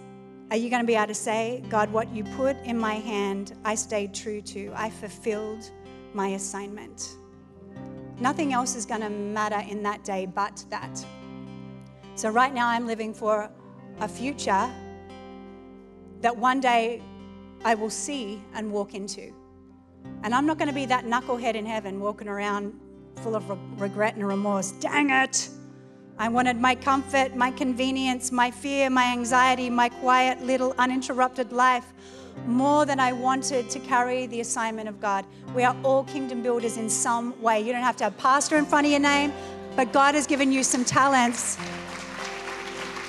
are 0.51 0.57
you 0.57 0.69
going 0.69 0.81
to 0.81 0.87
be 0.87 0.95
able 0.95 1.07
to 1.07 1.13
say, 1.13 1.63
God, 1.69 1.91
what 1.91 2.13
you 2.13 2.23
put 2.23 2.57
in 2.63 2.77
my 2.77 2.95
hand, 2.95 3.53
I 3.63 3.75
stayed 3.75 4.13
true 4.13 4.41
to? 4.41 4.71
I 4.75 4.89
fulfilled 4.89 5.69
my 6.13 6.29
assignment. 6.29 7.15
Nothing 8.19 8.53
else 8.53 8.75
is 8.75 8.85
going 8.85 9.01
to 9.01 9.09
matter 9.09 9.63
in 9.69 9.83
that 9.83 10.03
day 10.03 10.25
but 10.25 10.63
that. 10.69 11.05
So, 12.15 12.29
right 12.29 12.53
now, 12.53 12.67
I'm 12.67 12.85
living 12.87 13.13
for 13.13 13.49
a 13.99 14.07
future 14.07 14.69
that 16.21 16.35
one 16.35 16.59
day 16.59 17.01
I 17.63 17.75
will 17.75 17.89
see 17.89 18.41
and 18.53 18.71
walk 18.71 18.93
into. 18.93 19.33
And 20.23 20.35
I'm 20.35 20.45
not 20.45 20.57
going 20.57 20.67
to 20.67 20.73
be 20.73 20.85
that 20.85 21.05
knucklehead 21.05 21.55
in 21.55 21.65
heaven 21.65 21.99
walking 21.99 22.27
around 22.27 22.77
full 23.17 23.35
of 23.35 23.49
regret 23.79 24.15
and 24.15 24.27
remorse. 24.27 24.71
Dang 24.71 25.09
it! 25.09 25.49
I 26.17 26.27
wanted 26.27 26.59
my 26.59 26.75
comfort, 26.75 27.35
my 27.35 27.51
convenience, 27.51 28.29
my 28.31 28.51
fear, 28.51 28.89
my 28.89 29.05
anxiety, 29.05 29.69
my 29.69 29.87
quiet 29.87 30.41
little 30.41 30.75
uninterrupted 30.77 31.53
life 31.53 31.93
more 32.45 32.85
than 32.85 32.99
I 32.99 33.13
wanted 33.13 33.69
to 33.69 33.79
carry 33.79 34.27
the 34.27 34.41
assignment 34.41 34.89
of 34.89 34.99
God. 34.99 35.25
We 35.55 35.63
are 35.63 35.75
all 35.83 36.03
kingdom 36.03 36.41
builders 36.41 36.77
in 36.77 36.89
some 36.89 37.41
way. 37.41 37.61
You 37.61 37.71
don't 37.71 37.83
have 37.83 37.97
to 37.97 38.05
have 38.05 38.17
pastor 38.17 38.57
in 38.57 38.65
front 38.65 38.85
of 38.85 38.91
your 38.91 38.99
name, 38.99 39.31
but 39.75 39.93
God 39.93 40.15
has 40.15 40.27
given 40.27 40.51
you 40.51 40.63
some 40.63 40.83
talents. 40.83 41.57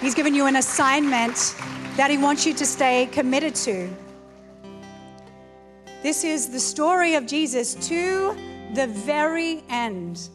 He's 0.00 0.14
given 0.14 0.34
you 0.34 0.46
an 0.46 0.56
assignment 0.56 1.56
that 1.96 2.10
He 2.10 2.18
wants 2.18 2.46
you 2.46 2.54
to 2.54 2.64
stay 2.64 3.08
committed 3.12 3.54
to. 3.56 3.90
This 6.02 6.24
is 6.24 6.48
the 6.48 6.60
story 6.60 7.14
of 7.14 7.26
Jesus 7.26 7.74
to 7.88 8.34
the 8.72 8.86
very 8.86 9.62
end. 9.68 10.30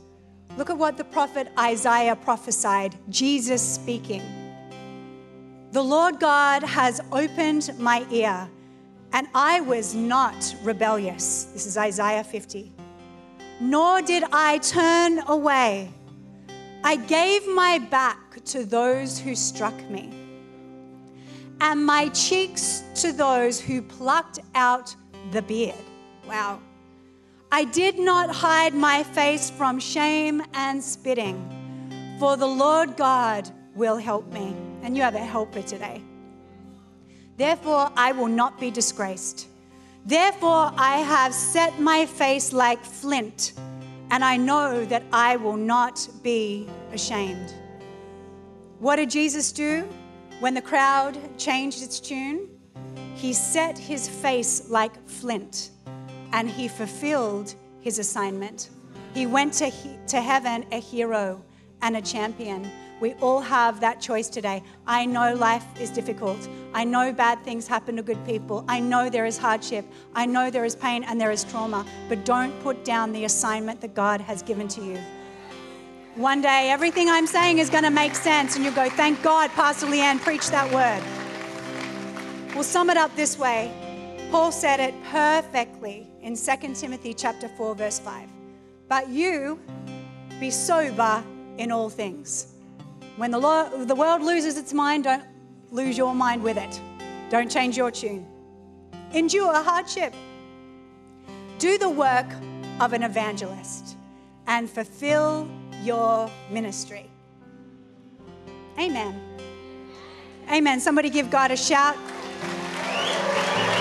Look 0.58 0.70
at 0.70 0.78
what 0.78 0.96
the 0.96 1.04
prophet 1.04 1.52
Isaiah 1.58 2.16
prophesied, 2.16 2.96
Jesus 3.10 3.64
speaking. 3.64 4.22
The 5.72 5.82
Lord 5.82 6.20
God 6.20 6.62
has 6.62 7.02
opened 7.12 7.72
my 7.80 8.06
ear, 8.12 8.48
and 9.12 9.28
I 9.34 9.62
was 9.62 9.96
not 9.96 10.56
rebellious. 10.62 11.46
This 11.46 11.66
is 11.66 11.78
Isaiah 11.80 12.24
50. 12.24 12.72
Nor 13.60 14.04
did 14.04 14.24
I 14.32 14.60
turn 14.60 15.20
away. 15.28 15.92
I 16.84 16.96
gave 16.96 17.48
my 17.48 17.80
back 17.80 18.44
to 18.46 18.66
those 18.66 19.18
who 19.18 19.34
struck 19.34 19.74
me, 19.90 20.12
and 21.60 21.84
my 21.84 22.10
cheeks 22.10 22.84
to 23.02 23.12
those 23.12 23.60
who 23.60 23.82
plucked 23.82 24.40
out 24.54 24.96
the 25.32 25.42
beard. 25.42 25.76
Wow. 26.28 26.60
I 27.52 27.66
did 27.66 28.00
not 28.00 28.30
hide 28.30 28.74
my 28.74 29.04
face 29.04 29.50
from 29.50 29.80
shame 29.80 30.42
and 30.54 30.84
spitting, 30.84 31.38
for 32.20 32.36
the 32.36 32.48
Lord 32.48 32.98
God 32.98 33.50
will 33.76 33.98
help 33.98 34.32
me. 34.32 34.56
And 34.82 34.96
you 34.96 35.04
have 35.04 35.16
a 35.16 35.20
helper 35.20 35.62
today. 35.62 36.02
Therefore, 37.38 37.92
I 37.96 38.12
will 38.12 38.28
not 38.28 38.60
be 38.60 38.72
disgraced. 38.72 39.48
Therefore, 40.06 40.72
I 40.78 40.98
have 41.00 41.34
set 41.34 41.80
my 41.80 42.06
face 42.06 42.54
like 42.54 42.84
flint, 42.84 43.54
and 44.12 44.24
I 44.24 44.38
know 44.38 44.86
that 44.86 45.04
I 45.12 45.36
will 45.38 45.58
not 45.58 46.08
be 46.22 46.68
ashamed. 46.92 47.54
What 48.80 48.98
did 48.98 49.10
Jesus 49.10 49.52
do 49.52 49.88
when 50.40 50.54
the 50.54 50.62
crowd 50.62 51.18
changed 51.38 51.82
its 51.82 52.00
tune? 52.00 52.48
He 53.16 53.34
set 53.34 53.78
his 53.78 54.08
face 54.08 54.70
like 54.70 55.08
flint 55.08 55.72
and 56.34 56.50
he 56.50 56.68
fulfilled 56.68 57.56
his 57.80 57.98
assignment. 57.98 58.70
He 59.14 59.26
went 59.26 59.54
to, 59.54 59.68
he, 59.68 59.98
to 60.08 60.20
heaven 60.20 60.66
a 60.72 60.80
hero 60.80 61.42
and 61.82 61.96
a 61.96 62.02
champion. 62.02 62.70
We 63.00 63.14
all 63.16 63.42
have 63.42 63.80
that 63.80 64.02
choice 64.02 64.30
today. 64.30 64.64
I 64.86 65.06
know 65.06 65.34
life 65.34 65.66
is 65.80 65.90
difficult. 65.90 66.48
I 66.74 66.84
know 66.84 67.14
bad 67.14 67.42
things 67.44 67.68
happen 67.68 67.96
to 67.96 68.04
good 68.04 68.24
people. 68.26 68.66
I 68.68 68.80
know 68.80 69.10
there 69.10 69.26
is 69.26 69.38
hardship. 69.38 69.86
I 70.14 70.26
know 70.26 70.50
there 70.50 70.66
is 70.66 70.76
pain 70.76 71.04
and 71.04 71.20
there 71.20 71.32
is 71.32 71.44
trauma. 71.46 71.86
But 72.10 72.26
don't 72.26 72.58
put 72.62 72.84
down 72.84 73.14
the 73.14 73.26
assignment 73.26 73.82
that 73.82 73.94
God 73.94 74.20
has 74.22 74.42
given 74.42 74.68
to 74.70 74.82
you. 74.82 75.00
One 76.16 76.42
day, 76.42 76.70
everything 76.70 77.10
I'm 77.10 77.28
saying 77.28 77.60
is 77.60 77.70
going 77.70 77.84
to 77.84 77.90
make 77.90 78.16
sense, 78.16 78.56
and 78.56 78.64
you'll 78.64 78.74
go, 78.74 78.90
Thank 78.90 79.22
God, 79.22 79.50
Pastor 79.52 79.86
Leanne 79.88 80.22
preached 80.22 80.52
that 80.52 80.74
word. 80.74 81.25
We'll 82.56 82.64
sum 82.64 82.90
it 82.90 82.98
up 82.98 83.14
this 83.16 83.38
way 83.38 83.72
Paul 84.32 84.52
said 84.52 84.80
it 84.80 84.94
perfectly 85.12 86.08
in 86.22 86.36
2 86.36 86.74
Timothy 86.74 87.14
chapter 87.14 87.48
4 87.48 87.76
verse 87.76 88.00
5. 88.00 88.28
But 88.88 89.08
you 89.10 89.60
be 90.40 90.50
sober 90.50 91.24
in 91.58 91.72
all 91.72 91.90
things. 91.90 92.54
When 93.18 93.32
the, 93.32 93.40
Lord, 93.40 93.88
the 93.88 93.96
world 93.96 94.22
loses 94.22 94.58
its 94.58 94.74
mind, 94.74 95.06
don't 95.06 95.24
lose 95.72 95.98
your 95.98 96.14
mind 96.14 96.44
with 96.44 96.58
it. 96.58 96.82
Don't 97.30 97.50
change 97.50 97.78
your 97.78 97.92
tune. 97.92 98.26
Endure 99.14 99.54
hardship. 99.54 100.14
Do 101.60 101.78
the 101.78 101.90
work 101.90 102.28
of 102.82 102.94
an 102.94 103.04
evangelist 103.04 103.96
and 104.48 104.70
fulfill 104.70 105.48
your 105.82 106.30
ministry. 106.52 107.10
Amen. 108.78 109.22
Amen. 110.52 110.80
Somebody 110.80 111.10
give 111.10 111.30
God 111.30 111.52
a 111.52 111.58
shout. 111.58 111.96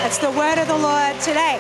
That's 0.05 0.19
the 0.19 0.31
word 0.33 0.59
of 0.59 0.69
the 0.69 0.77
Lord 0.77 1.19
today. 1.23 1.59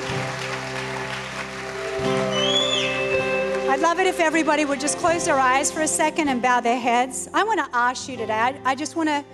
I'd 3.70 3.80
love 3.80 3.98
it 4.00 4.06
if 4.06 4.20
everybody 4.20 4.66
would 4.66 4.80
just 4.80 4.98
close 4.98 5.24
their 5.24 5.38
eyes 5.38 5.72
for 5.72 5.80
a 5.80 5.88
second 5.88 6.28
and 6.28 6.42
bow 6.42 6.60
their 6.60 6.78
heads. 6.78 7.26
I 7.32 7.42
want 7.42 7.60
to 7.60 7.74
ask 7.74 8.06
you 8.06 8.18
today, 8.18 8.34
I, 8.34 8.60
I 8.66 8.74
just 8.74 8.96
want 8.96 9.08
to 9.08 9.24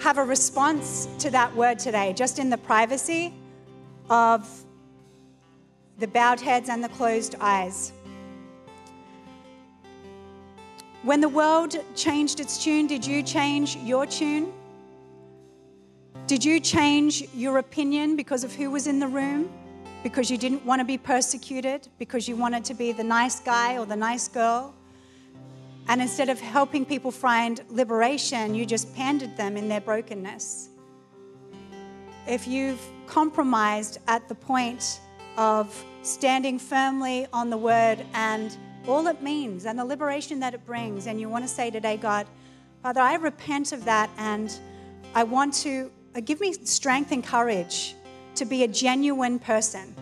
have 0.00 0.18
a 0.18 0.24
response 0.24 1.08
to 1.20 1.30
that 1.30 1.56
word 1.56 1.78
today, 1.78 2.12
just 2.12 2.38
in 2.38 2.50
the 2.50 2.58
privacy 2.58 3.32
of 4.10 4.46
the 5.98 6.06
bowed 6.06 6.38
heads 6.38 6.68
and 6.68 6.84
the 6.84 6.90
closed 6.90 7.34
eyes. 7.40 7.94
When 11.02 11.22
the 11.22 11.30
world 11.30 11.76
changed 11.94 12.40
its 12.40 12.62
tune, 12.62 12.88
did 12.88 13.06
you 13.06 13.22
change 13.22 13.76
your 13.76 14.04
tune? 14.04 14.52
Did 16.26 16.44
you 16.44 16.58
change 16.58 17.22
your 17.34 17.58
opinion 17.58 18.16
because 18.16 18.42
of 18.42 18.54
who 18.54 18.70
was 18.70 18.86
in 18.86 18.98
the 18.98 19.06
room? 19.06 19.50
Because 20.02 20.30
you 20.30 20.36
didn't 20.36 20.64
want 20.64 20.80
to 20.80 20.84
be 20.84 20.98
persecuted? 20.98 21.88
Because 21.98 22.28
you 22.28 22.36
wanted 22.36 22.64
to 22.64 22.74
be 22.74 22.92
the 22.92 23.04
nice 23.04 23.40
guy 23.40 23.78
or 23.78 23.86
the 23.86 23.96
nice 23.96 24.28
girl? 24.28 24.74
And 25.88 26.02
instead 26.02 26.28
of 26.28 26.40
helping 26.40 26.84
people 26.84 27.10
find 27.10 27.60
liberation, 27.68 28.54
you 28.54 28.66
just 28.66 28.92
pandered 28.94 29.36
them 29.36 29.56
in 29.56 29.68
their 29.68 29.80
brokenness. 29.80 30.70
If 32.26 32.48
you've 32.48 32.80
compromised 33.06 33.98
at 34.08 34.28
the 34.28 34.34
point 34.34 35.00
of 35.36 35.84
standing 36.02 36.58
firmly 36.58 37.26
on 37.32 37.50
the 37.50 37.56
word 37.56 38.04
and 38.14 38.56
all 38.88 39.06
it 39.06 39.22
means 39.22 39.64
and 39.64 39.78
the 39.78 39.84
liberation 39.84 40.40
that 40.40 40.54
it 40.54 40.66
brings, 40.66 41.06
and 41.06 41.20
you 41.20 41.28
want 41.28 41.44
to 41.44 41.48
say 41.48 41.70
today, 41.70 41.96
God, 41.96 42.26
Father, 42.82 43.00
I 43.00 43.14
repent 43.14 43.72
of 43.72 43.84
that 43.84 44.10
and 44.18 44.58
I 45.14 45.22
want 45.22 45.54
to 45.54 45.90
Uh, 46.16 46.20
give 46.20 46.40
me 46.40 46.54
strength 46.64 47.12
and 47.12 47.22
courage 47.22 47.94
to 48.34 48.46
be 48.46 48.64
a 48.64 48.68
genuine 48.68 49.38
person, 49.38 49.94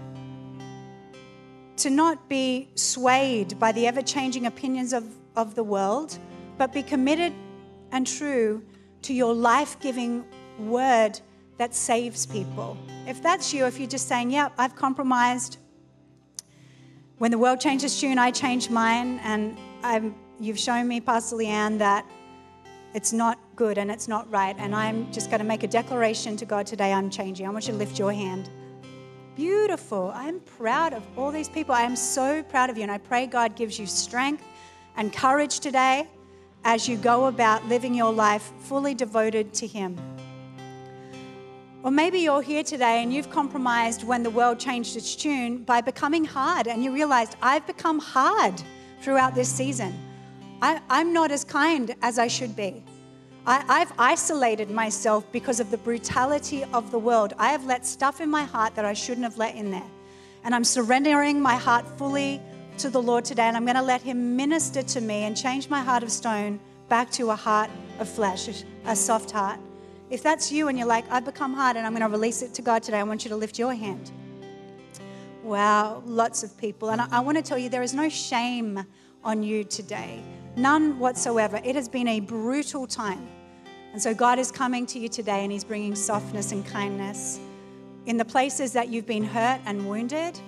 to 1.76 1.90
not 1.90 2.28
be 2.28 2.68
swayed 2.76 3.58
by 3.58 3.72
the 3.72 3.84
ever 3.88 4.00
changing 4.00 4.46
opinions 4.46 4.92
of, 4.92 5.04
of 5.34 5.56
the 5.56 5.64
world, 5.64 6.16
but 6.56 6.72
be 6.72 6.84
committed 6.84 7.32
and 7.90 8.06
true 8.06 8.62
to 9.02 9.12
your 9.12 9.34
life 9.34 9.78
giving 9.80 10.24
word 10.60 11.18
that 11.58 11.74
saves 11.74 12.26
people. 12.26 12.78
If 13.08 13.20
that's 13.20 13.52
you, 13.52 13.66
if 13.66 13.80
you're 13.80 13.88
just 13.88 14.06
saying, 14.06 14.30
Yep, 14.30 14.52
yeah, 14.56 14.64
I've 14.64 14.76
compromised. 14.76 15.58
When 17.18 17.32
the 17.32 17.38
world 17.38 17.60
changes 17.60 18.00
tune, 18.00 18.18
I 18.18 18.30
change 18.30 18.70
mine, 18.70 19.18
and 19.24 19.58
I'm, 19.82 20.14
you've 20.38 20.60
shown 20.60 20.86
me, 20.86 21.00
Pastor 21.00 21.36
Leanne, 21.36 21.78
that 21.78 22.06
it's 22.94 23.12
not 23.12 23.38
good 23.56 23.76
and 23.76 23.90
it's 23.90 24.06
not 24.06 24.30
right. 24.30 24.54
And 24.58 24.74
I'm 24.74 25.12
just 25.12 25.28
going 25.28 25.40
to 25.40 25.44
make 25.44 25.64
a 25.64 25.68
declaration 25.68 26.36
to 26.36 26.46
God 26.46 26.66
today 26.66 26.92
I'm 26.92 27.10
changing. 27.10 27.46
I 27.46 27.50
want 27.50 27.66
you 27.66 27.72
to 27.72 27.78
lift 27.78 27.98
your 27.98 28.12
hand. 28.12 28.48
Beautiful. 29.34 30.12
I'm 30.14 30.38
proud 30.40 30.92
of 30.92 31.02
all 31.18 31.32
these 31.32 31.48
people. 31.48 31.74
I 31.74 31.82
am 31.82 31.96
so 31.96 32.42
proud 32.44 32.70
of 32.70 32.76
you. 32.76 32.84
And 32.84 32.92
I 32.92 32.98
pray 32.98 33.26
God 33.26 33.56
gives 33.56 33.78
you 33.80 33.86
strength 33.86 34.44
and 34.96 35.12
courage 35.12 35.58
today 35.58 36.08
as 36.62 36.88
you 36.88 36.96
go 36.96 37.26
about 37.26 37.66
living 37.66 37.94
your 37.94 38.12
life 38.12 38.52
fully 38.60 38.94
devoted 38.94 39.52
to 39.54 39.66
Him. 39.66 39.98
Or 41.82 41.90
maybe 41.90 42.20
you're 42.20 42.42
here 42.42 42.62
today 42.62 43.02
and 43.02 43.12
you've 43.12 43.28
compromised 43.28 44.04
when 44.04 44.22
the 44.22 44.30
world 44.30 44.58
changed 44.58 44.96
its 44.96 45.16
tune 45.16 45.64
by 45.64 45.80
becoming 45.80 46.24
hard 46.24 46.68
and 46.68 46.82
you 46.82 46.94
realized, 46.94 47.36
I've 47.42 47.66
become 47.66 47.98
hard 47.98 48.62
throughout 49.02 49.34
this 49.34 49.48
season. 49.48 49.92
I, 50.64 51.00
am 51.00 51.12
not 51.12 51.30
as 51.30 51.44
kind 51.44 51.94
as 52.00 52.18
I 52.18 52.26
should 52.26 52.56
be. 52.56 52.82
I, 53.46 53.80
have 53.80 53.92
isolated 53.98 54.70
myself 54.70 55.30
because 55.30 55.60
of 55.60 55.70
the 55.70 55.76
brutality 55.76 56.64
of 56.72 56.90
the 56.90 56.98
world. 56.98 57.34
I 57.36 57.50
have 57.50 57.66
let 57.66 57.84
stuff 57.84 58.22
in 58.22 58.30
my 58.30 58.44
heart 58.44 58.74
that 58.76 58.86
I 58.86 58.94
shouldn't 58.94 59.24
have 59.24 59.36
let 59.36 59.54
in 59.56 59.70
there. 59.70 59.90
And 60.42 60.54
I'm 60.54 60.64
surrendering 60.64 61.38
my 61.38 61.56
heart 61.56 61.86
fully 61.98 62.40
to 62.78 62.88
the 62.88 63.02
Lord 63.02 63.26
today. 63.26 63.42
And 63.42 63.58
I'm 63.58 63.66
going 63.66 63.76
to 63.76 63.82
let 63.82 64.00
Him 64.00 64.36
minister 64.36 64.82
to 64.82 65.02
me 65.02 65.24
and 65.24 65.36
change 65.36 65.68
my 65.68 65.82
heart 65.82 66.02
of 66.02 66.10
stone 66.10 66.58
back 66.88 67.10
to 67.10 67.28
a 67.30 67.36
heart 67.36 67.68
of 67.98 68.08
flesh, 68.08 68.64
a 68.86 68.96
soft 68.96 69.32
heart. 69.32 69.60
If 70.08 70.22
that's 70.22 70.50
you 70.50 70.68
and 70.68 70.78
you're 70.78 70.88
like, 70.88 71.04
I've 71.10 71.26
become 71.26 71.52
hard 71.52 71.76
and 71.76 71.86
I'm 71.86 71.92
going 71.92 72.08
to 72.08 72.08
release 72.08 72.40
it 72.40 72.54
to 72.54 72.62
God 72.62 72.82
today, 72.82 73.00
I 73.00 73.02
want 73.02 73.22
you 73.26 73.28
to 73.28 73.36
lift 73.36 73.58
your 73.58 73.74
hand. 73.74 74.10
Wow, 75.42 76.02
lots 76.06 76.42
of 76.42 76.56
people. 76.56 76.88
And 76.88 77.02
I, 77.02 77.08
I 77.12 77.20
want 77.20 77.36
to 77.36 77.42
tell 77.42 77.58
you, 77.58 77.68
there 77.68 77.82
is 77.82 77.92
no 77.92 78.08
shame 78.08 78.82
on 79.22 79.42
you 79.42 79.62
today. 79.62 80.22
None 80.56 80.98
whatsoever. 80.98 81.60
It 81.64 81.74
has 81.74 81.88
been 81.88 82.08
a 82.08 82.20
brutal 82.20 82.86
time. 82.86 83.26
And 83.92 84.02
so 84.02 84.14
God 84.14 84.38
is 84.38 84.50
coming 84.50 84.86
to 84.86 84.98
you 84.98 85.08
today 85.08 85.42
and 85.42 85.52
He's 85.52 85.64
bringing 85.64 85.94
softness 85.94 86.52
and 86.52 86.66
kindness 86.66 87.40
in 88.06 88.16
the 88.16 88.24
places 88.24 88.72
that 88.72 88.88
you've 88.88 89.06
been 89.06 89.24
hurt 89.24 89.60
and 89.66 89.88
wounded. 89.88 90.38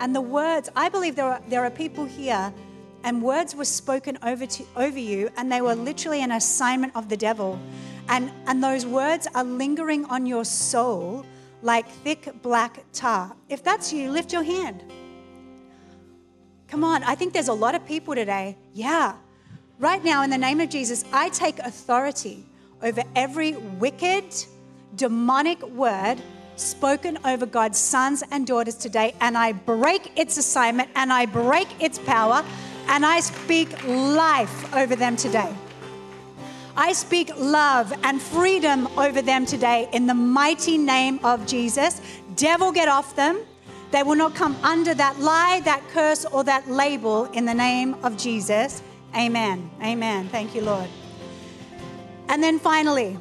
And 0.00 0.14
the 0.14 0.20
words, 0.20 0.70
I 0.74 0.88
believe 0.88 1.16
there 1.16 1.26
are, 1.26 1.42
there 1.48 1.62
are 1.62 1.70
people 1.70 2.04
here 2.04 2.52
and 3.04 3.22
words 3.22 3.54
were 3.54 3.66
spoken 3.66 4.18
over, 4.22 4.46
to, 4.46 4.64
over 4.76 4.98
you, 4.98 5.30
and 5.36 5.52
they 5.52 5.60
were 5.60 5.74
literally 5.74 6.22
an 6.22 6.32
assignment 6.32 6.96
of 6.96 7.10
the 7.10 7.16
devil. 7.16 7.60
And, 8.08 8.30
and 8.46 8.64
those 8.64 8.86
words 8.86 9.28
are 9.34 9.44
lingering 9.44 10.06
on 10.06 10.24
your 10.24 10.44
soul 10.44 11.24
like 11.60 11.86
thick 11.86 12.42
black 12.42 12.84
tar. 12.92 13.34
If 13.48 13.62
that's 13.62 13.92
you, 13.92 14.10
lift 14.10 14.32
your 14.32 14.42
hand. 14.42 14.82
Come 16.68 16.82
on, 16.82 17.02
I 17.04 17.14
think 17.14 17.32
there's 17.32 17.48
a 17.48 17.54
lot 17.54 17.74
of 17.74 17.86
people 17.86 18.14
today. 18.14 18.56
Yeah. 18.72 19.16
Right 19.84 20.02
now, 20.02 20.22
in 20.22 20.30
the 20.30 20.38
name 20.38 20.62
of 20.62 20.70
Jesus, 20.70 21.04
I 21.12 21.28
take 21.28 21.58
authority 21.58 22.42
over 22.82 23.02
every 23.14 23.52
wicked, 23.52 24.24
demonic 24.96 25.62
word 25.62 26.16
spoken 26.56 27.18
over 27.26 27.44
God's 27.44 27.78
sons 27.80 28.24
and 28.30 28.46
daughters 28.46 28.76
today, 28.76 29.14
and 29.20 29.36
I 29.36 29.52
break 29.52 30.18
its 30.18 30.38
assignment 30.38 30.88
and 30.94 31.12
I 31.12 31.26
break 31.26 31.68
its 31.82 31.98
power, 31.98 32.42
and 32.88 33.04
I 33.04 33.20
speak 33.20 33.68
life 33.86 34.74
over 34.74 34.96
them 34.96 35.16
today. 35.16 35.54
I 36.78 36.94
speak 36.94 37.30
love 37.36 37.92
and 38.04 38.22
freedom 38.22 38.86
over 38.96 39.20
them 39.20 39.44
today 39.44 39.90
in 39.92 40.06
the 40.06 40.14
mighty 40.14 40.78
name 40.78 41.20
of 41.22 41.46
Jesus. 41.46 42.00
Devil, 42.36 42.72
get 42.72 42.88
off 42.88 43.14
them. 43.16 43.38
They 43.90 44.02
will 44.02 44.16
not 44.16 44.34
come 44.34 44.56
under 44.62 44.94
that 44.94 45.20
lie, 45.20 45.60
that 45.66 45.82
curse, 45.90 46.24
or 46.24 46.42
that 46.44 46.70
label 46.70 47.26
in 47.32 47.44
the 47.44 47.52
name 47.52 47.96
of 48.02 48.16
Jesus. 48.16 48.80
Amen. 49.16 49.70
Amen. 49.82 50.28
Thank 50.28 50.54
you, 50.54 50.62
Lord. 50.62 50.88
And 52.28 52.42
then 52.42 52.58
finally, 52.58 53.16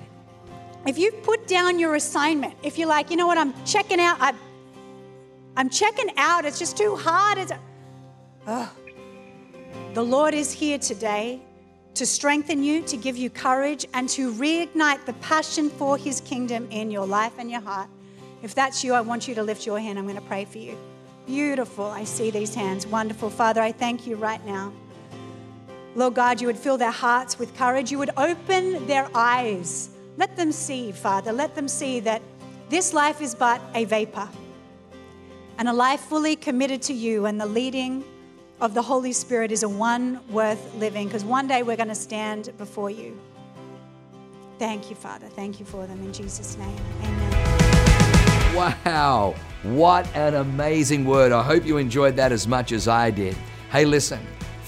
if 0.87 0.97
you 0.97 1.11
put 1.11 1.47
down 1.47 1.79
your 1.79 1.95
assignment, 1.95 2.55
if 2.63 2.77
you're 2.77 2.87
like, 2.87 3.09
you 3.11 3.17
know 3.17 3.27
what, 3.27 3.37
I'm 3.37 3.53
checking 3.65 3.99
out, 3.99 4.17
I, 4.19 4.33
I'm 5.55 5.69
checking 5.69 6.09
out, 6.17 6.45
it's 6.45 6.59
just 6.59 6.77
too 6.77 6.95
hard. 6.95 7.37
It's, 7.37 7.51
oh. 8.47 8.71
The 9.93 10.03
Lord 10.03 10.33
is 10.33 10.51
here 10.51 10.79
today 10.79 11.41
to 11.93 12.05
strengthen 12.05 12.63
you, 12.63 12.81
to 12.83 12.97
give 12.97 13.15
you 13.15 13.29
courage, 13.29 13.85
and 13.93 14.09
to 14.09 14.33
reignite 14.33 15.05
the 15.05 15.13
passion 15.13 15.69
for 15.69 15.97
His 15.97 16.21
kingdom 16.21 16.67
in 16.71 16.89
your 16.89 17.05
life 17.05 17.33
and 17.37 17.51
your 17.51 17.61
heart. 17.61 17.89
If 18.41 18.55
that's 18.55 18.83
you, 18.83 18.93
I 18.93 19.01
want 19.01 19.27
you 19.27 19.35
to 19.35 19.43
lift 19.43 19.65
your 19.65 19.79
hand. 19.79 19.99
I'm 19.99 20.05
going 20.05 20.15
to 20.15 20.21
pray 20.21 20.45
for 20.45 20.57
you. 20.57 20.77
Beautiful. 21.27 21.85
I 21.85 22.03
see 22.03 22.31
these 22.31 22.55
hands. 22.55 22.87
Wonderful. 22.87 23.29
Father, 23.29 23.61
I 23.61 23.71
thank 23.71 24.07
you 24.07 24.15
right 24.15 24.43
now. 24.45 24.73
Lord 25.95 26.15
God, 26.15 26.41
you 26.41 26.47
would 26.47 26.57
fill 26.57 26.77
their 26.77 26.91
hearts 26.91 27.37
with 27.37 27.55
courage. 27.55 27.91
You 27.91 27.99
would 27.99 28.11
open 28.17 28.85
their 28.87 29.09
eyes. 29.13 29.89
Let 30.17 30.35
them 30.35 30.51
see, 30.51 30.91
Father, 30.91 31.31
let 31.31 31.55
them 31.55 31.67
see 31.67 31.99
that 32.01 32.21
this 32.69 32.93
life 32.93 33.21
is 33.21 33.35
but 33.35 33.61
a 33.75 33.85
vapor. 33.85 34.27
And 35.57 35.69
a 35.69 35.73
life 35.73 36.01
fully 36.01 36.35
committed 36.35 36.81
to 36.83 36.93
you 36.93 37.25
and 37.25 37.39
the 37.39 37.45
leading 37.45 38.03
of 38.59 38.73
the 38.73 38.81
Holy 38.81 39.13
Spirit 39.13 39.51
is 39.51 39.63
a 39.63 39.69
one 39.69 40.19
worth 40.29 40.73
living 40.75 41.07
because 41.07 41.23
one 41.23 41.47
day 41.47 41.63
we're 41.63 41.75
going 41.75 41.89
to 41.89 41.95
stand 41.95 42.51
before 42.57 42.89
you. 42.89 43.19
Thank 44.57 44.89
you, 44.89 44.95
Father. 44.95 45.27
Thank 45.27 45.59
you 45.59 45.65
for 45.65 45.85
them 45.85 46.01
in 46.01 46.13
Jesus' 46.13 46.57
name. 46.57 46.77
Amen. 47.03 48.55
Wow, 48.55 49.35
what 49.63 50.07
an 50.15 50.35
amazing 50.35 51.05
word. 51.05 51.31
I 51.31 51.43
hope 51.43 51.65
you 51.65 51.77
enjoyed 51.77 52.15
that 52.17 52.31
as 52.31 52.47
much 52.47 52.71
as 52.71 52.87
I 52.87 53.09
did. 53.09 53.35
Hey, 53.71 53.83
listen, 53.83 54.19